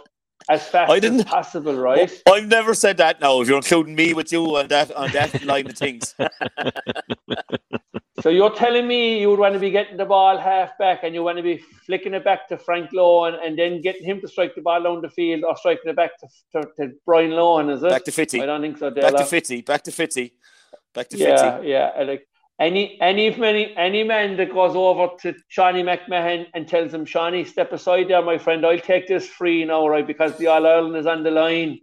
[0.49, 2.11] as fast I didn't, as possible, right?
[2.27, 3.41] I've never said that now.
[3.41, 6.15] If you're including me with you on that on that line of things.
[8.21, 11.15] so you're telling me you would want to be getting the ball half back and
[11.15, 14.29] you want to be flicking it back to Frank Lohan and then getting him to
[14.29, 17.75] strike the ball down the field or striking it back to, to, to Brian Lohan,
[17.75, 17.91] is it?
[17.91, 18.43] Back to Fitty.
[18.43, 18.91] I don't think so.
[18.91, 19.11] Dale.
[19.11, 19.63] Back to Fitty.
[19.63, 20.33] Back to Fitty.
[20.95, 21.69] Back to yeah, Fitty.
[21.69, 22.05] Yeah, yeah.
[22.05, 22.27] Like
[22.61, 27.47] any any many any man that goes over to Seanie McMahon and tells him, Seanie,
[27.47, 30.07] step aside there, my friend, I'll take this free now, right?
[30.07, 31.79] Because the All Ireland is on the line.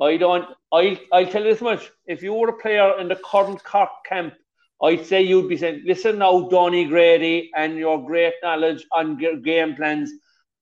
[0.00, 1.90] I don't I I'll tell you this much.
[2.06, 4.34] If you were a player in the current Cork camp,
[4.82, 9.76] I'd say you'd be saying, Listen now, Donal O'Grady and your great knowledge on game
[9.76, 10.12] plans.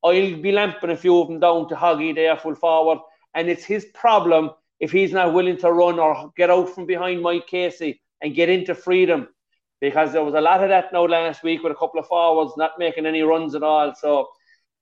[0.05, 2.99] I'll be lamping a few of them down to Hoggy there full forward.
[3.35, 7.21] And it's his problem if he's not willing to run or get out from behind
[7.21, 9.29] Mike Casey and get into freedom
[9.81, 12.53] because there was a lot of that now last week with a couple of forwards
[12.57, 13.95] not making any runs at all.
[13.95, 14.29] So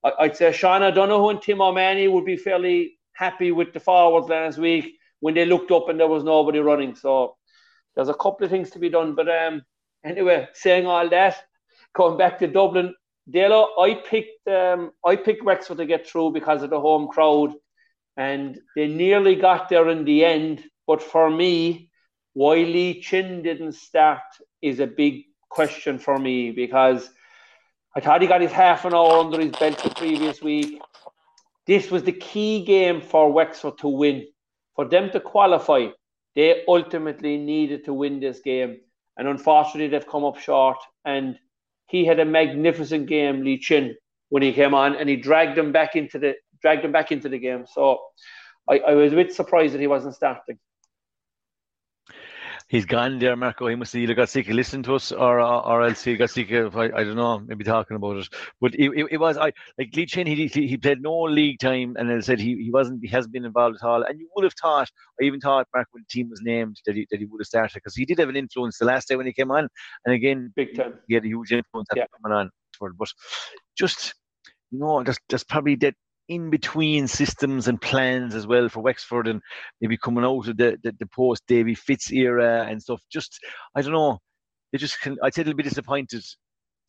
[0.05, 4.59] I'd say Sean O'Donoghue and Tim O'Mahony would be fairly happy with the forwards last
[4.59, 6.95] week when they looked up and there was nobody running.
[6.95, 7.37] So
[7.95, 9.15] there's a couple of things to be done.
[9.15, 9.63] But um,
[10.05, 11.37] anyway, saying all that,
[11.95, 12.95] going back to Dublin,
[13.31, 17.53] Dalo, I picked um, I picked Wexford to get through because of the home crowd,
[18.17, 20.65] and they nearly got there in the end.
[20.87, 21.91] But for me,
[22.33, 24.23] why Lee Chin didn't start
[24.63, 27.11] is a big question for me because
[27.97, 30.81] I thought he got his half an hour under his belt the previous week.
[31.67, 34.27] This was the key game for Wexford to win.
[34.75, 35.89] For them to qualify,
[36.35, 38.79] they ultimately needed to win this game.
[39.17, 40.79] And unfortunately, they've come up short.
[41.05, 41.39] And
[41.87, 43.97] he had a magnificent game, Lee Chin,
[44.29, 47.29] when he came on, and he dragged them back into the dragged them back into
[47.29, 47.65] the game.
[47.73, 48.01] So
[48.69, 50.59] I, I was a bit surprised that he wasn't starting
[52.69, 53.67] he's gone there, Marco.
[53.67, 56.31] He must have either got sick of listening to us or or else he got
[56.31, 58.29] sick of I, I don't know, maybe talking about it.
[58.61, 60.27] But it, it, it was I like Lee Chin.
[60.27, 63.33] He, he played no league time, and as I said he, he wasn't he hasn't
[63.33, 64.03] been involved at all.
[64.03, 64.89] And you would have thought,
[65.21, 67.47] I even thought Mark when the team was named that he that he would have
[67.47, 69.69] started because he did have an influence the last day when he came on,
[70.05, 70.95] and again, big time.
[71.09, 72.05] He had a huge influence yeah.
[72.23, 72.51] coming on.
[72.81, 73.09] But
[73.77, 74.15] just
[74.71, 75.95] you know, there's, there's probably that
[76.29, 79.41] in between systems and plans as well for Wexford and
[79.81, 83.01] maybe coming out of the, the, the post Davy Fitz era and stuff.
[83.11, 83.41] Just
[83.75, 84.19] I don't know.
[84.73, 86.25] It just can I'd say a little bit disappointed.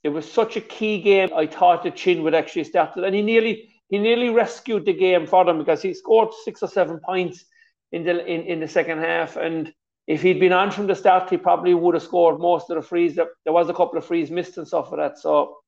[0.03, 1.29] It was such a key game.
[1.35, 3.03] I thought the Chin would actually start it.
[3.03, 6.67] And he nearly he nearly rescued the game for them because he scored six or
[6.67, 7.45] seven points
[7.91, 9.37] in the in, in the second half.
[9.37, 9.73] And
[10.07, 12.81] if he'd been on from the start, he probably would have scored most of the
[12.81, 13.15] frees.
[13.15, 15.17] There was a couple of frees missed and stuff for that.
[15.19, 15.58] So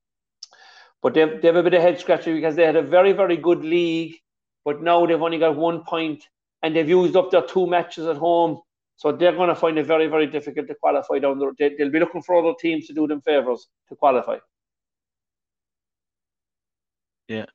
[1.02, 3.38] but they've, they have a bit of head scratching because they had a very, very
[3.38, 4.16] good league,
[4.64, 6.24] but now they've only got one point
[6.62, 8.60] and they've used up their two matches at home.
[8.96, 11.52] So they're going to find it very, very difficult to qualify down there.
[11.58, 14.38] They, will be looking for other teams to do them favours to qualify.
[17.28, 17.46] Yeah,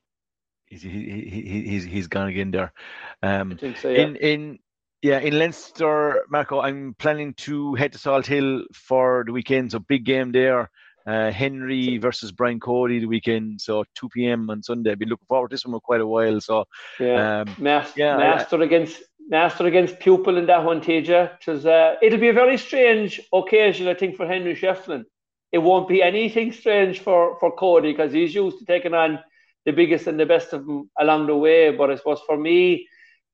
[0.65, 2.73] he's he, he, he's he's gone again there.
[3.21, 3.89] Um, I think so.
[3.89, 3.99] Yeah.
[3.99, 4.59] In in
[5.03, 9.71] yeah, in Leinster, Marco, I'm planning to head to Salthill for the weekend.
[9.71, 10.71] So big game there.
[11.07, 14.49] Uh, Henry versus Brian Cody the weekend, so 2 p.m.
[14.49, 14.91] on Sunday.
[14.91, 16.41] I've been looking forward to this one for quite a while.
[16.41, 16.65] So
[16.99, 21.65] yeah, um, master, yeah, master I, against master against pupil in that one, TJ.
[21.65, 25.05] Uh, it'll be a very strange occasion, I think, for Henry Shefflin.
[25.53, 29.19] It won't be anything strange for for Cody because he's used to taking on
[29.65, 31.71] the biggest and the best of them along the way.
[31.71, 32.85] But I suppose for me,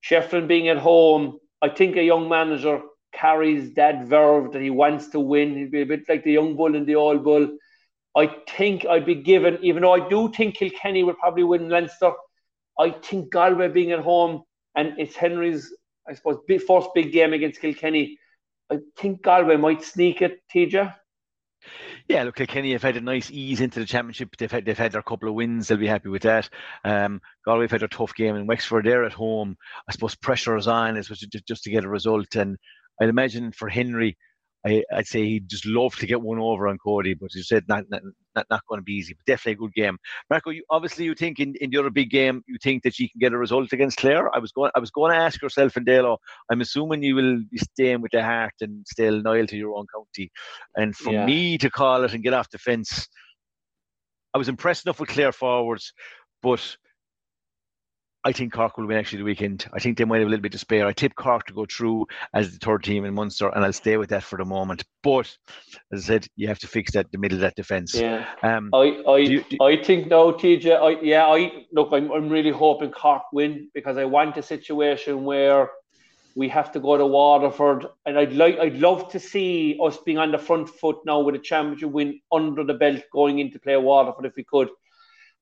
[0.07, 2.81] Shefflin being at home, I think a young manager
[3.13, 5.55] carries that verve that he wants to win.
[5.55, 7.57] He'd be a bit like the young bull and the old bull.
[8.15, 12.11] I think I'd be given, even though I do think Kilkenny will probably win Leinster,
[12.77, 14.43] I think Galway being at home
[14.75, 15.73] and it's Henry's,
[16.07, 18.17] I suppose, big, first big game against Kilkenny.
[18.71, 20.93] I think Galway might sneak it, TJ.
[22.07, 24.35] Yeah, look, Kilkenny have had a nice ease into the championship.
[24.37, 25.67] They've had they've had their couple of wins.
[25.67, 26.49] They'll be happy with that.
[26.83, 28.85] Um, Galway have had a tough game in Wexford.
[28.85, 29.55] They're at home.
[29.87, 31.01] I suppose pressure is on.
[31.01, 32.35] Just, just to get a result.
[32.35, 32.57] And
[33.01, 34.17] I'd imagine for Henry,
[34.65, 37.65] I, would say he'd just love to get one over on Cody, but you said
[37.67, 38.01] not not,
[38.35, 39.97] not, not going to be easy, but definitely a good game.
[40.29, 43.09] Marco, you, obviously you think in, in the other big game, you think that you
[43.09, 44.33] can get a result against Clare.
[44.33, 46.17] I was going I was going to ask yourself and Dalo,
[46.49, 49.85] I'm assuming you will be staying with the heart and still loyal to your own
[49.93, 50.31] county.
[50.77, 51.25] And for yeah.
[51.25, 53.09] me to call it and get off the fence,
[54.33, 55.93] I was impressed enough with Clare forwards,
[56.41, 56.77] but
[58.25, 59.65] I think Cork will win actually the weekend.
[59.73, 60.87] I think they might have a little bit to spare.
[60.87, 63.97] I tip Cork to go through as the third team in Munster, and I'll stay
[63.97, 64.83] with that for the moment.
[65.01, 65.35] But
[65.91, 67.93] as I said, you have to fix that the middle of that defence.
[67.93, 68.25] Yeah.
[68.41, 70.71] Um, I I, you, do, I think no, TJ.
[70.71, 71.25] I yeah.
[71.25, 71.89] I look.
[71.91, 75.69] I'm I'm really hoping Cork win because I want a situation where
[76.35, 80.17] we have to go to Waterford, and I'd like I'd love to see us being
[80.17, 83.75] on the front foot now with a championship win under the belt going into play
[83.75, 84.69] Waterford if we could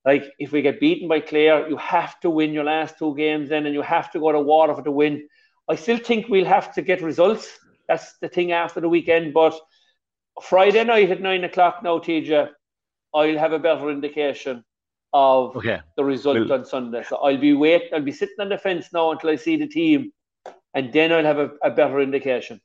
[0.05, 3.49] like if we get beaten by Clare, you have to win your last two games
[3.49, 5.27] then, and you have to go to Waterford to win.
[5.69, 7.59] I still think we'll have to get results.
[7.87, 9.33] That's the thing after the weekend.
[9.33, 9.59] But
[10.41, 12.49] Friday night at nine o'clock now, TJ,
[13.13, 14.63] I'll have a better indication
[15.13, 15.81] of okay.
[15.97, 16.53] the result we'll...
[16.53, 17.03] on Sunday.
[17.03, 17.89] So I'll be wait.
[17.93, 20.11] I'll be sitting on the fence now until I see the team,
[20.73, 22.59] and then I'll have a, a better indication.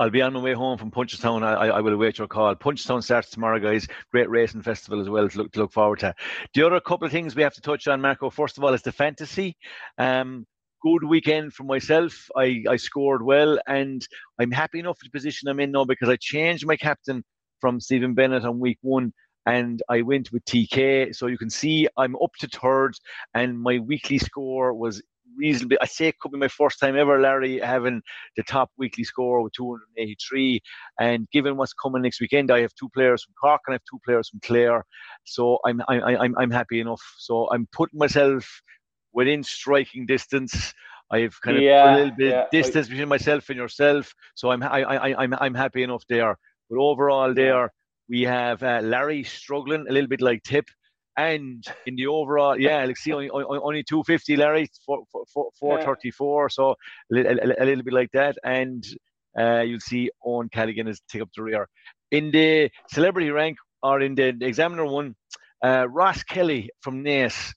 [0.00, 1.42] I'll be on my way home from Punchestown.
[1.42, 2.54] I, I will await your call.
[2.54, 3.86] Punchestown starts tomorrow, guys.
[4.10, 6.14] Great racing festival as well to look, to look forward to.
[6.54, 8.80] The other couple of things we have to touch on, Marco, first of all, is
[8.80, 9.58] the fantasy.
[9.98, 10.46] Um,
[10.82, 12.14] good weekend for myself.
[12.34, 14.02] I, I scored well, and
[14.38, 17.22] I'm happy enough with the position I'm in now because I changed my captain
[17.60, 19.12] from Stephen Bennett on week one
[19.44, 21.14] and I went with TK.
[21.14, 22.94] So you can see I'm up to third,
[23.34, 25.02] and my weekly score was
[25.40, 25.78] reasonably.
[25.80, 28.02] I say it could be my first time ever, Larry, having
[28.36, 30.60] the top weekly score with 283.
[31.00, 33.82] And given what's coming next weekend, I have two players from Cork and I have
[33.90, 34.84] two players from Clare.
[35.24, 37.02] So I'm I, I'm I'm happy enough.
[37.18, 38.46] So I'm putting myself
[39.12, 40.72] within striking distance.
[41.12, 42.44] I've kind of yeah, put a little bit yeah.
[42.52, 44.12] distance between myself and yourself.
[44.34, 46.36] So I'm I, I I'm I'm happy enough there.
[46.68, 47.72] But overall, there
[48.08, 50.66] we have uh, Larry struggling a little bit like Tip.
[51.16, 56.48] And in the overall, yeah, like see, only, only 250, Larry, 434, yeah.
[56.48, 56.76] so
[57.12, 58.36] a, a, a, little bit like that.
[58.44, 58.86] And
[59.38, 61.68] uh, you'll see Owen Callaghan is take up the rear.
[62.10, 65.14] In the celebrity rank or in the, examiner one,
[65.64, 67.52] uh, Ross Kelly from Naas.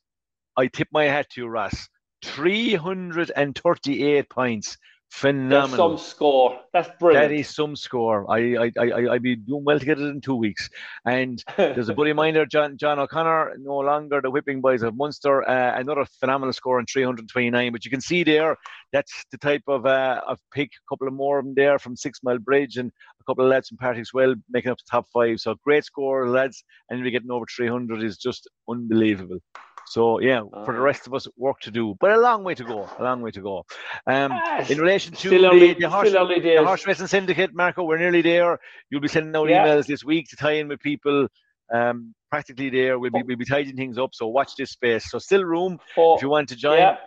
[0.58, 1.88] I tip my hat to you, Ross.
[2.24, 4.78] 338 points.
[5.14, 5.68] Phenomenal.
[5.68, 6.60] That's some score.
[6.74, 7.30] That's brilliant.
[7.30, 8.26] That is some score.
[8.32, 10.72] I I I I'd be doing well to get it in two weeks.
[11.06, 14.82] And there's a buddy of mine there, John John O'Connor, no longer the whipping boys
[14.82, 15.48] of Munster.
[15.48, 17.72] Uh, another phenomenal score in 329.
[17.72, 18.58] But you can see there,
[18.92, 20.72] that's the type of uh, of pick.
[20.74, 22.92] A couple of more of them there from Sixmilebridge, and
[23.22, 25.40] a couple of lads from Patrickswell making up the top five.
[25.40, 26.64] So great score, lads.
[26.90, 29.38] And we're getting over 300 is just unbelievable.
[29.88, 32.64] So yeah, for the rest of us, work to do, but a long way to
[32.64, 32.90] go.
[33.00, 33.66] A long way to go.
[34.08, 37.98] Um, Ah, in relation to the, early- the, horse, the horse racing syndicate, Marco, we're
[37.98, 38.60] nearly there.
[38.90, 39.66] You'll be sending out Yeah.
[39.68, 41.28] emails this week to tie in with people.
[41.74, 42.98] Um, practically there.
[43.00, 44.12] We'll be we'll be tidying things up.
[44.14, 45.10] So watch this space.
[45.12, 46.78] So still room For- if you want to join.
[46.80, 46.98] Yeah.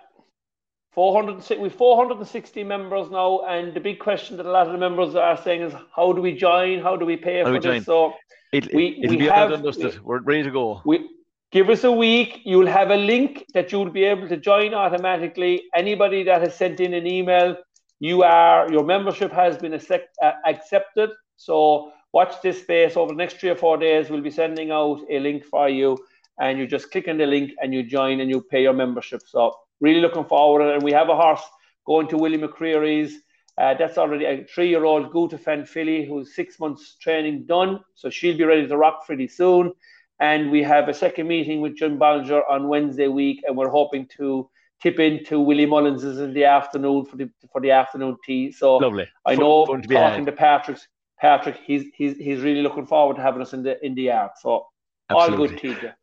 [0.93, 5.15] 406, we've 460 members now, and the big question that a lot of the members
[5.15, 6.81] are saying is how do we join?
[6.81, 7.65] How do we pay How for we this?
[7.65, 7.83] join?
[7.83, 8.15] So
[8.53, 10.03] It, we- it'll we be have- done dusted.
[10.03, 10.81] We're ready to go.
[10.87, 11.07] we
[11.53, 12.41] give us a week.
[12.45, 15.65] You'll have a link that you'll be able to join automatically.
[15.75, 17.57] Anybody that has sent in an email,
[18.01, 21.11] you are your membership has been accept, uh, accepted.
[21.37, 24.11] So watch this space over the next three or four days.
[24.11, 25.99] We'll be sending out a link for you,
[26.39, 29.23] and you just click on the link and you join and you pay your membership.
[29.27, 31.43] So really looking forward, and we have a horse
[31.87, 33.15] going to Willie McCreery's.
[33.59, 38.45] Uh, that's already a three-year-old Gutaifan filly who's six months training done, so she'll be
[38.45, 39.73] ready to rock pretty soon.
[40.19, 44.09] And we have a second meeting with Jim Ballinger on Wednesday week, and we're hoping
[44.17, 44.49] to
[44.83, 48.53] tip into Willie Mullins's in the afternoon for the for the afternoon tea.
[48.53, 49.07] So Lovely.
[49.27, 50.27] I know fun to talking had.
[50.27, 50.89] to Patrick's
[51.19, 54.33] Patrick, he's he's he's really looking forward to having us in the in the yard.
[54.41, 54.67] So
[55.11, 55.47] Absolutely.
[55.47, 55.95] all good, TJ.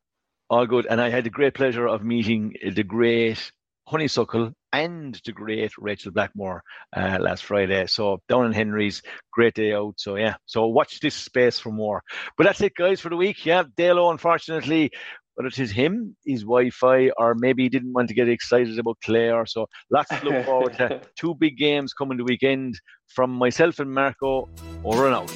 [0.49, 0.88] All good.
[0.90, 3.52] And I had the great pleasure of meeting the great
[3.88, 6.64] Honeysuckle and the great Rachel Blackmore
[6.95, 7.85] uh, last Friday.
[7.88, 9.01] So down in Henry's,
[9.31, 9.95] great day out.
[9.97, 12.01] So yeah, so watch this space for more.
[12.38, 13.45] But that's it, guys, for the week.
[13.45, 14.91] Yeah, Dalo, unfortunately,
[15.35, 18.97] whether it is him, his Wi-Fi, or maybe he didn't want to get excited about
[19.03, 19.45] Clare.
[19.45, 21.01] So lots to look forward to.
[21.19, 24.49] Two big games coming the weekend from myself and Marco.
[24.84, 25.31] Over and out.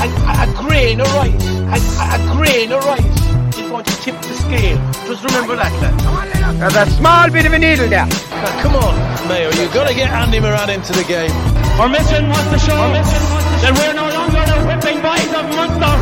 [0.00, 3.31] A, a, a grain of rice, a, a, a grain of rice
[3.72, 4.76] is going to tip the scale.
[5.06, 6.60] Just remember that, lad.
[6.60, 8.06] There's a small bit of a needle there.
[8.06, 11.32] Now, come on, Mayo, you've got to get Andy Moran into the game.
[11.80, 16.01] Our mission was to show that we're no longer the whipping boys of Munster.